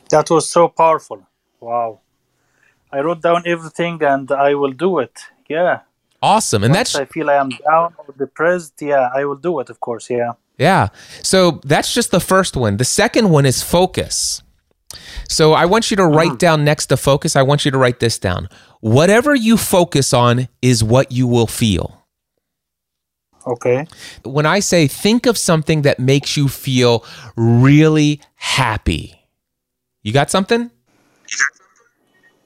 That 0.10 0.30
was 0.30 0.50
so 0.50 0.68
powerful. 0.68 1.26
Wow. 1.60 2.00
I 2.92 3.02
wrote 3.02 3.22
down 3.22 3.44
everything 3.46 4.02
and 4.04 4.32
I 4.32 4.56
will 4.56 4.72
do 4.72 5.00
it. 5.00 5.20
Yeah. 5.50 5.82
Awesome. 6.22 6.64
And 6.64 6.74
Once 6.74 6.94
that's 6.94 6.96
I 6.96 7.06
feel 7.06 7.30
I 7.30 7.36
am 7.36 7.50
down 7.50 7.94
or 7.98 8.14
depressed, 8.18 8.74
yeah, 8.82 9.10
I 9.14 9.26
will 9.26 9.36
do 9.36 9.60
it, 9.60 9.70
of 9.70 9.80
course. 9.80 10.10
Yeah. 10.10 10.34
Yeah. 10.58 10.88
So 11.22 11.62
that's 11.64 11.94
just 11.94 12.12
the 12.12 12.20
first 12.20 12.56
one. 12.58 12.78
The 12.78 12.86
second 12.86 13.30
one 13.30 13.46
is 13.46 13.62
focus. 13.62 14.42
So 15.30 15.54
I 15.54 15.66
want 15.66 15.92
you 15.92 15.98
to 15.98 16.08
hmm. 16.08 16.16
write 16.16 16.40
down 16.40 16.64
next 16.64 16.88
to 16.88 16.98
focus, 16.98 17.36
I 17.36 17.44
want 17.44 17.66
you 17.66 17.72
to 17.72 17.78
write 17.78 18.00
this 18.00 18.18
down. 18.18 18.50
Whatever 18.80 19.36
you 19.36 19.58
focus 19.58 20.14
on 20.14 20.48
is 20.62 20.84
what 20.84 21.12
you 21.12 21.28
will 21.28 21.48
feel. 21.48 22.06
Okay. 23.46 23.88
When 24.24 24.46
I 24.46 24.60
say 24.60 24.88
think 24.88 25.26
of 25.26 25.38
something 25.38 25.84
that 25.84 26.00
makes 26.00 26.36
you 26.36 26.48
feel 26.48 27.06
really 27.36 28.22
happy, 28.36 29.22
you 30.08 30.14
got 30.14 30.32
something? 30.32 30.72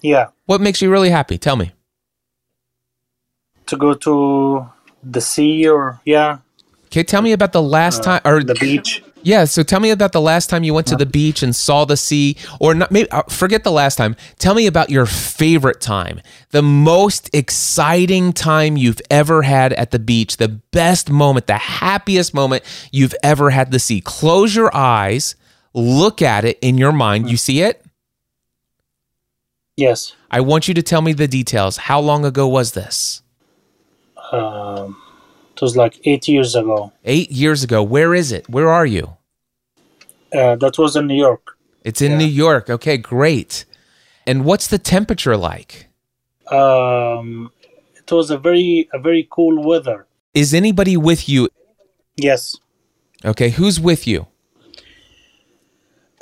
Yeah. 0.02 0.30
What 0.48 0.62
makes 0.62 0.82
you 0.82 0.90
really 0.90 1.12
happy? 1.12 1.38
Tell 1.38 1.56
me. 1.56 1.74
To 3.68 3.78
go 3.78 3.94
to 3.94 4.68
the 5.04 5.22
sea 5.22 5.70
or, 5.70 6.02
yeah, 6.04 6.40
Okay, 6.92 7.04
tell 7.04 7.22
me 7.22 7.32
about 7.32 7.54
the 7.54 7.62
last 7.62 8.04
time 8.04 8.20
or 8.26 8.44
the 8.44 8.54
beach. 8.54 9.02
Yeah, 9.24 9.46
so 9.46 9.64
tell 9.64 9.80
me 9.80 9.92
about 9.92 10.12
the 10.12 10.20
last 10.20 10.50
time 10.50 10.66
you 10.66 10.74
went 10.74 10.88
to 10.88 10.98
the 10.98 11.06
beach 11.06 11.42
and 11.42 11.56
saw 11.56 11.86
the 11.86 11.96
sea, 11.96 12.36
or 12.60 12.74
not. 12.74 12.92
Maybe 12.92 13.10
uh, 13.12 13.24
forget 13.30 13.64
the 13.64 13.72
last 13.72 13.96
time. 13.96 14.18
Tell 14.40 14.56
me 14.56 14.68
about 14.68 14.90
your 14.90 15.06
favorite 15.06 15.80
time, 15.80 16.20
the 16.50 16.62
most 16.62 17.30
exciting 17.34 18.34
time 18.34 18.76
you've 18.76 19.00
ever 19.10 19.44
had 19.44 19.72
at 19.74 19.92
the 19.92 20.00
beach, 20.00 20.36
the 20.36 20.50
best 20.50 21.10
moment, 21.10 21.48
the 21.48 21.54
happiest 21.54 22.34
moment 22.34 22.64
you've 22.92 23.16
ever 23.24 23.52
had 23.52 23.72
to 23.72 23.80
see. 23.80 24.02
Close 24.02 24.54
your 24.54 24.76
eyes, 24.76 25.36
look 25.74 26.22
at 26.22 26.46
it 26.46 26.58
in 26.62 26.78
your 26.78 26.92
mind. 26.92 27.30
You 27.30 27.38
see 27.38 27.62
it? 27.62 27.84
Yes. 29.78 30.14
I 30.30 30.42
want 30.42 30.68
you 30.68 30.74
to 30.74 30.82
tell 30.84 31.02
me 31.02 31.14
the 31.14 31.28
details. 31.28 31.78
How 31.78 32.00
long 32.00 32.26
ago 32.26 32.48
was 32.48 32.74
this? 32.74 33.22
Um, 34.32 35.02
it 35.56 35.62
was 35.62 35.76
like 35.76 36.00
eight 36.06 36.28
years 36.28 36.56
ago. 36.56 36.92
Eight 37.04 37.32
years 37.32 37.64
ago. 37.64 37.82
Where 37.84 38.14
is 38.14 38.32
it? 38.32 38.48
Where 38.50 38.70
are 38.70 38.86
you? 38.86 39.18
Uh, 40.34 40.56
that 40.58 40.78
was 40.78 40.96
in 40.96 41.08
New 41.08 41.16
York. 41.18 41.58
It's 41.84 42.02
in 42.02 42.12
Yeah. 42.14 42.18
New 42.20 42.26
York. 42.28 42.70
Okay, 42.70 42.98
great. 42.98 43.66
And 44.28 44.46
what's 44.46 44.68
the 44.68 44.78
temperature 44.78 45.36
like? 45.36 45.88
Um, 46.52 47.52
it 47.98 48.12
was 48.12 48.30
a 48.30 48.38
very, 48.38 48.88
a 48.94 49.00
very 49.00 49.28
cool 49.32 49.64
weather. 49.64 50.06
Is 50.34 50.54
anybody 50.54 50.96
with 50.96 51.28
you? 51.28 51.50
Yes. 52.16 52.56
Okay, 53.26 53.50
who's 53.50 53.80
with 53.80 54.08
you? 54.08 54.28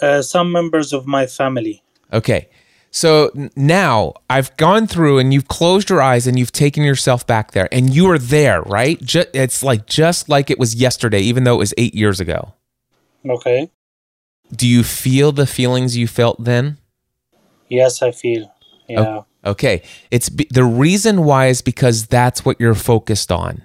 Uh, 0.02 0.22
some 0.22 0.52
members 0.52 0.94
of 0.94 1.06
my 1.06 1.26
family. 1.26 1.84
Okay. 2.14 2.50
So 2.92 3.32
now 3.56 4.14
I've 4.30 4.56
gone 4.58 4.88
through 4.88 5.20
and 5.20 5.32
you've 5.34 5.48
closed 5.48 5.90
your 5.90 6.02
eyes 6.02 6.26
and 6.26 6.40
you've 6.40 6.52
taken 6.52 6.84
yourself 6.84 7.28
back 7.28 7.52
there 7.52 7.70
and 7.72 7.94
you 7.94 8.10
are 8.10 8.18
there, 8.18 8.62
right? 8.64 9.00
Ju- 9.02 9.26
it's 9.34 9.62
like 9.62 9.86
just 9.86 10.28
like 10.28 10.50
it 10.50 10.58
was 10.58 10.74
yesterday, 10.74 11.20
even 11.20 11.44
though 11.44 11.56
it 11.56 11.60
was 11.60 11.74
eight 11.78 11.94
years 11.94 12.20
ago. 12.20 12.54
Okay. 13.28 13.70
Do 14.56 14.68
you 14.68 14.84
feel 14.84 15.32
the 15.32 15.46
feelings 15.46 15.96
you 15.96 16.08
felt 16.08 16.44
then? 16.44 16.78
Yes, 17.68 18.02
I 18.02 18.10
feel. 18.12 18.52
Yeah. 18.88 19.22
Okay. 19.46 19.84
It's 20.10 20.30
be- 20.30 20.48
the 20.50 20.64
reason 20.64 21.24
why 21.24 21.48
is 21.48 21.62
because 21.62 22.08
that's 22.08 22.44
what 22.44 22.60
you're 22.60 22.74
focused 22.74 23.32
on. 23.32 23.62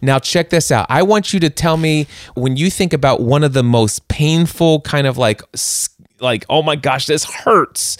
Now, 0.00 0.18
check 0.18 0.50
this 0.50 0.70
out. 0.70 0.86
I 0.88 1.02
want 1.02 1.32
you 1.32 1.40
to 1.40 1.50
tell 1.50 1.76
me 1.76 2.06
when 2.34 2.56
you 2.56 2.70
think 2.70 2.92
about 2.92 3.20
one 3.20 3.44
of 3.44 3.52
the 3.52 3.62
most 3.62 4.08
painful 4.08 4.80
kind 4.82 5.06
of 5.06 5.18
like, 5.18 5.42
like, 6.20 6.44
oh 6.48 6.62
my 6.62 6.76
gosh, 6.76 7.06
this 7.06 7.24
hurts. 7.24 7.96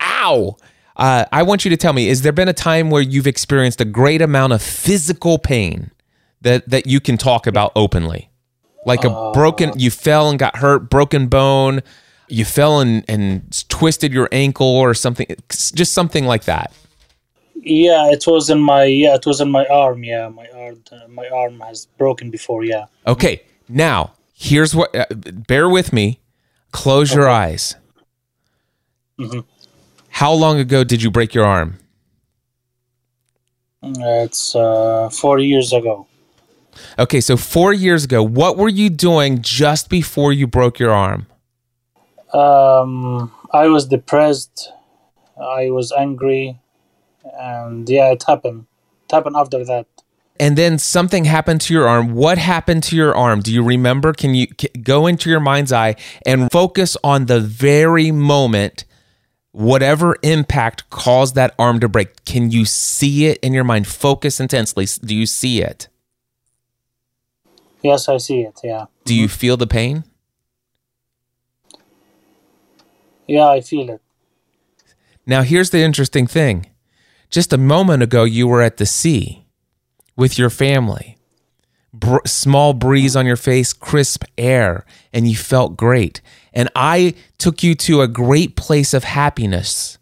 Ow. 0.00 0.56
Uh, 0.96 1.24
I 1.32 1.42
want 1.42 1.64
you 1.64 1.70
to 1.70 1.76
tell 1.76 1.92
me, 1.92 2.08
is 2.08 2.22
there 2.22 2.32
been 2.32 2.48
a 2.48 2.52
time 2.52 2.90
where 2.90 3.02
you've 3.02 3.26
experienced 3.26 3.80
a 3.80 3.84
great 3.84 4.20
amount 4.20 4.52
of 4.52 4.62
physical 4.62 5.38
pain 5.38 5.90
that, 6.42 6.68
that 6.68 6.86
you 6.86 7.00
can 7.00 7.16
talk 7.16 7.46
about 7.46 7.72
openly? 7.74 8.30
Like 8.84 9.04
a 9.04 9.30
broken, 9.32 9.78
you 9.78 9.90
fell 9.92 10.28
and 10.28 10.38
got 10.38 10.56
hurt, 10.56 10.90
broken 10.90 11.28
bone, 11.28 11.82
you 12.28 12.44
fell 12.44 12.80
and, 12.80 13.04
and 13.06 13.68
twisted 13.68 14.12
your 14.12 14.28
ankle 14.32 14.66
or 14.66 14.92
something, 14.92 15.26
just 15.48 15.92
something 15.92 16.24
like 16.24 16.44
that. 16.44 16.72
Yeah, 17.64 18.10
it 18.10 18.24
was 18.26 18.50
in 18.50 18.60
my 18.60 18.84
yeah, 18.84 19.14
it 19.14 19.24
was 19.24 19.40
in 19.40 19.50
my 19.50 19.64
arm. 19.66 20.02
Yeah, 20.02 20.28
my 20.28 20.48
arm, 20.48 20.82
uh, 20.90 21.08
my 21.08 21.28
arm 21.28 21.60
has 21.60 21.86
broken 21.96 22.30
before. 22.30 22.64
Yeah. 22.64 22.86
Okay, 23.06 23.42
now 23.68 24.14
here's 24.34 24.74
what. 24.74 24.94
Uh, 24.94 25.06
bear 25.46 25.68
with 25.68 25.92
me. 25.92 26.18
Close 26.72 27.14
your 27.14 27.28
eyes. 27.28 27.76
Mhm. 29.18 29.44
How 30.08 30.32
long 30.32 30.58
ago 30.58 30.82
did 30.84 31.02
you 31.02 31.10
break 31.10 31.34
your 31.34 31.44
arm? 31.44 31.78
It's 33.82 34.54
uh, 34.54 35.08
four 35.10 35.38
years 35.38 35.72
ago. 35.72 36.06
Okay, 36.98 37.20
so 37.20 37.36
four 37.36 37.72
years 37.72 38.04
ago, 38.04 38.22
what 38.22 38.56
were 38.56 38.68
you 38.68 38.88
doing 38.90 39.42
just 39.42 39.88
before 39.88 40.32
you 40.32 40.46
broke 40.46 40.78
your 40.78 40.92
arm? 40.92 41.26
Um, 42.32 43.30
I 43.52 43.66
was 43.68 43.86
depressed. 43.86 44.72
I 45.40 45.70
was 45.70 45.92
angry, 45.92 46.58
and 47.38 47.88
yeah, 47.88 48.12
it 48.12 48.24
happened. 48.26 48.66
It 49.08 49.14
happened 49.14 49.36
after 49.36 49.64
that. 49.64 49.86
And 50.40 50.58
then 50.58 50.78
something 50.78 51.24
happened 51.24 51.60
to 51.62 51.74
your 51.74 51.86
arm. 51.86 52.14
What 52.14 52.38
happened 52.38 52.82
to 52.84 52.96
your 52.96 53.14
arm? 53.14 53.40
Do 53.40 53.52
you 53.52 53.62
remember? 53.62 54.12
Can 54.12 54.34
you 54.34 54.48
c- 54.60 54.68
go 54.82 55.06
into 55.06 55.30
your 55.30 55.40
mind's 55.40 55.72
eye 55.72 55.94
and 56.26 56.50
focus 56.50 56.96
on 57.04 57.26
the 57.26 57.38
very 57.38 58.10
moment, 58.10 58.84
whatever 59.52 60.16
impact 60.22 60.88
caused 60.90 61.34
that 61.36 61.54
arm 61.58 61.78
to 61.80 61.88
break? 61.88 62.24
Can 62.24 62.50
you 62.50 62.64
see 62.64 63.26
it 63.26 63.38
in 63.38 63.52
your 63.52 63.62
mind? 63.62 63.86
Focus 63.86 64.40
intensely. 64.40 64.86
Do 65.04 65.14
you 65.14 65.26
see 65.26 65.62
it? 65.62 65.88
Yes, 67.82 68.08
I 68.08 68.16
see 68.16 68.40
it. 68.40 68.58
Yeah. 68.64 68.86
Do 69.04 69.14
you 69.14 69.26
mm-hmm. 69.26 69.36
feel 69.36 69.56
the 69.56 69.66
pain? 69.66 70.04
Yeah, 73.26 73.48
I 73.48 73.60
feel 73.60 73.90
it. 73.90 74.02
Now, 75.24 75.42
here's 75.42 75.70
the 75.70 75.82
interesting 75.82 76.26
thing. 76.26 76.66
Just 77.32 77.52
a 77.52 77.58
moment 77.58 78.04
ago, 78.04 78.22
you 78.24 78.46
were 78.46 78.62
at 78.62 78.76
the 78.76 78.86
sea 78.86 79.46
with 80.16 80.38
your 80.38 80.50
family. 80.50 81.18
br- 81.92 82.24
small 82.26 82.72
breeze 82.74 83.16
on 83.16 83.26
your 83.26 83.36
face, 83.36 83.72
crisp 83.72 84.24
air, 84.38 84.84
and 85.12 85.28
you 85.28 85.36
felt 85.36 85.76
great. 85.76 86.20
And 86.52 86.68
I 86.74 87.14
took 87.38 87.62
you 87.62 87.74
to 87.76 88.02
a 88.02 88.08
great 88.08 88.56
place 88.56 88.94
of 88.94 89.04
happiness 89.04 89.98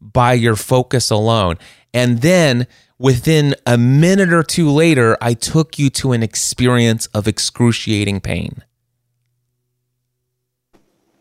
by 0.00 0.34
your 0.34 0.56
focus 0.56 1.10
alone. 1.10 1.56
And 1.92 2.22
then 2.22 2.66
within 2.98 3.54
a 3.66 3.76
minute 3.78 4.32
or 4.32 4.42
two 4.42 4.70
later, 4.70 5.16
I 5.20 5.34
took 5.34 5.78
you 5.78 5.90
to 5.90 6.12
an 6.12 6.22
experience 6.22 7.06
of 7.08 7.28
excruciating 7.28 8.20
pain. 8.20 8.64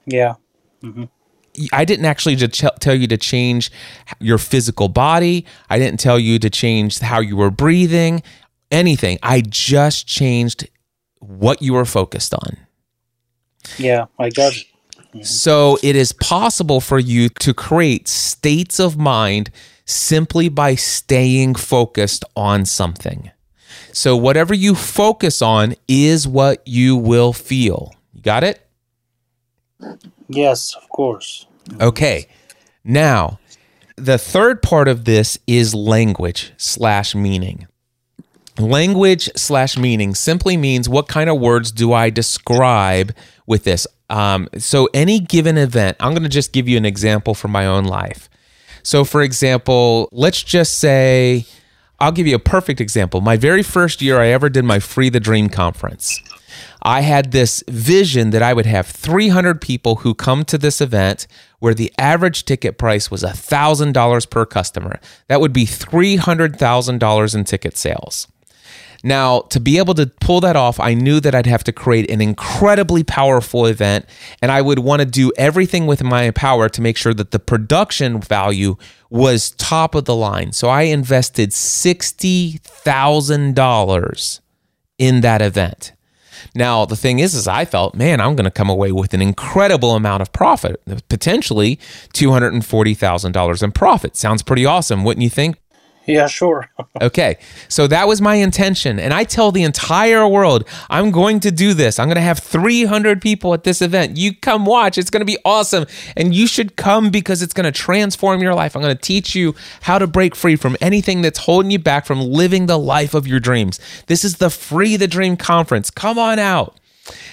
Yeah. 0.05 0.35
Mm-hmm. 0.83 1.05
I 1.71 1.85
didn't 1.85 2.05
actually 2.05 2.35
tell 2.35 2.95
you 2.95 3.07
to 3.07 3.17
change 3.17 3.71
your 4.19 4.37
physical 4.37 4.87
body. 4.87 5.45
I 5.69 5.79
didn't 5.79 5.99
tell 5.99 6.19
you 6.19 6.39
to 6.39 6.49
change 6.49 6.99
how 6.99 7.19
you 7.19 7.35
were 7.35 7.51
breathing, 7.51 8.23
anything. 8.71 9.19
I 9.23 9.41
just 9.41 10.07
changed 10.07 10.67
what 11.19 11.61
you 11.61 11.73
were 11.73 11.85
focused 11.85 12.33
on. 12.33 12.57
Yeah, 13.77 14.05
I 14.19 14.29
got 14.29 14.53
it. 14.55 15.25
So 15.25 15.77
it 15.81 15.95
is 15.95 16.11
possible 16.11 16.81
for 16.81 16.99
you 16.99 17.29
to 17.29 17.53
create 17.53 18.07
states 18.07 18.79
of 18.79 18.97
mind 18.97 19.49
simply 19.85 20.49
by 20.49 20.75
staying 20.75 21.55
focused 21.55 22.25
on 22.35 22.65
something. 22.65 23.31
So 23.93 24.17
whatever 24.17 24.53
you 24.53 24.75
focus 24.75 25.41
on 25.41 25.75
is 25.87 26.27
what 26.27 26.61
you 26.67 26.97
will 26.97 27.31
feel. 27.31 27.93
You 28.13 28.21
got 28.21 28.43
it? 28.43 28.61
Yes, 30.27 30.75
of 30.75 30.89
course. 30.89 31.47
Okay. 31.79 32.27
Now, 32.83 33.39
the 33.95 34.17
third 34.17 34.61
part 34.61 34.87
of 34.87 35.05
this 35.05 35.37
is 35.47 35.73
language 35.73 36.53
slash 36.57 37.15
meaning. 37.15 37.67
Language 38.57 39.29
slash 39.35 39.77
meaning 39.77 40.15
simply 40.15 40.55
means 40.55 40.87
what 40.87 41.07
kind 41.07 41.29
of 41.29 41.39
words 41.39 41.71
do 41.71 41.91
I 41.93 42.09
describe 42.09 43.13
with 43.45 43.63
this? 43.63 43.85
Um, 44.09 44.47
so, 44.57 44.87
any 44.93 45.19
given 45.19 45.57
event, 45.57 45.97
I'm 45.99 46.11
going 46.11 46.23
to 46.23 46.29
just 46.29 46.53
give 46.53 46.67
you 46.67 46.77
an 46.77 46.85
example 46.85 47.33
from 47.33 47.51
my 47.51 47.65
own 47.65 47.85
life. 47.85 48.29
So, 48.83 49.03
for 49.03 49.23
example, 49.23 50.07
let's 50.11 50.43
just 50.43 50.75
say, 50.75 51.45
I'll 51.99 52.11
give 52.11 52.27
you 52.27 52.35
a 52.35 52.39
perfect 52.39 52.79
example. 52.79 53.19
My 53.19 53.35
very 53.35 53.63
first 53.63 54.01
year 54.01 54.19
I 54.19 54.27
ever 54.27 54.47
did 54.47 54.63
my 54.63 54.79
Free 54.79 55.09
the 55.09 55.19
Dream 55.19 55.49
conference. 55.49 56.21
I 56.81 57.01
had 57.01 57.31
this 57.31 57.63
vision 57.67 58.31
that 58.31 58.41
I 58.41 58.53
would 58.53 58.65
have 58.65 58.87
300 58.87 59.61
people 59.61 59.97
who 59.97 60.13
come 60.13 60.43
to 60.45 60.57
this 60.57 60.81
event 60.81 61.27
where 61.59 61.73
the 61.73 61.93
average 61.97 62.45
ticket 62.45 62.77
price 62.77 63.09
was 63.09 63.23
$1,000 63.23 64.29
per 64.29 64.45
customer. 64.45 64.99
That 65.27 65.41
would 65.41 65.53
be 65.53 65.65
$300,000 65.65 67.35
in 67.35 67.43
ticket 67.43 67.77
sales. 67.77 68.27
Now, 69.03 69.41
to 69.49 69.59
be 69.59 69.77
able 69.77 69.93
to 69.95 70.07
pull 70.19 70.39
that 70.41 70.55
off, 70.55 70.79
I 70.79 70.95
knew 70.95 71.19
that 71.19 71.35
I'd 71.35 71.45
have 71.45 71.63
to 71.65 71.71
create 71.71 72.09
an 72.09 72.21
incredibly 72.21 73.03
powerful 73.03 73.67
event, 73.67 74.07
and 74.41 74.51
I 74.51 74.63
would 74.63 74.79
want 74.79 75.01
to 75.01 75.05
do 75.05 75.31
everything 75.37 75.85
within 75.85 76.07
my 76.07 76.31
power 76.31 76.69
to 76.69 76.81
make 76.81 76.97
sure 76.97 77.13
that 77.13 77.29
the 77.29 77.37
production 77.37 78.19
value 78.19 78.77
was 79.11 79.51
top 79.51 79.93
of 79.93 80.05
the 80.05 80.15
line. 80.15 80.53
So 80.53 80.69
I 80.69 80.83
invested 80.83 81.51
$60,000 81.51 84.39
in 84.97 85.21
that 85.21 85.41
event. 85.43 85.91
Now, 86.55 86.85
the 86.85 86.95
thing 86.95 87.19
is, 87.19 87.35
is 87.35 87.49
I 87.49 87.65
felt, 87.65 87.95
man, 87.95 88.21
I'm 88.21 88.35
going 88.35 88.45
to 88.45 88.51
come 88.51 88.69
away 88.69 88.93
with 88.93 89.13
an 89.13 89.21
incredible 89.21 89.93
amount 89.95 90.21
of 90.21 90.31
profit, 90.31 90.81
potentially 91.09 91.75
$240,000 92.13 93.63
in 93.63 93.71
profit. 93.73 94.15
Sounds 94.15 94.41
pretty 94.41 94.65
awesome, 94.65 95.03
wouldn't 95.03 95.23
you 95.23 95.29
think? 95.29 95.57
Yeah, 96.05 96.27
sure. 96.27 96.69
Okay, 97.01 97.37
so 97.67 97.87
that 97.87 98.07
was 98.07 98.21
my 98.21 98.35
intention. 98.35 98.99
And 98.99 99.13
I 99.13 99.25
tell 99.25 99.51
the 99.51 99.63
entire 99.63 100.25
world, 100.25 100.65
I'm 100.89 101.11
going 101.11 101.41
to 101.41 101.51
do 101.51 101.73
this. 101.73 101.99
I'm 101.99 102.07
going 102.07 102.15
to 102.15 102.21
have 102.21 102.39
300 102.39 103.21
people 103.21 103.53
at 103.53 103.65
this 103.65 103.81
event. 103.81 104.15
You 104.15 104.33
come 104.33 104.65
watch. 104.65 104.97
It's 104.97 105.09
going 105.09 105.19
to 105.19 105.25
be 105.25 105.37
awesome. 105.43 105.85
And 106.15 106.33
you 106.33 106.47
should 106.47 106.77
come 106.77 107.09
because 107.09 107.41
it's 107.41 107.53
going 107.53 107.65
to 107.65 107.71
transform 107.73 108.41
your 108.41 108.53
life. 108.53 108.77
I'm 108.77 108.81
going 108.81 108.95
to 108.95 109.01
teach 109.01 109.35
you 109.35 109.55
how 109.81 109.99
to 109.99 110.07
break 110.07 110.35
free 110.35 110.55
from 110.55 110.77
anything 110.79 111.21
that's 111.21 111.39
holding 111.39 111.69
you 111.69 111.79
back 111.79 112.05
from 112.05 112.21
living 112.21 112.67
the 112.67 112.79
life 112.79 113.13
of 113.13 113.27
your 113.27 113.41
dreams. 113.41 113.77
This 114.07 114.23
is 114.23 114.37
the 114.37 114.49
Free 114.49 114.95
the 114.95 115.07
Dream 115.07 115.35
Conference. 115.35 115.89
Come 115.89 116.17
on 116.17 116.39
out. 116.39 116.79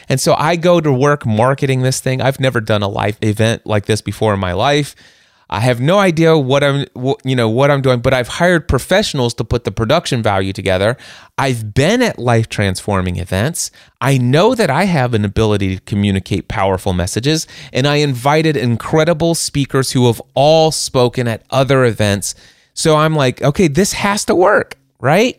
And 0.09 0.20
so 0.20 0.35
I 0.35 0.57
go 0.57 0.81
to 0.81 0.93
work 0.93 1.25
marketing 1.25 1.83
this 1.83 2.01
thing. 2.01 2.20
I've 2.20 2.41
never 2.41 2.61
done 2.61 2.83
a 2.83 2.89
live 2.89 3.16
event 3.23 3.64
like 3.64 3.87
this 3.87 4.01
before 4.01 4.35
in 4.35 4.41
my 4.41 4.55
life. 4.55 4.97
I 5.53 5.61
have 5.61 5.82
no 5.82 5.98
idea 5.98 6.36
what 6.38 6.64
I'm, 6.64 6.86
you 7.24 7.36
know, 7.36 7.50
what 7.50 7.70
I'm 7.70 7.82
doing, 7.82 8.00
but 8.00 8.14
I've 8.14 8.28
hired 8.28 8.68
professionals 8.68 9.34
to 9.34 9.44
put 9.44 9.64
the 9.64 9.70
production 9.70 10.22
value 10.22 10.55
together. 10.55 10.96
I've 11.36 11.74
been 11.74 12.00
at 12.00 12.18
life 12.18 12.48
transforming 12.48 13.16
events. 13.16 13.70
I 14.00 14.16
know 14.16 14.55
that 14.55 14.70
I 14.70 14.84
have 14.84 15.12
an 15.12 15.26
ability 15.26 15.76
to 15.76 15.82
communicate 15.82 16.48
powerful 16.48 16.94
messages, 16.94 17.46
and 17.70 17.86
I 17.86 17.96
invited 17.96 18.57
incredible 18.57 19.34
speakers 19.34 19.92
who 19.92 20.07
have 20.07 20.22
all 20.32 20.70
spoken 20.70 21.28
at 21.28 21.42
other 21.50 21.84
events. 21.84 22.34
So 22.72 22.96
I'm 22.96 23.14
like, 23.14 23.42
okay, 23.42 23.68
this 23.68 23.92
has 23.92 24.24
to 24.24 24.34
work, 24.34 24.78
right? 25.00 25.38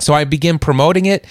So 0.00 0.14
I 0.14 0.24
begin 0.24 0.58
promoting 0.58 1.04
it 1.04 1.26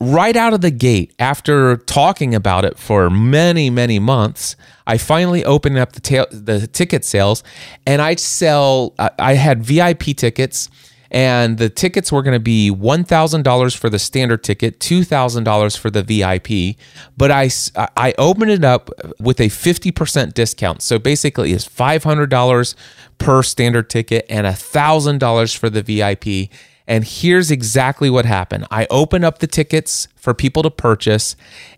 right 0.00 0.36
out 0.36 0.54
of 0.54 0.62
the 0.62 0.70
gate 0.70 1.14
after 1.18 1.76
talking 1.76 2.34
about 2.34 2.64
it 2.64 2.78
for 2.78 3.10
many 3.10 3.68
many 3.68 3.98
months 3.98 4.56
i 4.86 4.96
finally 4.96 5.44
opened 5.44 5.76
up 5.76 5.92
the 5.92 6.00
ta- 6.00 6.26
the 6.30 6.66
ticket 6.66 7.04
sales 7.04 7.44
and 7.86 8.00
i 8.00 8.14
sell 8.14 8.94
I- 8.98 9.34
had 9.34 9.62
vip 9.62 10.02
tickets 10.16 10.70
and 11.10 11.58
the 11.58 11.68
tickets 11.68 12.12
were 12.12 12.22
going 12.22 12.36
to 12.36 12.40
be 12.40 12.70
$1000 12.70 13.76
for 13.76 13.90
the 13.90 13.98
standard 13.98 14.44
ticket 14.44 14.78
$2000 14.78 15.76
for 15.76 15.90
the 15.90 16.02
vip 16.02 16.76
but 17.16 17.30
I, 17.30 17.50
I 17.96 18.14
opened 18.16 18.52
it 18.52 18.64
up 18.64 18.90
with 19.18 19.40
a 19.40 19.48
50% 19.48 20.34
discount. 20.34 20.82
So 20.82 20.98
basically 20.98 21.52
it's 21.52 21.68
$500 21.68 22.74
per 23.18 23.42
standard 23.42 23.90
ticket 23.90 24.24
and 24.30 24.46
$1000 24.46 25.56
for 25.56 25.68
the 25.68 25.82
vip 25.82 26.50
and 26.90 27.04
here's 27.04 27.52
exactly 27.52 28.10
what 28.10 28.26
happened. 28.26 28.66
I 28.70 28.88
opened 28.90 29.24
up 29.24 29.38
the 29.38 29.46
tickets 29.46 30.08
for 30.16 30.34
people 30.34 30.64
to 30.64 30.70
purchase, 30.70 31.36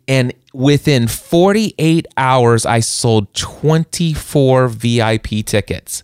and 0.09 0.33
within 0.55 1.07
48 1.07 2.07
hours, 2.17 2.65
I 2.65 2.81
sold 2.81 3.33
24 3.35 4.69
VIP 4.69 5.45
tickets. 5.45 6.03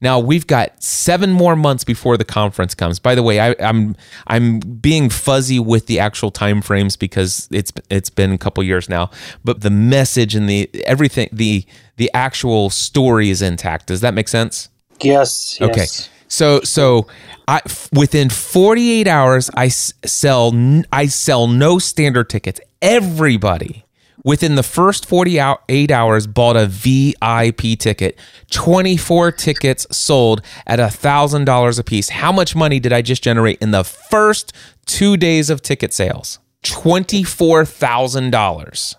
Now 0.00 0.18
we've 0.18 0.46
got 0.46 0.82
seven 0.82 1.30
more 1.30 1.54
months 1.54 1.84
before 1.84 2.16
the 2.16 2.24
conference 2.24 2.74
comes. 2.74 2.98
By 2.98 3.14
the 3.14 3.22
way, 3.22 3.40
I, 3.40 3.54
I'm 3.60 3.96
I'm 4.26 4.58
being 4.58 5.08
fuzzy 5.08 5.58
with 5.60 5.86
the 5.86 6.00
actual 6.00 6.30
time 6.30 6.60
frames 6.60 6.96
because 6.96 7.48
it's 7.52 7.72
it's 7.90 8.10
been 8.10 8.32
a 8.32 8.38
couple 8.38 8.62
years 8.64 8.88
now. 8.88 9.10
But 9.44 9.60
the 9.60 9.70
message 9.70 10.34
and 10.34 10.48
the 10.48 10.68
everything 10.84 11.28
the 11.32 11.64
the 11.96 12.10
actual 12.12 12.70
story 12.70 13.30
is 13.30 13.42
intact. 13.42 13.86
Does 13.86 14.00
that 14.00 14.14
make 14.14 14.28
sense? 14.28 14.68
Yes. 15.00 15.58
yes. 15.60 15.70
Okay. 15.70 16.14
So 16.28 16.60
so 16.62 17.06
I 17.46 17.60
f- 17.64 17.88
within 17.92 18.28
48 18.30 19.06
hours 19.08 19.50
I 19.54 19.66
s- 19.66 19.92
sell 20.04 20.48
n- 20.52 20.86
I 20.92 21.06
sell 21.06 21.46
no 21.48 21.78
standard 21.78 22.28
tickets. 22.30 22.60
Everybody 22.82 23.84
within 24.24 24.56
the 24.56 24.62
first 24.62 25.06
48 25.06 25.90
hours 25.90 26.26
bought 26.26 26.56
a 26.56 26.66
VIP 26.66 27.76
ticket. 27.78 28.18
24 28.50 29.32
tickets 29.32 29.86
sold 29.90 30.42
at 30.66 30.78
$1000 30.80 31.78
a 31.78 31.84
piece. 31.84 32.10
How 32.10 32.30
much 32.32 32.54
money 32.54 32.78
did 32.80 32.92
I 32.92 33.00
just 33.00 33.22
generate 33.22 33.58
in 33.62 33.70
the 33.70 33.84
first 33.84 34.52
2 34.86 35.16
days 35.16 35.48
of 35.50 35.62
ticket 35.62 35.94
sales? 35.94 36.38
$24,000. 36.64 38.94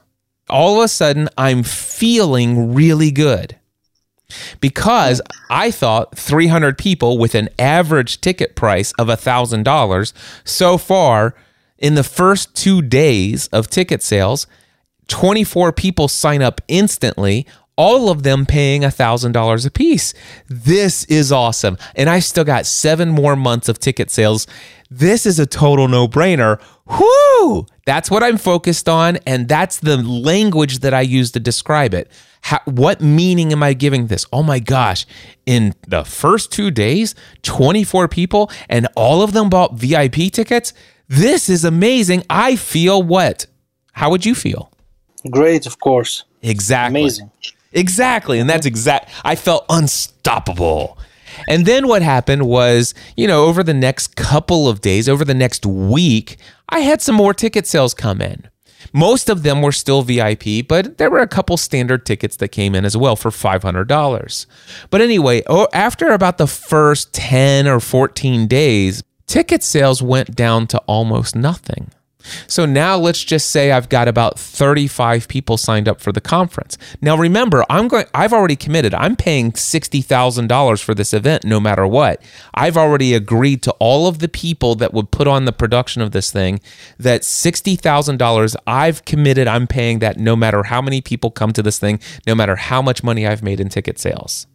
All 0.50 0.80
of 0.80 0.86
a 0.86 0.88
sudden 0.88 1.28
I'm 1.38 1.62
feeling 1.64 2.74
really 2.74 3.12
good 3.12 3.58
because 4.60 5.22
I 5.50 5.72
thought 5.72 6.18
300 6.18 6.78
people 6.78 7.18
with 7.18 7.36
an 7.36 7.50
average 7.58 8.22
ticket 8.22 8.56
price 8.56 8.92
of 9.00 9.08
$1,000 9.08 10.14
so 10.44 10.78
far 10.78 11.36
in 11.78 11.96
the 11.96 12.04
first 12.04 12.56
two 12.56 12.82
days 12.82 13.48
of 13.48 13.70
ticket 13.70 14.04
sales, 14.04 14.48
24 15.08 15.72
people 15.74 16.08
sign 16.08 16.42
up 16.42 16.62
instantly, 16.68 17.48
all 17.80 18.10
of 18.10 18.24
them 18.24 18.46
paying 18.46 18.82
$1,000 18.82 19.66
a 19.66 19.72
piece. 19.72 20.14
This 20.50 21.06
is 21.06 21.32
awesome. 21.32 21.78
And 21.96 22.10
I 22.10 22.20
still 22.20 22.44
got 22.44 22.66
seven 22.66 23.08
more 23.08 23.38
months 23.38 23.70
of 23.70 23.80
ticket 23.80 24.12
sales. 24.12 24.48
This 24.92 25.26
is 25.26 25.40
a 25.40 25.46
total 25.46 25.88
no 25.88 26.06
brainer. 26.06 26.62
Whoo! 26.88 27.66
That's 27.86 28.12
what 28.12 28.22
I'm 28.22 28.38
focused 28.38 28.90
on. 28.90 29.16
And 29.26 29.48
that's 29.48 29.80
the 29.80 29.96
language 29.96 30.80
that 30.80 30.94
I 30.94 31.00
use 31.00 31.32
to 31.32 31.40
describe 31.40 31.94
it. 31.94 32.12
How, 32.42 32.60
what 32.66 33.00
meaning 33.00 33.54
am 33.54 33.64
I 33.64 33.72
giving 33.72 34.08
this? 34.08 34.26
Oh 34.34 34.44
my 34.44 34.60
gosh. 34.60 35.06
In 35.46 35.74
the 35.88 36.04
first 36.04 36.52
two 36.52 36.72
days, 36.72 37.16
24 37.44 38.10
people 38.10 38.52
and 38.68 38.90
all 38.98 39.22
of 39.22 39.32
them 39.32 39.50
bought 39.50 39.76
VIP 39.76 40.34
tickets. 40.34 40.74
This 41.08 41.48
is 41.48 41.64
amazing. 41.64 42.26
I 42.30 42.58
feel 42.58 43.02
what? 43.02 43.46
How 43.94 44.10
would 44.10 44.26
you 44.26 44.36
feel? 44.36 44.70
Great, 45.32 45.66
of 45.66 45.80
course. 45.80 46.26
Exactly. 46.42 47.00
Amazing. 47.00 47.32
Exactly. 47.72 48.40
And 48.40 48.50
that's 48.50 48.66
exact. 48.66 49.10
I 49.24 49.36
felt 49.36 49.66
unstoppable. 49.70 50.98
And 51.48 51.66
then 51.66 51.88
what 51.88 52.02
happened 52.02 52.48
was, 52.48 52.94
you 53.16 53.28
know, 53.28 53.46
over 53.46 53.64
the 53.64 53.74
next 53.74 54.16
couple 54.16 54.68
of 54.68 54.82
days, 54.82 55.08
over 55.08 55.24
the 55.24 55.34
next 55.34 55.66
week, 55.66 56.38
I 56.70 56.80
had 56.80 57.02
some 57.02 57.16
more 57.16 57.34
ticket 57.34 57.68
sales 57.68 57.94
come 57.94 58.22
in. 58.22 58.50
Most 58.94 59.30
of 59.30 59.44
them 59.44 59.62
were 59.62 59.72
still 59.72 60.02
VIP, 60.02 60.68
but 60.68 60.98
there 60.98 61.12
were 61.12 61.20
a 61.20 61.28
couple 61.28 61.58
standard 61.58 62.06
tickets 62.06 62.38
that 62.38 62.48
came 62.48 62.74
in 62.74 62.86
as 62.86 62.98
well 62.98 63.16
for 63.16 63.30
$500. 63.30 64.46
But 64.90 65.02
anyway, 65.02 65.44
after 65.74 66.10
about 66.10 66.38
the 66.40 66.48
first 66.48 67.14
10 67.14 67.68
or 67.68 67.80
14 67.80 68.48
days, 68.48 69.04
ticket 69.28 69.62
sales 69.64 70.02
went 70.02 70.36
down 70.36 70.66
to 70.68 70.80
almost 70.88 71.36
nothing. 71.36 71.92
So 72.48 72.66
now 72.66 72.98
let's 72.98 73.24
just 73.24 73.50
say 73.50 73.72
I've 73.72 73.90
got 73.90 74.08
about 74.08 74.40
35 74.40 75.28
people 75.28 75.58
signed 75.58 75.88
up 75.88 76.02
for 76.02 76.12
the 76.12 76.22
conference. 76.22 76.78
Now 77.02 77.18
remember, 77.18 77.64
I'm 77.70 77.88
going 77.88 78.06
I've 78.14 78.34
already 78.34 78.56
committed. 78.56 78.94
I'm 78.94 79.16
paying 79.16 79.52
$60,000 79.52 80.84
for 80.84 80.96
this 80.96 81.14
event 81.14 81.44
no 81.44 81.60
matter 81.60 81.86
what. 81.88 82.22
I've 82.54 82.78
already 82.78 83.14
agreed 83.14 83.62
to 83.64 83.72
all 83.80 84.08
of 84.08 84.20
the 84.20 84.28
people 84.28 84.76
that 84.76 84.94
would 84.94 85.12
put 85.12 85.28
on 85.28 85.46
the 85.46 85.54
production 85.54 86.02
of 86.02 86.12
this 86.12 86.32
thing 86.32 86.60
that 86.98 87.22
$60,000 87.22 88.56
I've 88.68 89.06
committed 89.06 89.48
I'm 89.48 89.68
paying 89.68 90.00
that 90.00 90.18
no 90.18 90.36
matter 90.36 90.64
how 90.64 90.82
many 90.82 91.02
people 91.02 91.32
come 91.32 91.54
to 91.54 91.64
this 91.64 91.80
thing, 91.80 92.00
no 92.28 92.36
matter 92.36 92.56
how 92.56 92.82
much 92.82 93.04
money 93.04 93.26
I've 93.28 93.44
made 93.44 93.60
in 93.60 93.70
ticket 93.70 94.00
sales. 94.00 94.48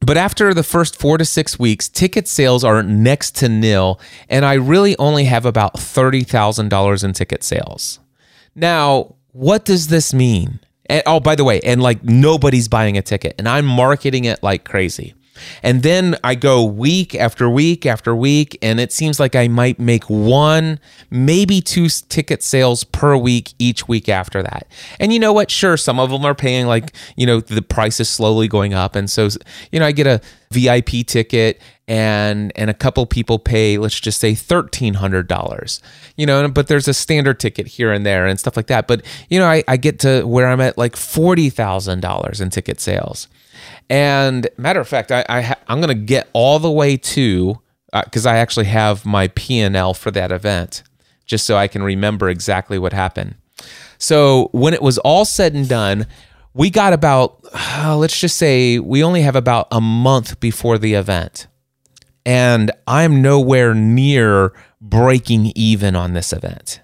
But 0.00 0.16
after 0.16 0.54
the 0.54 0.62
first 0.62 0.96
four 1.00 1.18
to 1.18 1.24
six 1.24 1.58
weeks, 1.58 1.88
ticket 1.88 2.28
sales 2.28 2.62
are 2.62 2.82
next 2.82 3.34
to 3.36 3.48
nil, 3.48 3.98
and 4.28 4.44
I 4.44 4.54
really 4.54 4.96
only 4.98 5.24
have 5.24 5.44
about 5.44 5.74
$30,000 5.74 7.04
in 7.04 7.12
ticket 7.12 7.42
sales. 7.42 7.98
Now, 8.54 9.16
what 9.32 9.64
does 9.64 9.88
this 9.88 10.14
mean? 10.14 10.60
And, 10.86 11.02
oh, 11.06 11.18
by 11.18 11.34
the 11.34 11.44
way, 11.44 11.60
and 11.60 11.82
like 11.82 12.04
nobody's 12.04 12.68
buying 12.68 12.96
a 12.96 13.02
ticket, 13.02 13.34
and 13.38 13.48
I'm 13.48 13.66
marketing 13.66 14.24
it 14.24 14.42
like 14.42 14.64
crazy. 14.64 15.14
And 15.62 15.82
then 15.82 16.16
I 16.22 16.34
go 16.34 16.64
week 16.64 17.14
after 17.14 17.48
week 17.48 17.86
after 17.86 18.14
week, 18.14 18.58
and 18.62 18.80
it 18.80 18.92
seems 18.92 19.18
like 19.20 19.34
I 19.34 19.48
might 19.48 19.78
make 19.78 20.04
one, 20.04 20.78
maybe 21.10 21.60
two 21.60 21.88
ticket 21.88 22.42
sales 22.42 22.84
per 22.84 23.16
week 23.16 23.54
each 23.58 23.88
week 23.88 24.08
after 24.08 24.42
that. 24.42 24.66
And 25.00 25.12
you 25.12 25.18
know 25.18 25.32
what? 25.32 25.50
Sure, 25.50 25.76
some 25.76 25.98
of 25.98 26.10
them 26.10 26.24
are 26.24 26.34
paying 26.34 26.66
like, 26.66 26.94
you 27.16 27.26
know, 27.26 27.40
the 27.40 27.62
price 27.62 28.00
is 28.00 28.08
slowly 28.08 28.48
going 28.48 28.74
up. 28.74 28.96
And 28.96 29.10
so, 29.10 29.28
you 29.72 29.80
know, 29.80 29.86
I 29.86 29.92
get 29.92 30.06
a 30.06 30.20
VIP 30.50 31.06
ticket 31.06 31.60
and 31.88 32.52
and 32.56 32.68
a 32.68 32.74
couple 32.74 33.06
people 33.06 33.38
pay 33.38 33.78
let's 33.78 34.00
just 34.00 34.18
say 34.18 34.32
$1300 34.32 35.80
you 36.16 36.26
know 36.26 36.48
but 36.48 36.66
there's 36.66 36.88
a 36.88 36.94
standard 36.94 37.38
ticket 37.38 37.66
here 37.66 37.92
and 37.92 38.04
there 38.04 38.26
and 38.26 38.40
stuff 38.40 38.56
like 38.56 38.66
that 38.66 38.88
but 38.88 39.02
you 39.28 39.38
know 39.38 39.46
i, 39.46 39.62
I 39.68 39.76
get 39.76 40.00
to 40.00 40.24
where 40.24 40.48
i'm 40.48 40.60
at 40.60 40.76
like 40.76 40.94
$40000 40.94 42.40
in 42.40 42.50
ticket 42.50 42.80
sales 42.80 43.28
and 43.88 44.48
matter 44.56 44.80
of 44.80 44.88
fact, 44.88 45.12
I, 45.12 45.24
I 45.28 45.56
I'm 45.68 45.80
going 45.80 45.88
to 45.88 45.94
get 45.94 46.28
all 46.32 46.58
the 46.58 46.70
way 46.70 46.96
to 46.96 47.60
because 47.92 48.26
uh, 48.26 48.30
I 48.30 48.36
actually 48.36 48.66
have 48.66 49.04
my 49.06 49.28
P 49.28 49.60
and 49.60 49.76
L 49.76 49.94
for 49.94 50.10
that 50.10 50.32
event, 50.32 50.82
just 51.24 51.46
so 51.46 51.56
I 51.56 51.68
can 51.68 51.82
remember 51.82 52.28
exactly 52.28 52.78
what 52.78 52.92
happened. 52.92 53.36
So 53.98 54.48
when 54.52 54.74
it 54.74 54.82
was 54.82 54.98
all 54.98 55.24
said 55.24 55.54
and 55.54 55.68
done, 55.68 56.06
we 56.54 56.70
got 56.70 56.92
about 56.92 57.44
uh, 57.52 57.96
let's 57.96 58.18
just 58.18 58.36
say 58.36 58.78
we 58.78 59.02
only 59.02 59.22
have 59.22 59.36
about 59.36 59.68
a 59.70 59.80
month 59.80 60.40
before 60.40 60.78
the 60.78 60.94
event, 60.94 61.46
and 62.24 62.70
I'm 62.86 63.22
nowhere 63.22 63.74
near 63.74 64.52
breaking 64.80 65.52
even 65.54 65.96
on 65.96 66.12
this 66.12 66.32
event. 66.32 66.80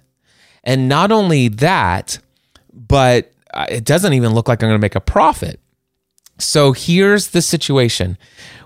And 0.65 0.89
not 0.89 1.11
only 1.11 1.49
that, 1.49 2.19
but 2.73 3.33
uh, 3.53 3.67
it 3.69 3.85
doesn't 3.85 4.13
even 4.13 4.33
look 4.33 4.49
like 4.49 4.63
I'm 4.63 4.69
going 4.69 4.79
to 4.79 4.85
make 4.85 4.95
a 4.95 5.01
profit. 5.01 5.61
So 6.43 6.73
here's 6.73 7.29
the 7.29 7.43
situation. 7.43 8.19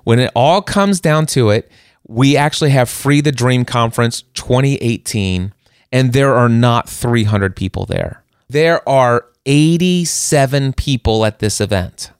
When 0.04 0.18
it 0.18 0.30
all 0.34 0.62
comes 0.62 1.00
down 1.00 1.26
to 1.26 1.50
it, 1.50 1.70
we 2.06 2.36
actually 2.36 2.70
have 2.70 2.88
Free 2.88 3.20
the 3.20 3.32
Dream 3.32 3.64
Conference 3.64 4.22
2018, 4.34 5.52
and 5.92 6.12
there 6.12 6.34
are 6.34 6.48
not 6.48 6.88
300 6.88 7.56
people 7.56 7.84
there. 7.84 8.22
There 8.48 8.86
are 8.88 9.26
87 9.44 10.72
people 10.74 11.24
at 11.24 11.40
this 11.40 11.60
event. 11.60 12.10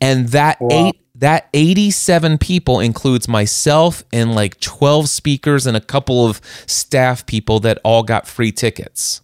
And 0.00 0.28
that 0.28 0.60
wow. 0.60 0.68
eight 0.70 1.00
that 1.16 1.48
87 1.54 2.38
people 2.38 2.80
includes 2.80 3.28
myself 3.28 4.02
and 4.12 4.34
like 4.34 4.58
12 4.60 5.08
speakers 5.08 5.64
and 5.66 5.76
a 5.76 5.80
couple 5.80 6.26
of 6.26 6.40
staff 6.66 7.24
people 7.24 7.60
that 7.60 7.78
all 7.84 8.02
got 8.02 8.26
free 8.26 8.50
tickets. 8.50 9.22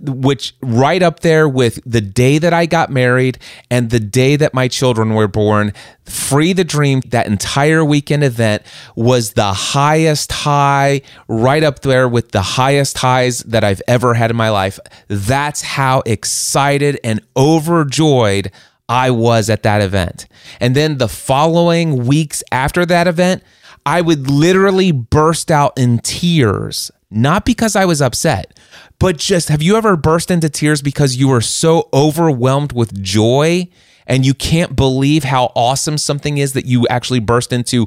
which 0.00 0.54
right 0.60 1.02
up 1.02 1.20
there 1.20 1.48
with 1.48 1.80
the 1.86 2.02
day 2.02 2.36
that 2.38 2.52
I 2.52 2.66
got 2.66 2.90
married 2.90 3.38
and 3.70 3.88
the 3.88 4.00
day 4.00 4.36
that 4.36 4.52
my 4.52 4.68
children 4.68 5.14
were 5.14 5.28
born. 5.28 5.72
Free 6.04 6.52
the 6.52 6.64
Dream, 6.64 7.00
that 7.06 7.26
entire 7.26 7.82
weekend 7.84 8.24
event 8.24 8.62
was 8.94 9.32
the 9.32 9.52
highest 9.52 10.32
high, 10.32 11.00
right 11.28 11.62
up 11.62 11.80
there 11.80 12.08
with 12.08 12.32
the 12.32 12.42
highest 12.42 12.98
highs 12.98 13.40
that 13.44 13.64
I've 13.64 13.82
ever 13.88 14.14
had 14.14 14.30
in 14.30 14.36
my 14.36 14.50
life. 14.50 14.78
That's 15.08 15.62
how 15.62 16.02
excited 16.04 17.00
and 17.02 17.20
overjoyed 17.36 18.50
I 18.88 19.10
was 19.10 19.48
at 19.48 19.62
that 19.62 19.80
event. 19.80 20.26
And 20.60 20.74
then 20.74 20.98
the 20.98 21.08
following 21.08 22.06
weeks 22.06 22.42
after 22.52 22.84
that 22.86 23.06
event, 23.06 23.42
I 23.84 24.02
would 24.02 24.28
literally 24.28 24.92
burst 24.92 25.50
out 25.50 25.78
in 25.78 25.98
tears, 26.00 26.90
not 27.10 27.44
because 27.44 27.74
I 27.74 27.84
was 27.84 28.02
upset, 28.02 28.58
but 28.98 29.16
just 29.16 29.48
have 29.48 29.62
you 29.62 29.76
ever 29.76 29.96
burst 29.96 30.30
into 30.30 30.48
tears 30.48 30.82
because 30.82 31.16
you 31.16 31.28
were 31.28 31.40
so 31.40 31.88
overwhelmed 31.92 32.72
with 32.72 33.02
joy 33.02 33.68
and 34.06 34.24
you 34.26 34.34
can't 34.34 34.74
believe 34.74 35.24
how 35.24 35.52
awesome 35.54 35.98
something 35.98 36.38
is 36.38 36.54
that 36.54 36.66
you 36.66 36.86
actually 36.88 37.20
burst 37.20 37.52
into 37.52 37.86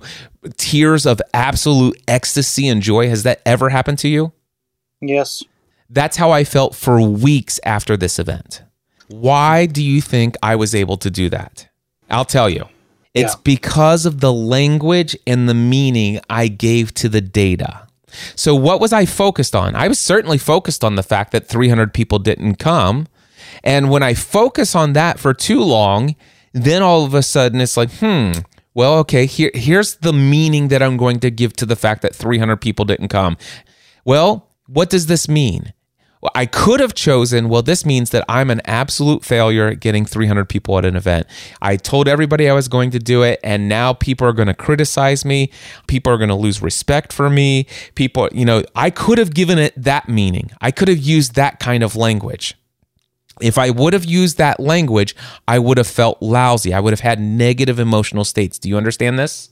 tears 0.57 1.05
of 1.05 1.21
absolute 1.33 2.01
ecstasy 2.07 2.67
and 2.67 2.81
joy? 2.81 3.09
Has 3.09 3.23
that 3.23 3.41
ever 3.45 3.69
happened 3.69 3.99
to 3.99 4.07
you? 4.07 4.31
Yes. 5.01 5.43
That's 5.89 6.17
how 6.17 6.31
I 6.31 6.43
felt 6.43 6.75
for 6.75 7.01
weeks 7.01 7.59
after 7.65 7.97
this 7.97 8.17
event. 8.17 8.63
Why 9.07 9.65
do 9.65 9.83
you 9.83 9.99
think 9.99 10.35
I 10.41 10.55
was 10.55 10.73
able 10.73 10.97
to 10.97 11.09
do 11.09 11.27
that? 11.29 11.67
I'll 12.09 12.25
tell 12.25 12.49
you. 12.49 12.65
It's 13.13 13.33
yeah. 13.33 13.41
because 13.43 14.05
of 14.05 14.21
the 14.21 14.31
language 14.31 15.17
and 15.27 15.49
the 15.49 15.53
meaning 15.53 16.21
I 16.29 16.47
gave 16.47 16.93
to 16.95 17.09
the 17.09 17.19
data. 17.19 17.87
So, 18.35 18.55
what 18.55 18.79
was 18.79 18.93
I 18.93 19.05
focused 19.05 19.55
on? 19.55 19.75
I 19.75 19.87
was 19.87 19.99
certainly 19.99 20.37
focused 20.37 20.83
on 20.83 20.95
the 20.95 21.03
fact 21.03 21.31
that 21.31 21.47
300 21.47 21.93
people 21.93 22.19
didn't 22.19 22.55
come. 22.55 23.07
And 23.63 23.89
when 23.89 24.03
I 24.03 24.13
focus 24.13 24.75
on 24.75 24.93
that 24.93 25.19
for 25.19 25.33
too 25.33 25.61
long, 25.61 26.15
then 26.53 26.81
all 26.81 27.05
of 27.05 27.13
a 27.13 27.23
sudden 27.23 27.61
it's 27.61 27.77
like, 27.77 27.91
hmm, 27.93 28.31
well, 28.73 28.97
okay, 28.99 29.25
here, 29.25 29.51
here's 29.53 29.95
the 29.95 30.13
meaning 30.13 30.69
that 30.69 30.81
I'm 30.81 30.97
going 30.97 31.19
to 31.21 31.31
give 31.31 31.53
to 31.53 31.65
the 31.65 31.75
fact 31.75 32.01
that 32.01 32.15
300 32.15 32.57
people 32.57 32.85
didn't 32.85 33.09
come. 33.09 33.37
Well, 34.05 34.49
what 34.67 34.89
does 34.89 35.07
this 35.07 35.27
mean? 35.27 35.73
I 36.35 36.45
could 36.45 36.79
have 36.79 36.93
chosen, 36.93 37.49
well, 37.49 37.63
this 37.63 37.85
means 37.85 38.11
that 38.11 38.23
I'm 38.29 38.51
an 38.51 38.61
absolute 38.65 39.25
failure 39.25 39.67
at 39.67 39.79
getting 39.79 40.05
300 40.05 40.45
people 40.45 40.77
at 40.77 40.85
an 40.85 40.95
event. 40.95 41.25
I 41.61 41.77
told 41.77 42.07
everybody 42.07 42.47
I 42.47 42.53
was 42.53 42.67
going 42.67 42.91
to 42.91 42.99
do 42.99 43.23
it, 43.23 43.39
and 43.43 43.67
now 43.67 43.93
people 43.93 44.27
are 44.27 44.33
going 44.33 44.47
to 44.47 44.53
criticize 44.53 45.25
me. 45.25 45.51
People 45.87 46.13
are 46.13 46.17
going 46.17 46.29
to 46.29 46.35
lose 46.35 46.61
respect 46.61 47.11
for 47.11 47.29
me. 47.29 47.65
People, 47.95 48.29
you 48.31 48.45
know, 48.45 48.63
I 48.75 48.91
could 48.91 49.17
have 49.17 49.33
given 49.33 49.57
it 49.57 49.73
that 49.75 50.07
meaning. 50.07 50.51
I 50.61 50.69
could 50.69 50.89
have 50.89 50.99
used 50.99 51.35
that 51.35 51.59
kind 51.59 51.83
of 51.83 51.95
language. 51.95 52.55
If 53.41 53.57
I 53.57 53.71
would 53.71 53.93
have 53.93 54.05
used 54.05 54.37
that 54.37 54.59
language, 54.59 55.15
I 55.47 55.57
would 55.57 55.77
have 55.77 55.87
felt 55.87 56.21
lousy. 56.21 56.73
I 56.73 56.79
would 56.79 56.93
have 56.93 56.99
had 56.99 57.19
negative 57.19 57.79
emotional 57.79 58.25
states. 58.25 58.59
Do 58.59 58.69
you 58.69 58.77
understand 58.77 59.17
this? 59.17 59.49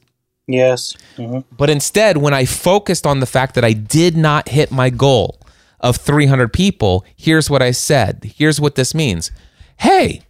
Yes. 0.48 0.96
hmm 1.16 1.40
But 1.58 1.70
instead, 1.70 2.18
when 2.18 2.34
I 2.34 2.46
focused 2.46 3.06
on 3.08 3.20
the 3.20 3.26
fact 3.26 3.56
that 3.56 3.64
I 3.64 3.74
did 3.74 4.18
not 4.18 4.50
hit 4.50 4.72
my 4.72 4.90
goal 4.90 5.39
of 5.80 5.98
300 5.98 6.52
people, 6.52 7.06
here's 7.16 7.50
what 7.50 7.62
I 7.62 7.72
said. 7.72 8.34
Here's 8.36 8.60
what 8.60 8.76
this 8.76 8.94
means. 8.94 9.32
Hey, 9.78 10.22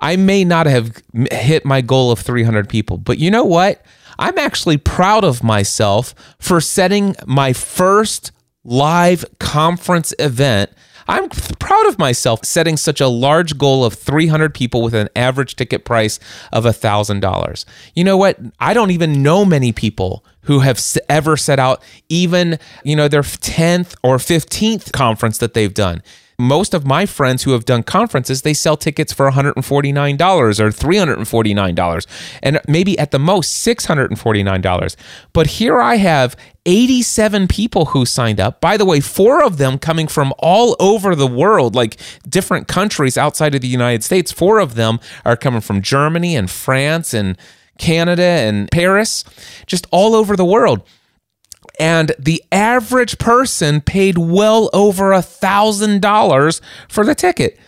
I 0.00 0.16
may 0.16 0.44
not 0.44 0.66
have 0.66 1.02
hit 1.30 1.64
my 1.64 1.80
goal 1.80 2.10
of 2.10 2.20
300 2.20 2.68
people, 2.68 2.98
but 2.98 3.18
you 3.18 3.30
know 3.30 3.44
what? 3.44 3.84
I'm 4.18 4.38
actually 4.38 4.76
proud 4.76 5.24
of 5.24 5.44
myself 5.44 6.14
for 6.38 6.60
setting 6.60 7.14
my 7.26 7.52
first 7.52 8.32
live 8.64 9.24
conference 9.38 10.12
event. 10.18 10.70
I'm 11.08 11.28
proud 11.30 11.86
of 11.86 11.98
myself 11.98 12.44
setting 12.44 12.76
such 12.76 13.00
a 13.00 13.08
large 13.08 13.56
goal 13.56 13.84
of 13.84 13.94
300 13.94 14.54
people 14.54 14.82
with 14.82 14.94
an 14.94 15.08
average 15.16 15.56
ticket 15.56 15.84
price 15.84 16.20
of 16.52 16.64
$1,000. 16.64 17.64
You 17.94 18.04
know 18.04 18.16
what? 18.16 18.38
I 18.60 18.74
don't 18.74 18.90
even 18.90 19.22
know 19.22 19.44
many 19.44 19.72
people 19.72 20.24
who 20.42 20.60
have 20.60 20.80
ever 21.08 21.36
set 21.36 21.58
out 21.58 21.82
even, 22.08 22.58
you 22.84 22.94
know, 22.94 23.08
their 23.08 23.22
10th 23.22 23.94
or 24.02 24.18
15th 24.18 24.92
conference 24.92 25.38
that 25.38 25.54
they've 25.54 25.74
done. 25.74 26.02
Most 26.40 26.72
of 26.72 26.86
my 26.86 27.04
friends 27.04 27.42
who 27.42 27.50
have 27.50 27.64
done 27.64 27.82
conferences, 27.82 28.42
they 28.42 28.54
sell 28.54 28.76
tickets 28.76 29.12
for 29.12 29.28
$149 29.28 29.56
or 29.58 30.70
$349 30.70 32.06
and 32.44 32.60
maybe 32.68 32.96
at 32.96 33.10
the 33.10 33.18
most 33.18 33.66
$649. 33.66 34.96
But 35.32 35.46
here 35.48 35.80
I 35.80 35.96
have 35.96 36.36
87 36.64 37.48
people 37.48 37.86
who 37.86 38.06
signed 38.06 38.38
up. 38.38 38.60
By 38.60 38.76
the 38.76 38.84
way, 38.84 39.00
four 39.00 39.42
of 39.42 39.58
them 39.58 39.80
coming 39.80 40.06
from 40.06 40.32
all 40.38 40.76
over 40.78 41.16
the 41.16 41.26
world, 41.26 41.74
like 41.74 41.98
different 42.28 42.68
countries 42.68 43.18
outside 43.18 43.56
of 43.56 43.60
the 43.60 43.66
United 43.66 44.04
States. 44.04 44.30
Four 44.30 44.60
of 44.60 44.76
them 44.76 45.00
are 45.24 45.36
coming 45.36 45.60
from 45.60 45.82
Germany 45.82 46.36
and 46.36 46.48
France 46.48 47.12
and 47.12 47.36
Canada 47.78 48.22
and 48.22 48.70
Paris, 48.70 49.24
just 49.66 49.88
all 49.90 50.14
over 50.14 50.36
the 50.36 50.44
world 50.44 50.84
and 51.78 52.12
the 52.18 52.42
average 52.52 53.18
person 53.18 53.80
paid 53.80 54.18
well 54.18 54.70
over 54.72 55.12
a 55.12 55.22
thousand 55.22 56.02
dollars 56.02 56.60
for 56.88 57.04
the 57.04 57.14
ticket. 57.14 57.58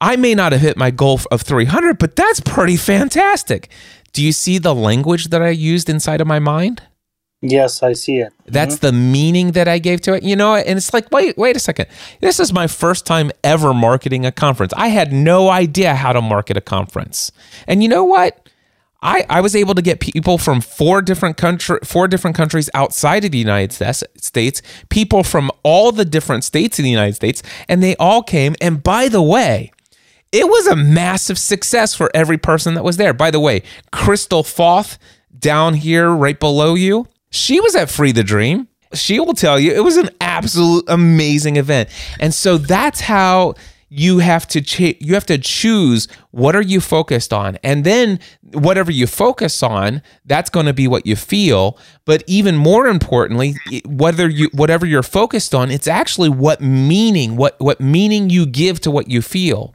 I 0.00 0.16
may 0.16 0.34
not 0.34 0.52
have 0.52 0.60
hit 0.60 0.76
my 0.76 0.90
goal 0.90 1.20
of 1.30 1.42
300, 1.42 1.98
but 1.98 2.16
that's 2.16 2.40
pretty 2.40 2.76
fantastic. 2.76 3.68
Do 4.12 4.22
you 4.22 4.32
see 4.32 4.58
the 4.58 4.74
language 4.74 5.28
that 5.28 5.40
I 5.40 5.50
used 5.50 5.88
inside 5.88 6.20
of 6.20 6.26
my 6.26 6.38
mind? 6.38 6.82
Yes, 7.40 7.82
I 7.82 7.92
see 7.92 8.18
it. 8.18 8.32
That's 8.46 8.76
mm-hmm. 8.76 8.86
the 8.86 8.92
meaning 8.92 9.52
that 9.52 9.66
I 9.66 9.78
gave 9.78 10.00
to 10.02 10.14
it. 10.14 10.22
You 10.22 10.36
know, 10.36 10.54
and 10.54 10.76
it's 10.76 10.94
like, 10.94 11.10
wait, 11.10 11.36
wait 11.36 11.56
a 11.56 11.58
second. 11.58 11.86
This 12.20 12.38
is 12.38 12.52
my 12.52 12.68
first 12.68 13.04
time 13.04 13.32
ever 13.42 13.74
marketing 13.74 14.24
a 14.24 14.32
conference. 14.32 14.72
I 14.76 14.88
had 14.88 15.12
no 15.12 15.48
idea 15.48 15.94
how 15.94 16.12
to 16.12 16.22
market 16.22 16.56
a 16.56 16.60
conference. 16.60 17.32
And 17.66 17.82
you 17.82 17.88
know 17.88 18.04
what? 18.04 18.48
I, 19.02 19.26
I 19.28 19.40
was 19.40 19.56
able 19.56 19.74
to 19.74 19.82
get 19.82 20.00
people 20.00 20.38
from 20.38 20.60
four 20.60 21.02
different 21.02 21.36
country 21.36 21.78
four 21.84 22.06
different 22.08 22.36
countries 22.36 22.70
outside 22.72 23.24
of 23.24 23.32
the 23.32 23.38
United 23.38 23.72
States, 24.16 24.62
people 24.88 25.24
from 25.24 25.50
all 25.64 25.90
the 25.92 26.04
different 26.04 26.44
states 26.44 26.78
in 26.78 26.84
the 26.84 26.90
United 26.90 27.14
States, 27.14 27.42
and 27.68 27.82
they 27.82 27.96
all 27.96 28.22
came. 28.22 28.54
And 28.60 28.82
by 28.82 29.08
the 29.08 29.22
way, 29.22 29.72
it 30.30 30.46
was 30.46 30.66
a 30.66 30.76
massive 30.76 31.38
success 31.38 31.94
for 31.94 32.10
every 32.14 32.38
person 32.38 32.74
that 32.74 32.84
was 32.84 32.96
there. 32.96 33.12
By 33.12 33.30
the 33.30 33.40
way, 33.40 33.62
Crystal 33.90 34.42
Foth 34.42 34.98
down 35.36 35.74
here 35.74 36.10
right 36.10 36.38
below 36.38 36.74
you, 36.74 37.08
she 37.30 37.60
was 37.60 37.74
at 37.74 37.90
Free 37.90 38.12
the 38.12 38.22
Dream. 38.22 38.68
She 38.94 39.18
will 39.18 39.34
tell 39.34 39.58
you 39.58 39.72
it 39.72 39.82
was 39.82 39.96
an 39.96 40.10
absolute 40.20 40.84
amazing 40.86 41.56
event. 41.56 41.88
And 42.20 42.32
so 42.32 42.58
that's 42.58 43.00
how 43.00 43.54
you 43.94 44.20
have 44.20 44.48
to 44.48 44.96
you 45.04 45.12
have 45.12 45.26
to 45.26 45.36
choose 45.36 46.08
what 46.30 46.56
are 46.56 46.62
you 46.62 46.80
focused 46.80 47.30
on. 47.30 47.58
And 47.62 47.84
then 47.84 48.20
whatever 48.54 48.90
you 48.90 49.06
focus 49.06 49.62
on 49.62 50.00
that's 50.24 50.48
going 50.48 50.64
to 50.64 50.72
be 50.72 50.88
what 50.88 51.06
you 51.06 51.14
feel. 51.14 51.76
But 52.06 52.24
even 52.26 52.56
more 52.56 52.86
importantly 52.86 53.56
whether 53.84 54.30
you 54.30 54.48
whatever 54.54 54.86
you're 54.86 55.02
focused 55.02 55.54
on 55.54 55.70
it's 55.70 55.86
actually 55.86 56.30
what 56.30 56.62
meaning 56.62 57.36
what 57.36 57.60
what 57.60 57.82
meaning 57.82 58.30
you 58.30 58.46
give 58.46 58.80
to 58.80 58.90
what 58.90 59.10
you 59.10 59.20
feel 59.20 59.74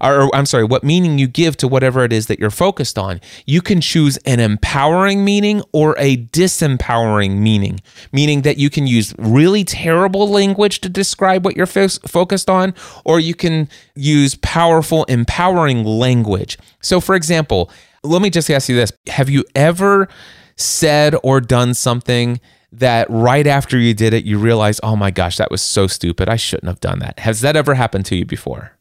or 0.00 0.34
I'm 0.34 0.46
sorry, 0.46 0.64
what 0.64 0.84
meaning 0.84 1.18
you 1.18 1.26
give 1.26 1.56
to 1.58 1.68
whatever 1.68 2.04
it 2.04 2.12
is 2.12 2.26
that 2.26 2.38
you're 2.38 2.50
focused 2.50 2.98
on. 2.98 3.20
You 3.46 3.60
can 3.62 3.80
choose 3.80 4.16
an 4.18 4.40
empowering 4.40 5.24
meaning 5.24 5.62
or 5.72 5.94
a 5.98 6.16
disempowering 6.16 7.38
meaning, 7.38 7.80
meaning 8.12 8.42
that 8.42 8.58
you 8.58 8.70
can 8.70 8.86
use 8.86 9.14
really 9.18 9.64
terrible 9.64 10.28
language 10.28 10.80
to 10.80 10.88
describe 10.88 11.44
what 11.44 11.56
you're 11.56 11.66
fo- 11.66 11.88
focused 11.88 12.50
on, 12.50 12.74
or 13.04 13.20
you 13.20 13.34
can 13.34 13.68
use 13.94 14.34
powerful, 14.36 15.04
empowering 15.04 15.84
language. 15.84 16.58
So, 16.80 17.00
for 17.00 17.14
example, 17.14 17.70
let 18.02 18.22
me 18.22 18.30
just 18.30 18.50
ask 18.50 18.68
you 18.68 18.76
this 18.76 18.92
Have 19.08 19.28
you 19.28 19.44
ever 19.54 20.08
said 20.56 21.14
or 21.22 21.40
done 21.40 21.74
something? 21.74 22.40
That 22.72 23.06
right 23.08 23.46
after 23.46 23.78
you 23.78 23.94
did 23.94 24.12
it, 24.12 24.24
you 24.24 24.38
realize, 24.38 24.80
oh 24.82 24.96
my 24.96 25.10
gosh, 25.10 25.38
that 25.38 25.50
was 25.50 25.62
so 25.62 25.86
stupid. 25.86 26.28
I 26.28 26.36
shouldn't 26.36 26.68
have 26.68 26.80
done 26.80 26.98
that. 26.98 27.20
Has 27.20 27.40
that 27.40 27.56
ever 27.56 27.74
happened 27.74 28.04
to 28.06 28.16
you 28.16 28.26
before? 28.26 28.75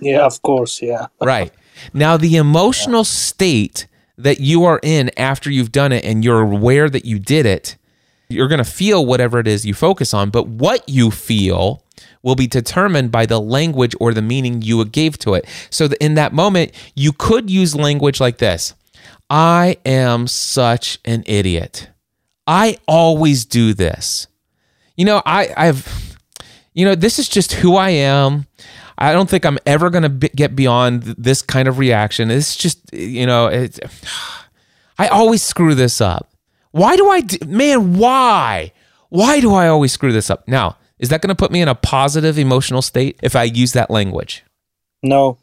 Yeah, 0.00 0.26
of 0.26 0.40
course. 0.42 0.82
Yeah. 0.82 1.06
Right. 1.20 1.52
Now, 1.94 2.16
the 2.16 2.36
emotional 2.36 3.04
state 3.04 3.86
that 4.18 4.40
you 4.40 4.64
are 4.64 4.78
in 4.82 5.10
after 5.16 5.50
you've 5.50 5.72
done 5.72 5.90
it 5.90 6.04
and 6.04 6.24
you're 6.24 6.40
aware 6.40 6.88
that 6.90 7.04
you 7.04 7.18
did 7.18 7.46
it, 7.46 7.76
you're 8.28 8.48
going 8.48 8.58
to 8.58 8.64
feel 8.64 9.04
whatever 9.04 9.38
it 9.38 9.46
is 9.46 9.64
you 9.64 9.74
focus 9.74 10.14
on. 10.14 10.30
But 10.30 10.46
what 10.46 10.88
you 10.88 11.10
feel 11.10 11.82
will 12.22 12.36
be 12.36 12.46
determined 12.46 13.10
by 13.10 13.26
the 13.26 13.40
language 13.40 13.94
or 14.00 14.14
the 14.14 14.22
meaning 14.22 14.62
you 14.62 14.84
gave 14.84 15.18
to 15.18 15.34
it. 15.34 15.46
So, 15.70 15.88
in 16.00 16.14
that 16.14 16.32
moment, 16.32 16.72
you 16.94 17.12
could 17.12 17.50
use 17.50 17.74
language 17.74 18.20
like 18.20 18.38
this 18.38 18.74
I 19.30 19.78
am 19.86 20.26
such 20.26 20.98
an 21.04 21.24
idiot. 21.26 21.88
I 22.46 22.76
always 22.86 23.44
do 23.44 23.72
this. 23.72 24.26
You 24.96 25.06
know, 25.06 25.22
I, 25.24 25.48
I've, 25.56 26.18
you 26.74 26.84
know, 26.84 26.94
this 26.94 27.18
is 27.18 27.28
just 27.28 27.52
who 27.54 27.76
I 27.76 27.90
am. 27.90 28.46
I 28.98 29.12
don't 29.12 29.28
think 29.28 29.44
I'm 29.44 29.58
ever 29.66 29.90
going 29.90 30.02
to 30.02 30.08
be, 30.08 30.28
get 30.28 30.54
beyond 30.54 31.02
this 31.02 31.42
kind 31.42 31.68
of 31.68 31.78
reaction. 31.78 32.30
It's 32.30 32.56
just, 32.56 32.92
you 32.92 33.26
know, 33.26 33.46
it's, 33.46 33.80
I 34.98 35.08
always 35.08 35.42
screw 35.42 35.74
this 35.74 36.00
up. 36.00 36.30
Why 36.70 36.96
do 36.96 37.08
I, 37.10 37.20
do, 37.20 37.38
man, 37.46 37.94
why? 37.94 38.72
Why 39.08 39.40
do 39.40 39.52
I 39.54 39.68
always 39.68 39.92
screw 39.92 40.12
this 40.12 40.30
up? 40.30 40.46
Now, 40.48 40.76
is 40.98 41.08
that 41.08 41.20
going 41.20 41.28
to 41.28 41.34
put 41.34 41.50
me 41.50 41.60
in 41.60 41.68
a 41.68 41.74
positive 41.74 42.38
emotional 42.38 42.80
state 42.80 43.18
if 43.22 43.34
I 43.34 43.44
use 43.44 43.72
that 43.72 43.90
language? 43.90 44.44
No. 45.02 45.38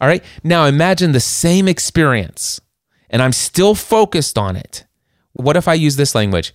All 0.00 0.08
right. 0.08 0.24
Now 0.42 0.64
imagine 0.64 1.12
the 1.12 1.20
same 1.20 1.68
experience 1.68 2.60
and 3.10 3.22
I'm 3.22 3.32
still 3.32 3.74
focused 3.74 4.38
on 4.38 4.56
it. 4.56 4.84
What 5.34 5.56
if 5.56 5.68
I 5.68 5.74
use 5.74 5.96
this 5.96 6.14
language? 6.14 6.54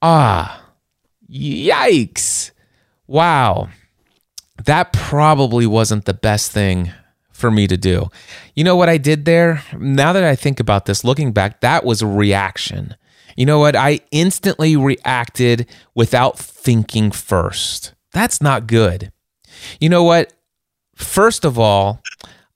Ah, 0.00 0.62
yikes. 1.30 2.52
Wow. 3.06 3.68
That 4.66 4.92
probably 4.92 5.66
wasn't 5.66 6.04
the 6.04 6.14
best 6.14 6.52
thing 6.52 6.92
for 7.32 7.50
me 7.50 7.66
to 7.66 7.76
do. 7.76 8.08
You 8.54 8.64
know 8.64 8.76
what 8.76 8.88
I 8.88 8.96
did 8.96 9.24
there? 9.24 9.62
Now 9.76 10.12
that 10.12 10.24
I 10.24 10.36
think 10.36 10.60
about 10.60 10.86
this, 10.86 11.04
looking 11.04 11.32
back, 11.32 11.60
that 11.60 11.84
was 11.84 12.00
a 12.00 12.06
reaction. 12.06 12.96
You 13.36 13.46
know 13.46 13.58
what? 13.58 13.74
I 13.76 14.00
instantly 14.10 14.76
reacted 14.76 15.66
without 15.94 16.38
thinking 16.38 17.10
first. 17.10 17.94
That's 18.12 18.40
not 18.40 18.66
good. 18.66 19.12
You 19.80 19.88
know 19.88 20.04
what? 20.04 20.32
First 20.94 21.44
of 21.44 21.58
all, 21.58 22.00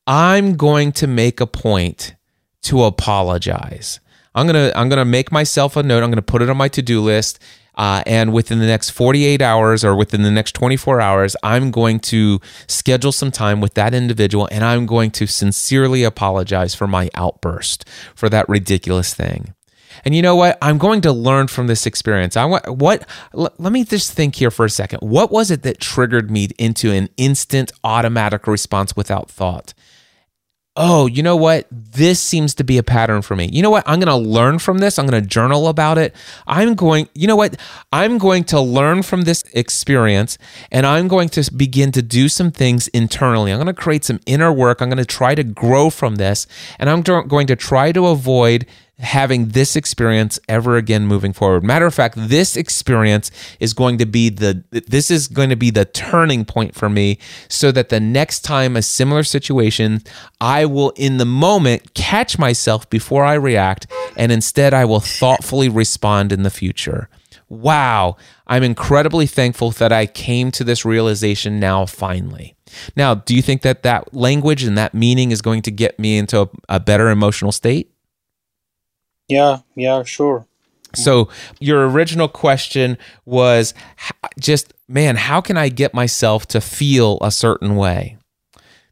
I'm 0.07 0.57
going 0.57 0.93
to 0.93 1.07
make 1.07 1.41
a 1.41 1.47
point 1.47 2.15
to 2.63 2.85
apologize. 2.85 4.01
I'm 4.35 4.47
gonna 4.47 4.71
I'm 4.75 4.89
gonna 4.89 5.05
make 5.05 5.33
myself 5.33 5.77
a 5.77 5.83
note. 5.83 6.03
I'm 6.03 6.11
gonna 6.11 6.23
put 6.23 6.43
it 6.43 6.51
on 6.51 6.57
my 6.57 6.69
to 6.69 6.83
do 6.83 7.01
list. 7.01 7.41
Uh, 7.79 8.03
and 8.07 8.33
within 8.33 8.59
the 8.59 8.67
next 8.67 8.91
48 8.91 9.41
hours 9.41 9.85
or 9.85 9.95
within 9.95 10.23
the 10.23 10.31
next 10.31 10.53
24 10.53 11.01
hours, 11.01 11.37
I'm 11.45 11.71
going 11.71 12.01
to 12.01 12.41
schedule 12.67 13.13
some 13.13 13.31
time 13.31 13.61
with 13.61 13.75
that 13.75 13.95
individual 13.95 14.49
and 14.51 14.65
I'm 14.65 14.85
going 14.85 15.13
to 15.13 15.27
sincerely 15.29 16.03
apologize 16.03 16.75
for 16.75 16.89
my 16.89 17.09
outburst 17.15 17.89
for 18.17 18.29
that 18.29 18.49
ridiculous 18.49 19.15
thing. 19.15 19.55
And 20.05 20.15
you 20.15 20.23
know 20.23 20.37
what? 20.37 20.59
I'm 20.61 20.79
going 20.79 21.01
to 21.03 21.13
learn 21.13 21.49
from 21.49 21.67
this 21.67 21.87
experience. 21.87 22.37
I 22.37 22.45
want 22.45 22.69
what 22.69 23.09
l- 23.35 23.53
let 23.59 23.73
me 23.73 23.85
just 23.85 24.13
think 24.13 24.37
here 24.37 24.51
for 24.51 24.65
a 24.65 24.71
second. 24.71 25.01
What 25.01 25.31
was 25.31 25.51
it 25.51 25.63
that 25.63 25.81
triggered 25.81 26.31
me 26.31 26.49
into 26.59 26.93
an 26.93 27.09
instant 27.17 27.73
automatic 27.85 28.47
response 28.47 28.97
without 28.97 29.31
thought? 29.31 29.75
Oh, 30.79 31.07
you 31.07 31.25
know 31.25 31.37
what? 31.37 31.67
This 31.73 32.21
seems 32.21 32.55
to 32.55 32.65
be 32.65 32.79
a 32.79 32.83
pattern 32.85 33.21
for 33.21 33.35
me. 33.35 33.51
You 33.53 33.63
know 33.63 33.71
what? 33.71 33.83
I'm 33.87 33.99
going 33.99 34.07
to 34.07 34.31
learn 34.31 34.61
from 34.61 34.79
this. 34.79 34.97
I'm 34.97 35.07
going 35.07 35.21
to 35.21 35.29
journal 35.29 35.67
about 35.67 35.99
it. 35.99 36.15
I'm 36.47 36.77
going, 36.77 37.09
you 37.15 37.27
know 37.27 37.35
what? 37.35 37.57
I'm 37.93 38.17
going 38.17 38.45
to 38.45 38.61
learn 38.61 39.03
from 39.03 39.23
this 39.23 39.43
experience 39.53 40.39
and 40.71 40.87
I'm 40.87 41.09
going 41.09 41.31
to 41.31 41.53
begin 41.53 41.91
to 41.93 42.01
do 42.01 42.29
some 42.29 42.53
things 42.53 42.87
internally. 42.89 43.51
I'm 43.51 43.59
going 43.59 43.67
to 43.67 43.75
create 43.75 44.05
some 44.05 44.21
inner 44.25 44.53
work. 44.53 44.81
I'm 44.81 44.89
going 44.89 44.99
to 44.99 45.05
try 45.05 45.35
to 45.35 45.43
grow 45.43 45.91
from 45.91 46.15
this 46.15 46.47
and 46.79 46.89
I'm 46.89 47.03
going 47.03 47.49
to 47.49 47.57
try 47.57 47.91
to 47.91 48.07
avoid 48.07 48.65
having 48.99 49.49
this 49.49 49.77
experience 49.77 50.41
ever 50.49 50.77
again 50.77 51.07
moving 51.07 51.33
forward. 51.33 51.63
Matter 51.63 51.87
of 51.87 51.95
fact, 51.95 52.15
this 52.17 52.57
experience 52.57 53.31
is 53.61 53.73
going 53.73 53.99
to 53.99 54.07
be 54.07 54.29
the 54.29 54.65
this 54.71 55.11
is 55.11 55.29
going 55.29 55.51
to 55.51 55.57
be 55.57 55.71
the 55.71 55.85
turning 55.85 56.45
point 56.45 56.75
for 56.75 56.89
me 56.89 57.19
so 57.49 57.71
that 57.73 57.91
the 57.91 58.01
next 58.01 58.41
time 58.41 58.77
a 58.77 58.83
similar 58.83 59.23
situation, 59.23 60.03
I 60.41 60.67
will 60.67 60.91
in 60.91 61.19
the 61.19 61.25
moment 61.25 61.95
catch 61.95 62.39
myself 62.39 62.89
before 62.91 63.25
I 63.25 63.35
react 63.35 63.87
and 64.17 64.33
instead 64.33 64.75
I 64.75 64.85
will 64.85 65.01
thoughtfully 65.01 65.69
respond 65.69 66.33
in 66.33 66.43
the 66.43 66.51
future. 66.51 67.09
Wow, 67.49 68.17
I'm 68.47 68.63
incredibly 68.63 69.27
thankful 69.27 69.71
that 69.73 69.93
I 69.93 70.07
came 70.07 70.51
to 70.53 70.65
this 70.65 70.85
realization 70.85 71.59
now 71.59 71.87
finally. 71.87 72.57
Now, 72.95 73.15
do 73.15 73.35
you 73.35 73.41
think 73.41 73.63
that 73.63 73.83
that 73.85 74.13
language 74.13 74.65
and 74.65 74.77
that 74.77 74.93
meaning 74.93 75.31
is 75.31 75.41
going 75.41 75.63
to 75.63 75.71
get 75.71 75.99
me 75.99 76.19
into 76.19 76.43
a, 76.43 76.49
a 76.69 76.81
better 76.81 77.09
emotional 77.09 77.53
state? 77.53 77.91
Yeah, 79.29 79.59
yeah, 79.75 80.03
sure. 80.05 80.47
So 80.95 81.29
your 81.61 81.89
original 81.89 82.29
question 82.29 82.97
was 83.27 83.75
just, 84.41 84.73
man, 84.89 85.17
how 85.17 85.41
can 85.41 85.57
I 85.57 85.69
get 85.69 85.93
myself 85.93 86.47
to 86.49 86.61
feel 86.61 87.19
a 87.21 87.31
certain 87.31 87.77
way? 87.77 88.17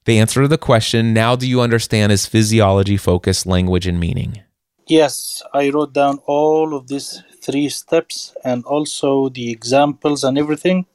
The 0.05 0.19
answer 0.19 0.43
to 0.43 0.49
the 0.49 0.59
question, 0.59 1.15
now 1.15 1.37
do 1.37 1.49
you 1.49 1.61
understand, 1.61 2.13
is 2.13 2.27
physiology 2.27 2.97
focused 2.97 3.47
language 3.47 3.87
and 3.87 3.99
meaning? 3.99 4.43
Yes, 4.87 5.43
I 5.53 5.71
wrote 5.71 5.95
down 5.95 6.21
all 6.27 6.75
of 6.77 6.87
these 6.87 7.23
three 7.43 7.69
steps 7.69 8.35
and 8.45 8.65
also 8.67 9.31
the 9.31 9.51
examples 9.51 10.23
and 10.23 10.39
everything. 10.39 10.87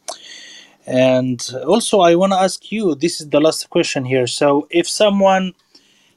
And 0.88 1.46
also, 1.68 2.00
I 2.00 2.16
want 2.16 2.32
to 2.32 2.39
ask 2.39 2.72
you 2.72 2.96
this 2.96 3.20
is 3.20 3.30
the 3.30 3.42
last 3.42 3.70
question 3.70 4.06
here. 4.06 4.28
So, 4.28 4.68
if 4.70 4.88
someone 4.88 5.54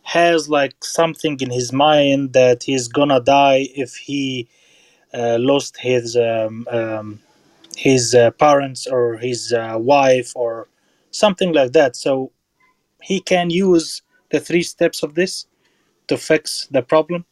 has 0.05 0.49
like 0.49 0.85
something 0.85 1.39
in 1.41 1.51
his 1.51 1.73
mind 1.73 2.35
that 2.35 2.63
he's 2.63 2.89
gonna 2.89 3.21
die 3.21 3.69
if 3.75 3.97
he 3.97 4.49
uh, 5.13 5.39
lost 5.41 5.77
his 5.79 6.17
um, 6.17 6.67
um, 6.71 7.21
his 7.77 8.15
uh, 8.15 8.31
parents 8.33 8.87
or 8.87 9.17
his 9.17 9.53
uh, 9.53 9.77
wife 9.79 10.33
or 10.37 10.69
something 11.11 11.53
like 11.53 11.73
that. 11.73 11.97
So 11.97 12.31
he 13.03 13.21
can 13.21 13.51
use 13.51 14.03
the 14.31 14.41
three 14.41 14.63
steps 14.63 15.03
of 15.03 15.15
this 15.15 15.47
to 16.09 16.17
fix 16.17 16.69
the 16.71 16.83
problem. 16.83 17.25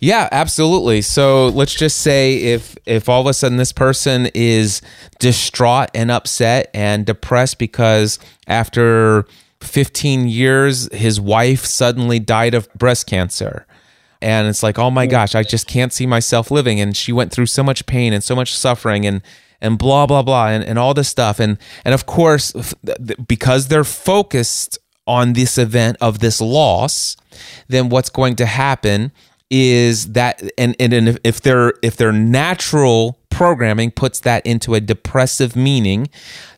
Yeah, 0.00 0.28
absolutely. 0.32 1.02
So 1.02 1.48
let's 1.48 1.74
just 1.74 1.98
say 1.98 2.36
if 2.36 2.76
if 2.86 3.08
all 3.08 3.20
of 3.20 3.26
a 3.26 3.34
sudden 3.34 3.56
this 3.56 3.72
person 3.72 4.26
is 4.34 4.82
distraught 5.20 5.90
and 5.94 6.10
upset 6.10 6.70
and 6.74 7.06
depressed 7.06 7.58
because 7.58 8.18
after 8.48 9.26
15 9.60 10.28
years, 10.28 10.92
his 10.92 11.20
wife 11.20 11.64
suddenly 11.64 12.18
died 12.18 12.54
of 12.54 12.72
breast 12.74 13.06
cancer. 13.06 13.66
And 14.22 14.48
it's 14.48 14.62
like, 14.62 14.78
oh 14.78 14.90
my 14.90 15.06
gosh, 15.06 15.34
I 15.34 15.42
just 15.42 15.66
can't 15.66 15.92
see 15.92 16.06
myself 16.06 16.50
living. 16.50 16.80
And 16.80 16.96
she 16.96 17.12
went 17.12 17.32
through 17.32 17.46
so 17.46 17.62
much 17.62 17.86
pain 17.86 18.12
and 18.12 18.22
so 18.22 18.34
much 18.36 18.54
suffering 18.54 19.06
and 19.06 19.22
and 19.62 19.78
blah 19.78 20.06
blah 20.06 20.22
blah 20.22 20.48
and, 20.48 20.64
and 20.64 20.78
all 20.78 20.94
this 20.94 21.08
stuff. 21.08 21.40
And 21.40 21.58
and 21.84 21.94
of 21.94 22.06
course, 22.06 22.52
because 23.26 23.68
they're 23.68 23.84
focused 23.84 24.78
on 25.06 25.32
this 25.32 25.58
event 25.58 25.96
of 26.00 26.20
this 26.20 26.40
loss, 26.40 27.16
then 27.68 27.88
what's 27.88 28.10
going 28.10 28.36
to 28.36 28.46
happen 28.46 29.12
is 29.50 30.12
that 30.12 30.42
and 30.56 30.76
and 30.78 31.18
if 31.24 31.40
their 31.40 31.74
if 31.82 31.96
their 31.96 32.12
natural 32.12 33.18
programming 33.30 33.90
puts 33.90 34.20
that 34.20 34.44
into 34.46 34.74
a 34.74 34.80
depressive 34.80 35.56
meaning, 35.56 36.08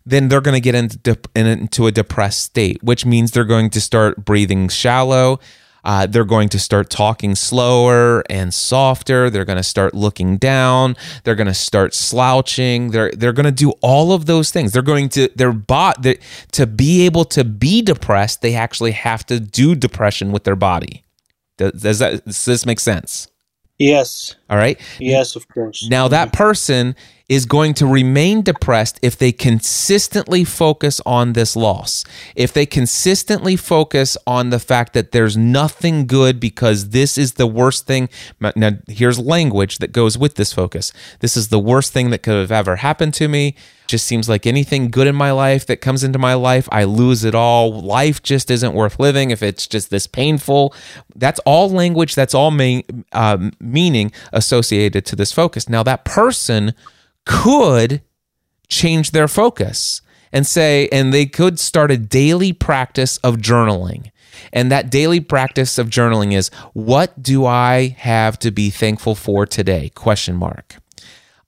then 0.05 0.29
they're 0.29 0.41
going 0.41 0.55
to 0.55 0.61
get 0.61 0.75
into 0.75 1.17
into 1.35 1.87
a 1.87 1.93
depressed 1.93 2.43
state, 2.43 2.83
which 2.83 3.07
means 3.07 3.31
they're 3.31 3.45
going 3.45 3.71
to 3.71 3.81
start 3.81 4.25
breathing 4.25 4.69
shallow. 4.69 5.39
Uh, 5.85 6.07
they're 6.07 6.25
going 6.25 6.49
to 6.49 6.59
start 6.61 6.91
talking 6.91 7.35
slower 7.35 8.23
and 8.31 8.55
softer. 8.55 9.29
They're 9.31 9.45
going 9.45 9.57
to 9.57 9.65
start 9.65 9.95
looking 9.95 10.37
down. 10.37 10.97
They're 11.25 11.35
going 11.35 11.49
to 11.49 11.55
start 11.55 11.93
slouching. 11.93 12.93
They're 12.93 13.11
they're 13.11 13.33
going 13.33 13.47
to 13.47 13.51
do 13.53 13.73
all 13.81 14.13
of 14.13 14.27
those 14.27 14.51
things. 14.51 14.73
They're 14.73 14.83
going 14.83 15.09
to 15.11 15.29
their 15.35 15.53
bot 15.53 16.05
to 16.53 16.67
be 16.67 17.05
able 17.05 17.25
to 17.27 17.45
be 17.45 17.83
depressed. 17.83 18.43
They 18.43 18.55
actually 18.55 18.93
have 18.93 19.27
to 19.27 19.41
do 19.41 19.75
depression 19.75 20.31
with 20.31 20.45
their 20.45 20.57
body. 20.57 21.05
Does, 21.57 21.73
does 21.73 21.99
that 21.99 22.25
does 22.25 22.45
this 22.45 22.65
make 22.65 22.79
sense? 22.81 23.29
Yes. 23.79 24.37
All 24.49 24.57
right. 24.57 24.81
Yes, 25.01 25.35
of 25.35 25.49
course. 25.49 25.89
Now 25.89 26.07
that 26.09 26.33
person 26.33 26.95
is 27.33 27.47
going 27.47 27.73
to 27.73 27.87
remain 27.87 28.43
depressed 28.43 28.99
if 29.01 29.17
they 29.17 29.33
consistently 29.33 30.45
focus 30.45 31.01
on 31.07 31.33
this 31.33 31.57
loss. 31.57 32.05
If 32.37 32.53
they 32.53 32.67
consistently 32.67 33.57
focus 33.57 34.19
on 34.27 34.51
the 34.51 34.59
fact 34.59 34.93
that 34.93 35.13
there's 35.13 35.35
nothing 35.35 36.07
good 36.07 36.39
because 36.39 36.91
this 36.91 37.17
is 37.17 37.33
the 37.33 37.47
worst 37.47 37.87
thing. 37.87 38.11
Now, 38.55 38.73
here's 38.87 39.19
language 39.19 39.79
that 39.79 39.93
goes 39.93 40.19
with 40.19 40.35
this 40.35 40.53
focus. 40.53 40.93
This 41.21 41.35
is 41.35 41.49
the 41.49 41.59
worst 41.59 41.95
thing 41.95 42.11
that 42.11 42.23
could 42.23 42.35
have 42.35 42.53
ever 42.53 42.77
happened 42.77 43.15
to 43.15 43.29
me. 43.29 43.57
Just 43.87 44.05
seems 44.05 44.29
like 44.29 44.47
anything 44.47 44.91
good 44.91 45.07
in 45.07 45.15
my 45.15 45.33
life 45.33 45.65
that 45.65 45.81
comes 45.81 46.05
into 46.05 46.19
my 46.19 46.35
life, 46.35 46.69
I 46.71 46.85
lose 46.85 47.25
it 47.25 47.35
all. 47.35 47.81
Life 47.81 48.23
just 48.23 48.51
isn't 48.51 48.75
worth 48.75 49.01
living 49.01 49.31
if 49.31 49.43
it's 49.43 49.67
just 49.67 49.89
this 49.89 50.07
painful. 50.07 50.75
That's 51.17 51.41
all 51.47 51.71
language, 51.71 52.15
that's 52.15 52.35
all 52.35 52.51
main, 52.51 53.07
uh, 53.13 53.49
meaning 53.59 54.13
associated 54.35 55.07
to 55.07 55.17
this 55.17 55.33
focus. 55.33 55.67
Now, 55.67 55.83
that 55.83 56.05
person 56.05 56.75
could 57.25 58.03
change 58.69 59.11
their 59.11 59.29
focus 59.29 60.03
and 60.33 60.47
say, 60.47 60.89
and 60.91 61.13
they 61.13 61.27
could 61.27 61.61
start 61.61 61.91
a 61.91 61.99
daily 61.99 62.53
practice 62.53 63.19
of 63.19 63.37
journaling. 63.37 64.11
And 64.53 64.73
that 64.73 64.91
daily 64.91 65.21
practice 65.21 65.79
of 65.79 65.91
journaling 65.91 66.33
is 66.33 66.49
what 66.73 67.23
do 67.23 67.45
I 67.45 67.95
have 67.99 68.39
to 68.41 68.51
be 68.51 68.71
thankful 68.71 69.15
for 69.15 69.45
today? 69.45 69.91
Question 69.95 70.37
mark. 70.37 70.77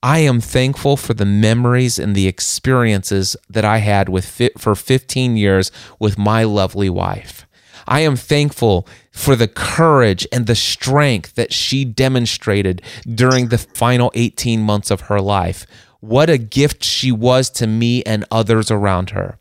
I 0.02 0.18
am 0.18 0.42
thankful 0.42 0.98
for 0.98 1.14
the 1.14 1.24
memories 1.24 1.98
and 1.98 2.14
the 2.14 2.28
experiences 2.28 3.36
that 3.48 3.64
I 3.64 3.78
had 3.78 4.10
with 4.10 4.38
for 4.58 4.74
15 4.74 5.36
years 5.38 5.72
with 5.98 6.18
my 6.18 6.44
lovely 6.44 6.90
wife. 6.90 7.46
I 7.88 8.00
am 8.00 8.14
thankful 8.14 8.86
for 9.14 9.36
the 9.36 9.48
courage 9.48 10.26
and 10.32 10.46
the 10.46 10.56
strength 10.56 11.36
that 11.36 11.52
she 11.52 11.84
demonstrated 11.84 12.82
during 13.08 13.48
the 13.48 13.56
final 13.56 14.10
18 14.14 14.60
months 14.60 14.90
of 14.90 15.02
her 15.02 15.20
life. 15.20 15.66
What 16.00 16.28
a 16.28 16.36
gift 16.36 16.82
she 16.82 17.12
was 17.12 17.48
to 17.50 17.66
me 17.68 18.02
and 18.02 18.24
others 18.30 18.72
around 18.72 19.10
her. 19.10 19.38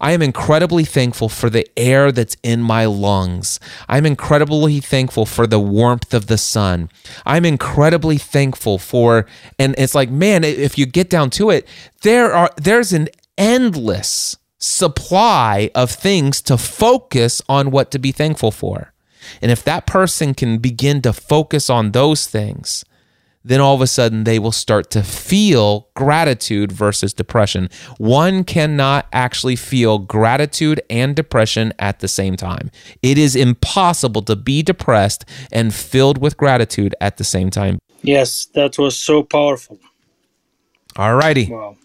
I 0.00 0.12
am 0.12 0.22
incredibly 0.22 0.84
thankful 0.84 1.30
for 1.30 1.50
the 1.50 1.66
air 1.78 2.12
that's 2.12 2.36
in 2.42 2.60
my 2.62 2.84
lungs. 2.84 3.58
I'm 3.88 4.06
incredibly 4.06 4.80
thankful 4.80 5.24
for 5.24 5.46
the 5.46 5.60
warmth 5.60 6.12
of 6.12 6.26
the 6.26 6.38
sun. 6.38 6.90
I'm 7.24 7.44
incredibly 7.44 8.18
thankful 8.18 8.78
for 8.78 9.26
and 9.58 9.74
it's 9.78 9.94
like 9.94 10.10
man 10.10 10.44
if 10.44 10.78
you 10.78 10.86
get 10.86 11.10
down 11.10 11.30
to 11.30 11.50
it 11.50 11.66
there 12.02 12.32
are 12.32 12.50
there's 12.56 12.92
an 12.92 13.08
endless 13.38 14.36
supply 14.58 15.70
of 15.74 15.90
things 15.90 16.42
to 16.42 16.58
focus 16.58 17.42
on 17.48 17.70
what 17.70 17.90
to 17.90 17.98
be 17.98 18.12
thankful 18.12 18.50
for. 18.50 18.92
And 19.42 19.50
if 19.50 19.64
that 19.64 19.86
person 19.86 20.34
can 20.34 20.58
begin 20.58 21.02
to 21.02 21.12
focus 21.12 21.70
on 21.70 21.92
those 21.92 22.26
things, 22.26 22.84
then 23.46 23.60
all 23.60 23.76
of 23.76 23.80
a 23.80 23.86
sudden 23.86 24.24
they 24.24 24.40
will 24.40 24.52
start 24.52 24.90
to 24.90 25.04
feel 25.04 25.88
gratitude 25.94 26.72
versus 26.72 27.14
depression. 27.14 27.70
One 27.98 28.42
cannot 28.42 29.06
actually 29.12 29.54
feel 29.54 30.00
gratitude 30.00 30.80
and 30.90 31.14
depression 31.14 31.72
at 31.78 32.00
the 32.00 32.08
same 32.08 32.36
time. 32.36 32.72
It 33.02 33.18
is 33.18 33.36
impossible 33.36 34.22
to 34.22 34.34
be 34.34 34.62
depressed 34.62 35.24
and 35.52 35.72
filled 35.72 36.18
with 36.18 36.36
gratitude 36.36 36.96
at 37.00 37.18
the 37.18 37.24
same 37.24 37.50
time. 37.50 37.78
Yes, 38.02 38.46
that 38.54 38.78
was 38.78 38.98
so 38.98 39.22
powerful. 39.22 39.78
All 40.96 41.14
righty. 41.14 41.48
Wow. 41.48 41.76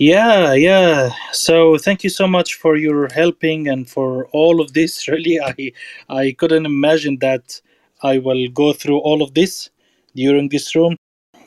Yeah, 0.00 0.54
yeah. 0.54 1.10
So 1.32 1.76
thank 1.76 2.02
you 2.04 2.08
so 2.08 2.26
much 2.26 2.54
for 2.54 2.74
your 2.74 3.08
helping 3.12 3.68
and 3.68 3.86
for 3.86 4.28
all 4.32 4.62
of 4.62 4.72
this. 4.72 5.06
Really, 5.14 5.38
I 5.38 5.72
I 6.08 6.34
couldn't 6.38 6.64
imagine 6.64 7.18
that 7.18 7.60
I 8.02 8.16
will 8.16 8.48
go 8.48 8.72
through 8.72 9.00
all 9.00 9.20
of 9.22 9.34
this 9.34 9.68
during 10.16 10.48
this 10.48 10.74
room. 10.74 10.96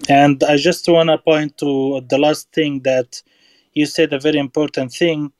And 0.07 0.43
I 0.43 0.57
just 0.57 0.87
want 0.87 1.09
to 1.09 1.17
point 1.17 1.57
to 1.57 2.01
the 2.07 2.19
last 2.19 2.51
thing 2.51 2.81
that 2.81 3.23
you 3.73 3.87
said 3.87 4.13
a 4.13 4.19
very 4.19 4.37
important 4.37 4.93
thing, 4.93 5.31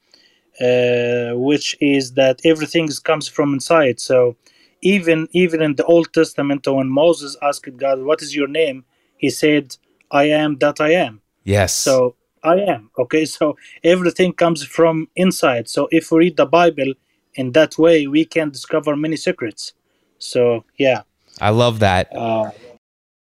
uh, 0.59 1.37
which 1.37 1.77
is 1.79 2.13
that 2.13 2.39
everything 2.43 2.89
comes 3.03 3.27
from 3.27 3.53
inside. 3.53 3.99
So 3.99 4.35
even 4.81 5.27
even 5.33 5.61
in 5.61 5.75
the 5.75 5.85
Old 5.85 6.11
Testament, 6.13 6.65
when 6.65 6.89
Moses 6.89 7.37
asked 7.43 7.77
God, 7.77 8.01
"What 8.01 8.23
is 8.23 8.35
your 8.35 8.47
name?" 8.47 8.85
he 9.17 9.29
said, 9.29 9.65
"I 10.09 10.23
am 10.41 10.57
that 10.63 10.81
I 10.81 10.91
am." 11.05 11.21
Yes. 11.43 11.73
So 11.75 12.15
I 12.43 12.55
am. 12.59 12.89
Okay, 12.99 13.25
so 13.25 13.57
everything 13.83 14.33
comes 14.33 14.63
from 14.63 15.07
inside. 15.15 15.69
So 15.69 15.87
if 15.91 16.11
we 16.11 16.19
read 16.19 16.37
the 16.37 16.45
Bible, 16.45 16.93
in 17.35 17.51
that 17.53 17.77
way 17.77 18.07
we 18.07 18.25
can 18.25 18.49
discover 18.49 18.95
many 18.95 19.15
secrets 19.15 19.73
so 20.19 20.63
yeah 20.77 21.01
I 21.41 21.49
love 21.49 21.79
that. 21.79 22.15
uh, 22.15 22.51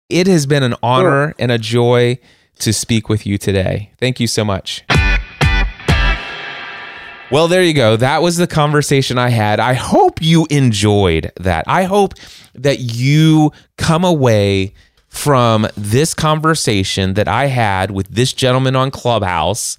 It 0.08 0.26
has 0.26 0.46
been 0.46 0.64
an 0.64 0.74
honor 0.82 1.32
and 1.38 1.52
a 1.52 1.58
joy 1.58 2.18
to 2.58 2.72
speak 2.72 3.08
with 3.08 3.24
you 3.24 3.38
today. 3.38 3.92
Thank 3.98 4.18
you 4.18 4.26
so 4.26 4.44
much. 4.44 4.82
Well, 7.30 7.46
there 7.46 7.62
you 7.62 7.72
go. 7.72 7.94
That 7.96 8.20
was 8.20 8.36
the 8.36 8.48
conversation 8.48 9.16
I 9.16 9.28
had. 9.28 9.60
I 9.60 9.74
hope 9.74 10.20
you 10.20 10.48
enjoyed 10.50 11.30
that. 11.38 11.62
I 11.68 11.84
hope 11.84 12.14
that 12.54 12.80
you 12.80 13.52
come 13.78 14.02
away 14.02 14.74
from 15.10 15.66
this 15.76 16.14
conversation 16.14 17.14
that 17.14 17.28
I 17.28 17.46
had 17.46 17.90
with 17.90 18.08
this 18.08 18.32
gentleman 18.32 18.76
on 18.76 18.90
Clubhouse 18.90 19.76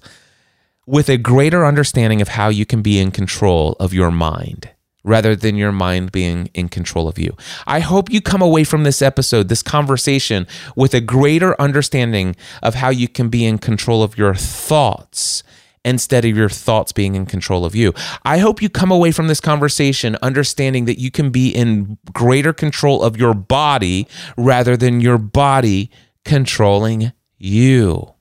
with 0.86 1.08
a 1.08 1.16
greater 1.16 1.66
understanding 1.66 2.20
of 2.20 2.28
how 2.28 2.48
you 2.48 2.66
can 2.66 2.82
be 2.82 2.98
in 2.98 3.10
control 3.10 3.74
of 3.80 3.92
your 3.92 4.10
mind 4.10 4.68
rather 5.04 5.34
than 5.34 5.56
your 5.56 5.72
mind 5.72 6.12
being 6.12 6.48
in 6.54 6.68
control 6.68 7.08
of 7.08 7.18
you. 7.18 7.36
I 7.66 7.80
hope 7.80 8.10
you 8.10 8.20
come 8.20 8.42
away 8.42 8.62
from 8.62 8.84
this 8.84 9.02
episode, 9.02 9.48
this 9.48 9.62
conversation, 9.62 10.46
with 10.76 10.94
a 10.94 11.00
greater 11.00 11.60
understanding 11.60 12.36
of 12.62 12.76
how 12.76 12.90
you 12.90 13.08
can 13.08 13.28
be 13.28 13.44
in 13.44 13.58
control 13.58 14.02
of 14.02 14.16
your 14.16 14.34
thoughts 14.34 15.42
instead 15.84 16.24
of 16.24 16.36
your 16.36 16.48
thoughts 16.48 16.92
being 16.92 17.14
in 17.14 17.26
control 17.26 17.64
of 17.64 17.74
you. 17.74 17.92
I 18.24 18.38
hope 18.38 18.62
you 18.62 18.68
come 18.68 18.90
away 18.90 19.12
from 19.12 19.28
this 19.28 19.40
conversation 19.40 20.16
understanding 20.22 20.84
that 20.84 21.00
you 21.00 21.10
can 21.10 21.30
be 21.30 21.50
in 21.50 21.98
greater 22.12 22.52
control 22.52 23.02
of 23.02 23.16
your 23.16 23.34
body 23.34 24.06
rather 24.36 24.76
than 24.76 25.00
your 25.00 25.18
body 25.18 25.90
controlling 26.24 27.12
you. 27.36 28.14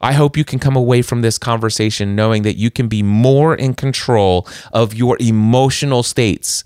I 0.00 0.12
hope 0.12 0.36
you 0.36 0.44
can 0.44 0.58
come 0.58 0.76
away 0.76 1.00
from 1.00 1.22
this 1.22 1.38
conversation 1.38 2.14
knowing 2.14 2.42
that 2.42 2.58
you 2.58 2.70
can 2.70 2.88
be 2.88 3.02
more 3.02 3.54
in 3.54 3.74
control 3.74 4.46
of 4.72 4.94
your 4.94 5.16
emotional 5.18 6.02
states 6.02 6.62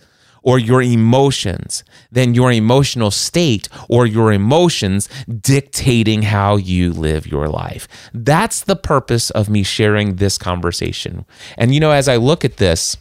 or 0.48 0.58
your 0.58 0.80
emotions 0.80 1.84
than 2.10 2.32
your 2.32 2.50
emotional 2.50 3.10
state 3.10 3.68
or 3.86 4.06
your 4.06 4.32
emotions 4.32 5.06
dictating 5.28 6.22
how 6.22 6.56
you 6.56 6.90
live 6.90 7.26
your 7.26 7.48
life. 7.48 7.86
That's 8.14 8.62
the 8.62 8.74
purpose 8.74 9.28
of 9.28 9.50
me 9.50 9.62
sharing 9.62 10.16
this 10.16 10.38
conversation. 10.38 11.26
And 11.58 11.74
you 11.74 11.80
know, 11.80 11.90
as 11.90 12.08
I 12.08 12.16
look 12.16 12.46
at 12.46 12.56
this, 12.56 12.96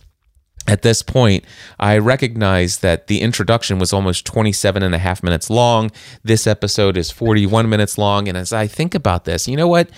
at 0.67 0.81
this 0.81 1.01
point, 1.01 1.45
I 1.79 1.97
recognize 1.99 2.79
that 2.79 3.07
the 3.07 3.21
introduction 3.21 3.79
was 3.79 3.93
almost 3.93 4.25
27 4.25 4.83
and 4.83 4.93
a 4.93 4.97
half 4.97 5.23
minutes 5.23 5.49
long. 5.49 5.89
This 6.25 6.47
episode 6.47 6.97
is 6.97 7.11
41 7.11 7.69
minutes 7.69 7.97
long. 7.97 8.27
And 8.27 8.37
as 8.37 8.51
I 8.51 8.67
think 8.67 8.93
about 8.93 9.23
this, 9.23 9.47
you 9.47 9.55
know 9.55 9.69
what? 9.69 9.89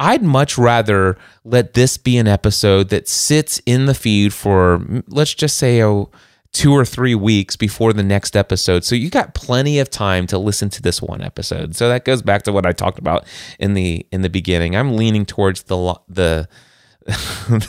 I'd 0.00 0.22
much 0.22 0.56
rather 0.56 1.18
let 1.44 1.74
this 1.74 1.98
be 1.98 2.16
an 2.16 2.26
episode 2.26 2.88
that 2.88 3.06
sits 3.06 3.60
in 3.66 3.84
the 3.84 3.92
feed 3.92 4.32
for, 4.32 5.02
let's 5.08 5.34
just 5.34 5.58
say, 5.58 5.82
oh, 5.82 6.10
two 6.56 6.72
or 6.72 6.86
three 6.86 7.14
weeks 7.14 7.54
before 7.54 7.92
the 7.92 8.02
next 8.02 8.34
episode. 8.34 8.82
So 8.82 8.94
you 8.94 9.10
got 9.10 9.34
plenty 9.34 9.78
of 9.78 9.90
time 9.90 10.26
to 10.28 10.38
listen 10.38 10.70
to 10.70 10.80
this 10.80 11.02
one 11.02 11.20
episode. 11.20 11.76
So 11.76 11.90
that 11.90 12.06
goes 12.06 12.22
back 12.22 12.44
to 12.44 12.52
what 12.52 12.64
I 12.64 12.72
talked 12.72 12.98
about 12.98 13.26
in 13.58 13.74
the 13.74 14.06
in 14.10 14.22
the 14.22 14.30
beginning. 14.30 14.74
I'm 14.74 14.96
leaning 14.96 15.26
towards 15.26 15.64
the 15.64 15.76
the 16.08 16.48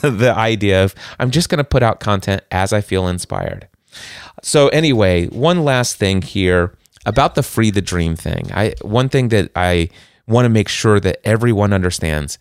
the 0.00 0.34
idea 0.34 0.82
of 0.82 0.94
I'm 1.18 1.30
just 1.30 1.50
going 1.50 1.58
to 1.58 1.64
put 1.64 1.82
out 1.82 2.00
content 2.00 2.42
as 2.50 2.72
I 2.72 2.80
feel 2.80 3.08
inspired. 3.08 3.68
So 4.42 4.68
anyway, 4.68 5.26
one 5.26 5.64
last 5.64 5.96
thing 5.96 6.22
here 6.22 6.74
about 7.04 7.34
the 7.34 7.42
free 7.42 7.70
the 7.70 7.82
dream 7.82 8.16
thing. 8.16 8.50
I 8.54 8.74
one 8.80 9.10
thing 9.10 9.28
that 9.28 9.50
I 9.54 9.90
want 10.26 10.46
to 10.46 10.50
make 10.50 10.70
sure 10.70 10.98
that 10.98 11.20
everyone 11.24 11.74
understands 11.74 12.38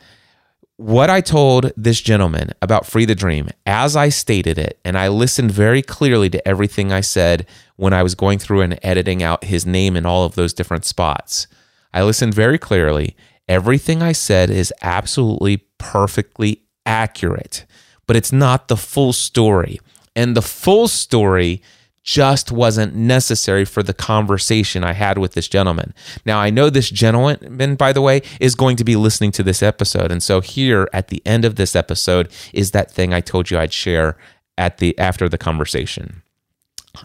what 0.78 1.10
I 1.10 1.22
told 1.22 1.72
this 1.76 1.99
gentleman 2.02 2.52
about 2.62 2.86
Free 2.86 3.06
the 3.06 3.16
Dream, 3.16 3.49
as 3.66 3.95
I 3.95 4.10
stated 4.10 4.60
it, 4.60 4.80
and 4.86 4.95
I 4.98 5.08
listened 5.08 5.52
very 5.52 5.82
clearly 5.82 6.30
to 6.30 6.48
everything 6.48 6.91
I 6.91 7.02
said 7.02 7.48
when 7.76 7.94
I 7.94 8.04
was 8.04 8.14
going 8.16 8.38
through 8.38 8.62
and 8.62 8.80
editing 8.84 9.24
out 9.24 9.44
his 9.44 9.66
name 9.66 9.95
in 9.95 10.06
all 10.06 10.24
of 10.24 10.36
those 10.36 10.54
different 10.54 10.86
spots. 10.86 11.48
I 11.94 12.04
listened 12.04 12.36
very 12.36 12.60
clearly. 12.60 13.16
Everything 13.49 14.04
I 14.04 14.12
said 14.12 14.52
is 14.52 14.72
absolutely 14.84 15.66
perfectly 15.80 16.62
accurate, 16.86 17.66
but 18.06 18.16
it's 18.16 18.32
not 18.32 18.68
the 18.68 18.78
full 18.78 19.14
story. 19.14 19.80
And 20.16 20.36
the 20.36 20.41
full 20.44 20.88
story 20.88 21.62
just 22.08 22.54
wasn't 22.54 22.96
necessary 22.96 23.66
for 23.66 23.84
the 23.84 23.94
conversation 23.94 24.82
I 24.82 24.94
had 24.94 25.18
with 25.18 25.34
this 25.34 25.50
gentleman. 25.50 25.94
Now, 26.26 26.40
I 26.40 26.50
know 26.50 26.70
this 26.70 26.90
gentleman, 26.90 27.76
by 27.76 27.92
the 27.92 28.02
way, 28.02 28.22
is 28.40 28.56
going 28.56 28.78
to 28.78 28.86
be 28.86 28.96
listening 28.96 29.34
to 29.34 29.44
this 29.44 29.62
episode. 29.62 30.10
And 30.10 30.24
so 30.24 30.40
here 30.40 30.90
at 30.94 31.10
the 31.10 31.22
end 31.26 31.44
of 31.44 31.58
this 31.58 31.76
episode 31.76 32.32
is 32.54 32.72
that 32.72 32.90
thing 32.90 33.14
I 33.14 33.20
told 33.20 33.52
you 33.52 33.60
I'd 33.60 33.74
share 33.74 34.16
at 34.58 34.78
the 34.78 34.98
after 34.98 35.28
the 35.28 35.38
conversation. 35.38 36.24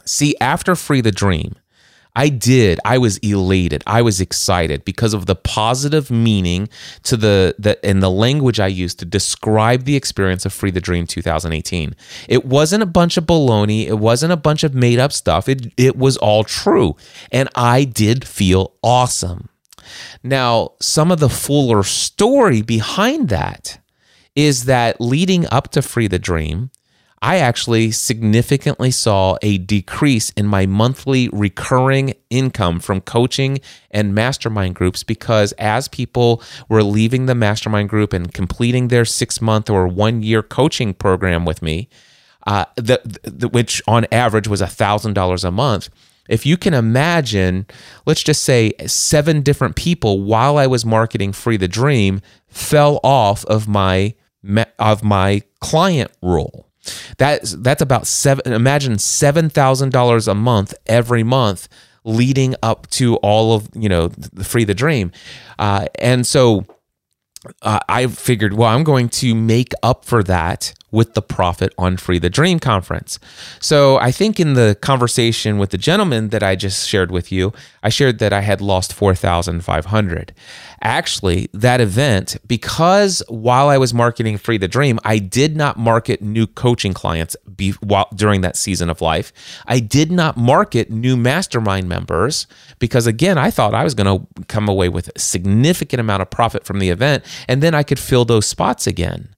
See, 0.04 0.36
after 0.40 0.76
Free 0.76 1.00
the 1.00 1.10
Dream, 1.10 1.56
I 2.14 2.28
did. 2.28 2.78
I 2.84 2.98
was 2.98 3.16
elated. 3.18 3.82
I 3.86 4.02
was 4.02 4.20
excited 4.20 4.84
because 4.84 5.14
of 5.14 5.26
the 5.26 5.34
positive 5.34 6.10
meaning 6.10 6.68
to 7.04 7.16
the 7.16 7.54
the 7.58 7.84
and 7.84 8.02
the 8.02 8.10
language 8.10 8.60
I 8.60 8.66
used 8.66 8.98
to 8.98 9.04
describe 9.06 9.84
the 9.84 9.96
experience 9.96 10.44
of 10.44 10.52
Free 10.52 10.70
the 10.70 10.80
Dream 10.80 11.06
2018. 11.06 11.94
It 12.28 12.44
wasn't 12.44 12.82
a 12.82 12.86
bunch 12.86 13.16
of 13.16 13.24
baloney. 13.24 13.86
It 13.86 13.98
wasn't 13.98 14.32
a 14.32 14.36
bunch 14.36 14.62
of 14.62 14.74
made 14.74 14.98
up 14.98 15.12
stuff. 15.12 15.48
It 15.48 15.72
it 15.78 15.96
was 15.96 16.18
all 16.18 16.44
true, 16.44 16.96
and 17.30 17.48
I 17.54 17.84
did 17.84 18.26
feel 18.26 18.74
awesome. 18.82 19.48
Now, 20.22 20.72
some 20.80 21.10
of 21.10 21.18
the 21.18 21.28
fuller 21.28 21.82
story 21.82 22.62
behind 22.62 23.30
that 23.30 23.78
is 24.36 24.64
that 24.64 25.00
leading 25.00 25.46
up 25.48 25.70
to 25.72 25.82
Free 25.82 26.06
the 26.06 26.18
Dream, 26.18 26.70
I 27.22 27.36
actually 27.36 27.92
significantly 27.92 28.90
saw 28.90 29.36
a 29.42 29.58
decrease 29.58 30.30
in 30.30 30.48
my 30.48 30.66
monthly 30.66 31.28
recurring 31.32 32.14
income 32.30 32.80
from 32.80 33.00
coaching 33.00 33.60
and 33.92 34.12
mastermind 34.12 34.74
groups 34.74 35.04
because 35.04 35.52
as 35.52 35.86
people 35.86 36.42
were 36.68 36.82
leaving 36.82 37.26
the 37.26 37.36
mastermind 37.36 37.90
group 37.90 38.12
and 38.12 38.34
completing 38.34 38.88
their 38.88 39.04
six 39.04 39.40
month 39.40 39.70
or 39.70 39.86
one 39.86 40.24
year 40.24 40.42
coaching 40.42 40.92
program 40.94 41.44
with 41.44 41.62
me, 41.62 41.88
uh, 42.44 42.64
the, 42.74 43.00
the, 43.22 43.46
which 43.48 43.80
on 43.86 44.04
average 44.10 44.48
was 44.48 44.60
$1,000 44.60 45.44
a 45.44 45.50
month. 45.52 45.90
If 46.28 46.44
you 46.44 46.56
can 46.56 46.74
imagine, 46.74 47.66
let's 48.04 48.24
just 48.24 48.42
say 48.42 48.72
seven 48.86 49.42
different 49.42 49.76
people 49.76 50.24
while 50.24 50.58
I 50.58 50.66
was 50.66 50.84
marketing 50.84 51.32
Free 51.32 51.56
the 51.56 51.68
Dream 51.68 52.20
fell 52.48 52.98
off 53.04 53.44
of 53.44 53.68
my 53.68 54.14
of 54.80 55.04
my 55.04 55.42
client 55.60 56.10
roll. 56.20 56.71
That's 57.18 57.52
that's 57.52 57.82
about 57.82 58.06
seven. 58.06 58.52
Imagine 58.52 58.98
seven 58.98 59.48
thousand 59.48 59.92
dollars 59.92 60.28
a 60.28 60.34
month 60.34 60.74
every 60.86 61.22
month 61.22 61.68
leading 62.04 62.56
up 62.62 62.88
to 62.90 63.16
all 63.16 63.54
of 63.54 63.68
you 63.74 63.88
know 63.88 64.08
the 64.08 64.44
free 64.44 64.64
the 64.64 64.74
dream, 64.74 65.12
uh, 65.58 65.86
and 65.98 66.26
so 66.26 66.64
uh, 67.62 67.80
I 67.88 68.06
figured, 68.06 68.52
well, 68.54 68.68
I'm 68.68 68.84
going 68.84 69.08
to 69.08 69.34
make 69.34 69.72
up 69.82 70.04
for 70.04 70.22
that 70.24 70.74
with 70.92 71.14
the 71.14 71.22
profit 71.22 71.74
on 71.76 71.96
Free 71.96 72.18
the 72.18 72.30
Dream 72.30 72.60
conference. 72.60 73.18
So 73.58 73.96
I 73.96 74.12
think 74.12 74.38
in 74.38 74.54
the 74.54 74.76
conversation 74.80 75.58
with 75.58 75.70
the 75.70 75.78
gentleman 75.78 76.28
that 76.28 76.42
I 76.42 76.54
just 76.54 76.88
shared 76.88 77.10
with 77.10 77.32
you, 77.32 77.52
I 77.82 77.88
shared 77.88 78.18
that 78.20 78.32
I 78.32 78.42
had 78.42 78.60
lost 78.60 78.92
4,500. 78.92 80.34
Actually, 80.82 81.48
that 81.52 81.80
event, 81.80 82.36
because 82.46 83.22
while 83.28 83.68
I 83.68 83.78
was 83.78 83.94
marketing 83.94 84.36
Free 84.36 84.58
the 84.58 84.68
Dream, 84.68 85.00
I 85.04 85.18
did 85.18 85.56
not 85.56 85.78
market 85.78 86.20
new 86.20 86.46
coaching 86.46 86.92
clients 86.92 87.36
be, 87.56 87.70
while, 87.80 88.08
during 88.14 88.42
that 88.42 88.56
season 88.56 88.90
of 88.90 89.00
life. 89.00 89.32
I 89.66 89.80
did 89.80 90.12
not 90.12 90.36
market 90.36 90.90
new 90.90 91.16
mastermind 91.16 91.88
members 91.88 92.46
because, 92.78 93.06
again, 93.06 93.38
I 93.38 93.50
thought 93.50 93.74
I 93.74 93.84
was 93.84 93.94
going 93.94 94.18
to 94.18 94.44
come 94.44 94.68
away 94.68 94.88
with 94.88 95.10
a 95.14 95.18
significant 95.18 96.00
amount 96.00 96.20
of 96.22 96.30
profit 96.30 96.64
from 96.64 96.78
the 96.78 96.90
event 96.90 97.24
and 97.48 97.62
then 97.62 97.74
I 97.74 97.82
could 97.82 97.98
fill 97.98 98.24
those 98.24 98.46
spots 98.46 98.86
again. 98.86 99.31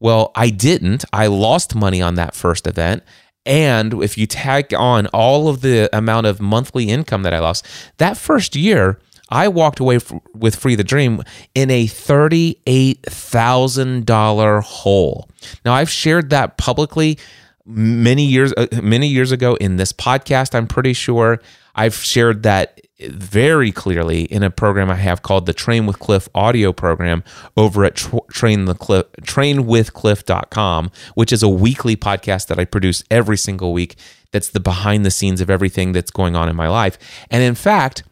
Well, 0.00 0.32
I 0.34 0.50
didn't. 0.50 1.04
I 1.12 1.28
lost 1.28 1.74
money 1.74 2.02
on 2.02 2.16
that 2.16 2.34
first 2.34 2.66
event. 2.66 3.04
And 3.46 4.02
if 4.02 4.18
you 4.18 4.26
tag 4.26 4.74
on 4.74 5.06
all 5.08 5.48
of 5.48 5.60
the 5.60 5.88
amount 5.96 6.26
of 6.26 6.40
monthly 6.40 6.88
income 6.88 7.22
that 7.22 7.32
I 7.32 7.38
lost, 7.38 7.64
that 7.98 8.16
first 8.16 8.56
year, 8.56 8.98
I 9.30 9.48
walked 9.48 9.80
away 9.80 9.98
with 10.34 10.56
Free 10.56 10.74
the 10.74 10.84
Dream 10.84 11.22
in 11.54 11.70
a 11.70 11.86
$38,000 11.86 14.62
hole. 14.62 15.28
Now, 15.64 15.72
I've 15.74 15.90
shared 15.90 16.30
that 16.30 16.58
publicly 16.58 17.18
many 17.66 18.24
years 18.24 18.52
uh, 18.56 18.66
many 18.82 19.06
years 19.06 19.30
ago 19.32 19.54
in 19.56 19.76
this 19.76 19.92
podcast, 19.92 20.54
I'm 20.54 20.66
pretty 20.66 20.92
sure. 20.92 21.40
I've 21.74 21.94
shared 21.94 22.42
that 22.42 22.80
very 23.08 23.72
clearly 23.72 24.22
in 24.24 24.42
a 24.42 24.50
program 24.50 24.90
I 24.90 24.96
have 24.96 25.22
called 25.22 25.46
the 25.46 25.52
Train 25.52 25.86
with 25.86 25.98
Cliff 25.98 26.28
audio 26.34 26.72
program 26.72 27.24
over 27.56 27.84
at 27.84 27.96
tr- 27.96 28.18
Train 28.30 28.66
the 28.66 28.74
Cliff 28.74 29.06
trainwithcliff.com, 29.22 30.90
which 31.14 31.32
is 31.32 31.42
a 31.42 31.48
weekly 31.48 31.96
podcast 31.96 32.48
that 32.48 32.58
I 32.58 32.64
produce 32.64 33.02
every 33.10 33.36
single 33.36 33.72
week. 33.72 33.96
That's 34.32 34.50
the 34.50 34.60
behind 34.60 35.04
the 35.04 35.10
scenes 35.10 35.40
of 35.40 35.50
everything 35.50 35.92
that's 35.92 36.10
going 36.10 36.36
on 36.36 36.48
in 36.48 36.56
my 36.56 36.68
life. 36.68 36.98
And 37.30 37.42
in 37.42 37.54
fact, 37.54 38.04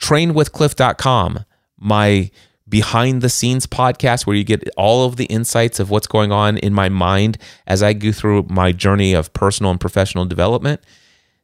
trainwithcliff.com, 0.00 1.44
my 1.78 2.30
behind 2.68 3.22
the 3.22 3.28
scenes 3.28 3.66
podcast 3.66 4.26
where 4.26 4.36
you 4.36 4.44
get 4.44 4.68
all 4.76 5.06
of 5.06 5.16
the 5.16 5.26
insights 5.26 5.78
of 5.78 5.90
what's 5.90 6.06
going 6.06 6.32
on 6.32 6.56
in 6.58 6.72
my 6.72 6.88
mind 6.88 7.38
as 7.66 7.82
I 7.82 7.92
go 7.92 8.10
through 8.10 8.46
my 8.48 8.72
journey 8.72 9.12
of 9.12 9.32
personal 9.32 9.70
and 9.70 9.80
professional 9.80 10.24
development. 10.24 10.80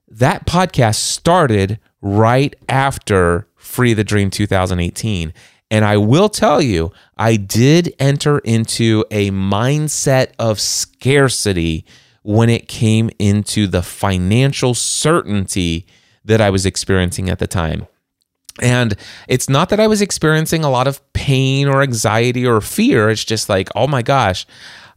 That 0.09 0.47
podcast 0.47 0.97
started 0.97 1.79
right 2.03 2.55
after 2.69 3.47
Free 3.57 3.95
the 3.95 4.05
Dream 4.05 4.31
2018. 4.31 5.33
And 5.71 5.85
I 5.85 5.97
will 5.97 6.29
tell 6.29 6.61
you, 6.61 6.93
I 7.17 7.37
did 7.37 7.95
enter 7.99 8.39
into 8.41 9.05
a 9.11 9.31
mindset 9.31 10.33
of 10.39 10.59
scarcity 10.61 11.85
when 12.23 12.51
it 12.51 12.69
came 12.69 13.11
into 13.19 13.67
the 13.67 13.83
financial 13.83 14.75
certainty 14.75 15.87
that 16.25 16.41
I 16.41 16.51
was 16.51 16.67
experiencing 16.67 17.31
at 17.31 17.39
the 17.39 17.47
time. 17.47 17.87
And 18.61 18.95
it's 19.29 19.49
not 19.49 19.69
that 19.71 19.81
I 19.81 19.87
was 19.87 20.03
experiencing 20.03 20.65
a 20.65 20.71
lot 20.71 20.87
of 20.87 21.01
pain 21.13 21.69
or 21.69 21.83
anxiety 21.83 22.47
or 22.47 22.61
fear. 22.61 23.09
It's 23.09 23.25
just 23.25 23.49
like, 23.49 23.69
oh 23.75 23.87
my 23.87 24.03
gosh. 24.03 24.47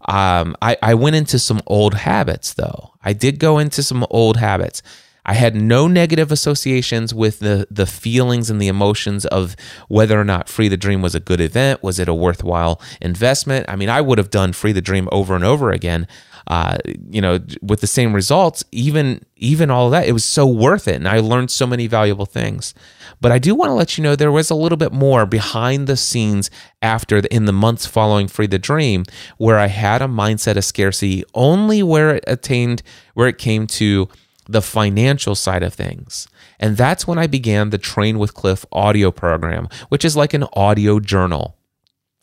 Um, 0.06 0.56
I, 0.62 0.76
I 0.82 0.96
went 0.96 1.16
into 1.16 1.40
some 1.40 1.62
old 1.66 1.94
habits, 1.94 2.56
though. 2.56 2.94
I 3.04 3.14
did 3.14 3.40
go 3.40 3.60
into 3.60 3.82
some 3.84 4.06
old 4.10 4.38
habits. 4.38 4.82
I 5.26 5.34
had 5.34 5.56
no 5.56 5.88
negative 5.88 6.32
associations 6.32 7.14
with 7.14 7.40
the 7.40 7.68
the 7.72 7.86
feelings 7.86 8.50
and 8.50 8.62
the 8.62 8.68
emotions 8.68 9.26
of 9.28 9.56
whether 9.88 10.20
or 10.20 10.26
not 10.26 10.50
Free 10.50 10.68
the 10.68 10.78
Dream 10.78 11.02
was 11.02 11.16
a 11.16 11.20
good 11.20 11.40
event, 11.40 11.82
was 11.82 12.00
it 12.00 12.08
a 12.10 12.14
worthwhile 12.14 12.82
investment? 13.02 13.66
I 13.70 13.76
mean, 13.76 13.90
I 13.90 14.02
would 14.02 14.18
have 14.18 14.30
done 14.30 14.54
Free 14.54 14.74
the 14.74 14.82
Dream 14.82 15.08
over 15.12 15.36
and 15.36 15.44
over 15.44 15.72
again, 15.72 16.08
uh, 16.48 16.78
you 17.10 17.22
know, 17.22 17.40
with 17.62 17.80
the 17.80 17.88
same 17.88 18.14
results. 18.14 18.66
Even 18.72 19.22
even 19.38 19.72
all 19.72 19.90
that, 19.92 20.08
it 20.08 20.12
was 20.12 20.26
so 20.26 20.46
worth 20.46 20.88
it, 20.88 20.96
and 20.96 21.08
I 21.08 21.20
learned 21.20 21.52
so 21.52 21.66
many 21.66 21.88
valuable 21.88 22.26
things. 22.26 22.74
But 23.22 23.32
I 23.32 23.40
do 23.40 23.56
want 23.56 23.70
to 23.70 23.74
let 23.74 23.98
you 23.98 24.04
know 24.04 24.18
there 24.18 24.32
was 24.32 24.50
a 24.50 24.56
little 24.56 24.78
bit 24.78 24.92
more 24.92 25.26
behind 25.26 25.88
the 25.88 25.96
scenes 25.96 26.52
after 26.82 27.22
the, 27.22 27.34
in 27.34 27.46
the 27.46 27.54
months 27.54 27.86
following 27.86 28.28
Free 28.28 28.48
the 28.48 28.60
Dream, 28.60 29.06
where 29.38 29.58
I 29.58 29.68
had 29.68 30.02
a 30.02 30.08
mindset 30.08 30.58
of 30.58 30.66
scarcity 30.66 31.24
only 31.34 31.82
where 31.82 32.16
it 32.16 32.26
attained 32.28 32.84
where 33.14 33.30
it 33.30 33.38
came 33.38 33.68
to 33.68 34.10
the 34.48 34.62
financial 34.62 35.36
side 35.36 35.64
of 35.64 35.74
things. 35.74 36.28
And 36.60 36.78
that's 36.78 37.08
when 37.08 37.18
I 37.18 37.28
began 37.28 37.70
the 37.70 37.78
Train 37.78 38.20
with 38.20 38.34
Cliff 38.34 38.66
audio 38.72 39.12
program, 39.12 39.68
which 39.90 40.06
is 40.06 40.16
like 40.16 40.34
an 40.34 40.46
audio 40.54 41.00
journal 41.00 41.58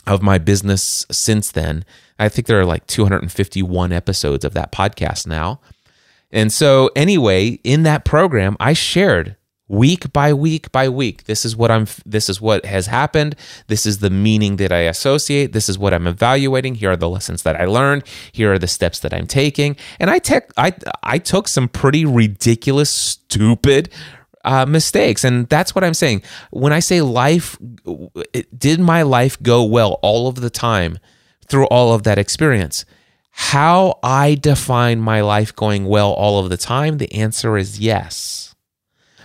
of 0.07 0.23
my 0.23 0.39
business 0.39 1.07
since 1.11 1.51
then. 1.51 1.85
I 2.19 2.29
think 2.29 2.47
there 2.47 2.61
are 2.61 2.67
like 2.67 2.87
251 2.87 3.93
episodes 3.93 4.45
of 4.45 4.55
that 4.55 4.73
podcast 4.73 5.27
now. 5.27 5.61
And 6.31 6.53
so, 6.53 6.91
anyway, 6.95 7.59
in 7.65 7.83
that 7.83 8.05
program, 8.05 8.57
I 8.61 8.73
shared 8.73 9.37
week 9.71 10.13
by 10.13 10.33
week 10.33 10.73
by 10.73 10.89
week 10.89 11.25
this 11.25 11.45
is 11.45 11.57
what 11.57 11.71
i'm 11.71 11.87
this 12.05 12.29
is 12.29 12.41
what 12.41 12.67
has 12.67 12.89
happened. 12.89 13.37
This 13.69 13.87
is 13.87 13.99
the 13.99 14.11
meaning 14.11 14.57
that 14.57 14.73
i 14.73 14.81
associate. 14.81 15.53
This 15.53 15.69
is 15.69 15.79
what 15.79 15.95
i'm 15.95 16.09
evaluating. 16.09 16.75
Here 16.75 16.91
are 16.91 16.97
the 16.97 17.09
lessons 17.09 17.45
that 17.45 17.55
i 17.61 17.65
learned. 17.67 18.03
Here 18.33 18.53
are 18.53 18.59
the 18.59 18.67
steps 18.67 18.99
that 19.01 19.15
i'm 19.15 19.29
taking. 19.29 19.77
And 20.01 20.11
i 20.11 20.19
took 20.19 20.53
i 20.57 20.75
i 21.05 21.19
took 21.19 21.47
some 21.47 21.69
pretty 21.69 22.05
ridiculous 22.05 22.91
stupid 22.91 23.91
uh, 24.45 24.67
mistakes. 24.67 25.23
And 25.23 25.49
that's 25.49 25.73
what 25.75 25.85
i'm 25.85 25.95
saying. 25.95 26.23
When 26.51 26.73
i 26.73 26.81
say 26.81 27.01
life 27.01 27.57
did 28.57 28.81
my 28.81 29.03
life 29.03 29.41
go 29.41 29.63
well 29.63 30.01
all 30.03 30.27
of 30.27 30.37
the 30.37 30.51
time 30.51 30.99
through 31.47 31.67
all 31.67 31.95
of 31.95 32.03
that 32.03 32.19
experience? 32.19 32.85
How 33.31 34.01
i 34.03 34.35
define 34.35 35.01
my 35.01 35.21
life 35.21 35.55
going 35.55 35.87
well 35.87 36.11
all 36.13 36.41
of 36.41 36.51
the 36.51 36.57
time 36.57 36.99
the 36.99 37.13
answer 37.15 37.57
is 37.57 37.79
yes 37.79 38.50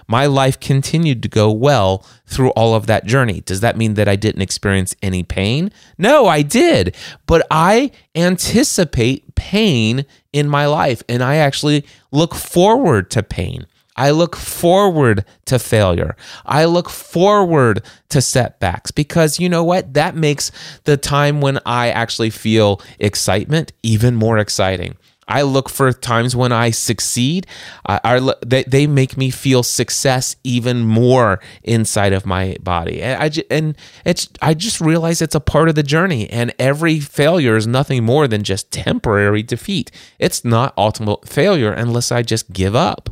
my 0.08 0.26
life 0.26 0.60
continued 0.60 1.24
to 1.24 1.30
go 1.30 1.52
well 1.52 2.06
through 2.26 2.50
all 2.52 2.76
of 2.76 2.88
that 2.88 3.06
journey. 3.06 3.42
Does 3.42 3.62
that 3.62 3.78
mean 3.78 3.96
that 3.96 4.08
I 4.08 4.16
didn't 4.16 4.42
experience 4.42 4.96
any 5.02 5.24
pain? 5.24 5.72
No, 5.98 6.28
I 6.28 6.42
did. 6.42 6.96
But 7.26 7.46
I 7.50 7.92
anticipate 8.14 9.36
pain 9.36 10.06
in 10.34 10.48
my 10.48 10.66
life 10.66 11.02
and 11.10 11.24
I 11.24 11.36
actually 11.38 11.86
look 12.12 12.36
forward 12.36 13.10
to 13.12 13.24
pain. 13.24 13.66
I 13.96 14.12
look 14.12 14.36
forward 14.36 15.24
to 15.46 15.58
failure. 15.58 16.18
I 16.46 16.66
look 16.66 16.90
forward 16.90 17.82
to 18.10 18.22
setbacks 18.22 18.92
because 18.92 19.40
you 19.40 19.48
know 19.48 19.64
what? 19.64 19.94
That 19.94 20.16
makes 20.16 20.52
the 20.84 20.98
time 20.98 21.40
when 21.40 21.60
I 21.66 21.90
actually 21.92 22.30
feel 22.30 22.82
excitement 23.00 23.72
even 23.84 24.16
more 24.16 24.38
exciting. 24.38 24.98
I 25.28 25.42
look 25.42 25.70
for 25.70 25.92
times 25.92 26.36
when 26.36 26.52
I 26.52 26.70
succeed. 26.70 27.48
Uh, 27.86 28.00
I, 28.04 28.34
they, 28.46 28.64
they 28.64 28.88
make 28.88 29.18
me 29.18 29.32
feel 29.32 29.64
success 29.64 30.36
even 30.44 30.82
more 30.86 31.40
inside 31.64 32.14
of 32.14 32.26
my 32.26 32.58
body. 32.62 33.02
And 33.02 33.24
I, 33.24 33.44
and 33.50 33.78
it's, 34.06 34.30
I 34.42 34.54
just 34.54 34.80
realize 34.80 35.22
it's 35.22 35.36
a 35.36 35.40
part 35.40 35.68
of 35.68 35.76
the 35.76 35.84
journey. 35.84 36.30
And 36.30 36.54
every 36.60 37.00
failure 37.00 37.56
is 37.56 37.66
nothing 37.66 38.04
more 38.04 38.28
than 38.28 38.44
just 38.44 38.72
temporary 38.72 39.42
defeat. 39.42 39.92
It's 40.20 40.46
not 40.46 40.74
ultimate 40.78 41.28
failure 41.28 41.72
unless 41.72 42.12
I 42.12 42.22
just 42.22 42.54
give 42.54 42.76
up 42.76 43.10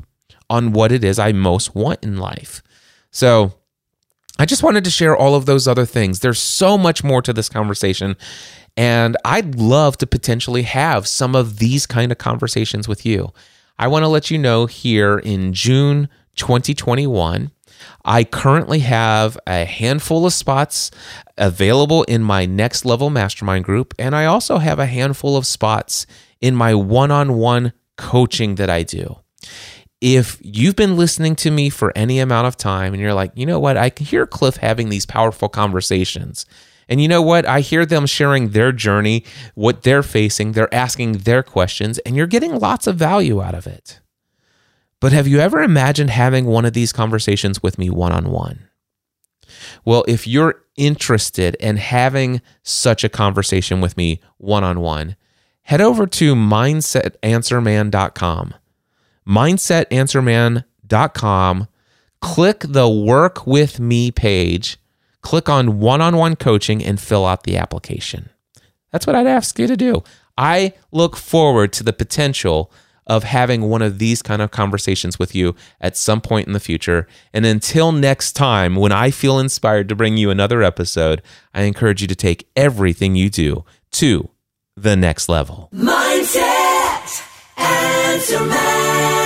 on 0.50 0.72
what 0.72 0.92
it 0.92 1.04
is 1.04 1.18
I 1.18 1.32
most 1.32 1.74
want 1.74 2.04
in 2.04 2.18
life. 2.18 2.62
So 3.10 3.54
I 4.38 4.46
just 4.46 4.64
wanted 4.64 4.84
to 4.84 4.90
share 4.90 5.16
all 5.16 5.36
of 5.36 5.46
those 5.46 5.68
other 5.68 5.86
things. 5.86 6.20
There's 6.20 6.40
so 6.40 6.78
much 6.78 7.04
more 7.04 7.22
to 7.22 7.34
this 7.34 7.50
conversation. 7.50 8.18
And 8.76 9.18
I'd 9.24 9.56
love 9.56 9.98
to 9.98 10.08
potentially 10.08 10.64
have 10.64 11.08
some 11.08 11.36
of 11.36 11.60
these 11.60 11.86
kind 11.86 12.12
of 12.12 12.18
conversations 12.18 12.88
with 12.88 13.06
you. 13.06 13.32
I 13.78 13.88
want 13.88 14.04
to 14.04 14.08
let 14.08 14.32
you 14.32 14.38
know 14.38 14.66
here 14.66 15.20
in 15.20 15.54
June 15.54 16.10
2021, 16.36 17.52
I 18.06 18.24
currently 18.24 18.80
have 18.80 19.38
a 19.46 19.66
handful 19.66 20.26
of 20.26 20.34
spots 20.34 20.92
available 21.38 22.04
in 22.04 22.24
my 22.24 22.46
next 22.46 22.86
level 22.86 23.10
mastermind 23.10 23.66
group. 23.66 23.94
And 24.00 24.16
I 24.16 24.26
also 24.26 24.58
have 24.58 24.80
a 24.80 24.86
handful 24.86 25.38
of 25.38 25.46
spots 25.46 26.06
in 26.42 26.56
my 26.56 26.74
one 26.74 27.12
on 27.12 27.34
one 27.34 27.74
coaching 27.98 28.56
that 28.56 28.70
I 28.70 28.84
do. 28.84 29.18
If 30.02 30.38
you've 30.42 30.76
been 30.76 30.98
listening 30.98 31.36
to 31.38 31.52
me 31.52 31.70
for 31.70 31.94
any 31.96 32.20
amount 32.20 32.48
of 32.48 32.58
time 32.58 32.94
and 32.94 33.02
you're 33.02 33.14
like, 33.14 33.32
you 33.36 33.46
know 33.46 33.60
what, 33.60 33.78
I 33.78 33.90
can 33.90 34.06
hear 34.06 34.28
Cliff 34.28 34.58
having 34.58 34.90
these 34.90 35.06
powerful 35.06 35.48
conversations 35.48 36.46
and 36.88 37.02
you 37.02 37.08
know 37.08 37.22
what? 37.22 37.46
I 37.46 37.62
hear 37.62 37.86
them 37.86 38.06
sharing 38.06 38.50
their 38.50 38.72
journey, 38.72 39.24
what 39.56 39.84
they're 39.84 40.04
facing, 40.04 40.52
they're 40.52 40.74
asking 40.74 41.20
their 41.20 41.44
questions, 41.44 42.00
and 42.00 42.16
you're 42.16 42.28
getting 42.28 42.60
lots 42.60 42.88
of 42.88 42.96
value 42.96 43.42
out 43.42 43.56
of 43.56 43.68
it. 43.68 44.00
But 45.00 45.12
have 45.12 45.28
you 45.28 45.40
ever 45.40 45.62
imagined 45.62 46.12
having 46.12 46.46
one 46.46 46.66
of 46.66 46.74
these 46.74 46.94
conversations 46.94 47.62
with 47.62 47.78
me 47.78 47.90
one 47.90 48.14
on 48.14 48.32
one? 48.32 48.70
Well, 49.86 50.04
if 50.08 50.28
you're 50.28 50.64
interested 50.78 51.56
in 51.56 51.78
having 51.78 52.42
such 52.64 53.04
a 53.04 53.10
conversation 53.10 53.82
with 53.82 53.98
me 53.98 54.22
one 54.38 54.64
on 54.64 54.80
one, 54.80 55.16
head 55.64 55.82
over 55.82 56.08
to 56.08 56.36
mindsetanswerman.com. 56.36 58.54
Mindsetanswerman.com. 59.28 61.68
Click 62.22 62.60
the 62.62 62.88
Work 62.88 63.46
With 63.46 63.82
Me 63.82 64.12
page 64.12 64.78
click 65.24 65.50
on 65.50 65.80
one 65.80 66.02
on 66.02 66.16
one 66.16 66.36
coaching 66.36 66.84
and 66.84 67.00
fill 67.00 67.26
out 67.26 67.44
the 67.44 67.58
application. 67.58 68.30
That's 68.92 69.08
what 69.08 69.16
I'd 69.16 69.26
ask 69.28 69.58
you 69.58 69.66
to 69.66 69.76
do. 69.76 70.04
I 70.38 70.74
look 70.92 71.18
forward 71.18 71.74
to 71.74 71.84
the 71.84 71.94
potential 71.94 72.72
of 73.06 73.24
having 73.24 73.64
one 73.64 73.82
of 73.82 74.00
these 74.00 74.22
kind 74.22 74.42
of 74.42 74.52
conversations 74.52 75.20
with 75.20 75.36
you 75.36 75.56
at 75.82 75.98
some 75.98 76.22
point 76.22 76.48
in 76.48 76.54
the 76.54 76.60
future. 76.60 77.08
And 77.34 77.46
until 77.46 77.92
next 77.92 78.34
time, 78.34 78.76
when 78.76 78.92
I 78.92 79.12
feel 79.12 79.40
inspired 79.40 79.90
to 79.90 79.96
bring 79.96 80.16
you 80.18 80.30
another 80.30 80.64
episode, 80.64 81.22
I 81.54 81.64
encourage 81.64 82.02
you 82.02 82.08
to 82.08 82.16
take 82.16 82.48
everything 82.56 83.16
you 83.16 83.30
do 83.30 83.66
to 83.94 84.30
the 84.76 84.96
next 84.96 85.28
level. 85.28 85.70
Mindset, 85.74 87.24
man. 88.48 89.23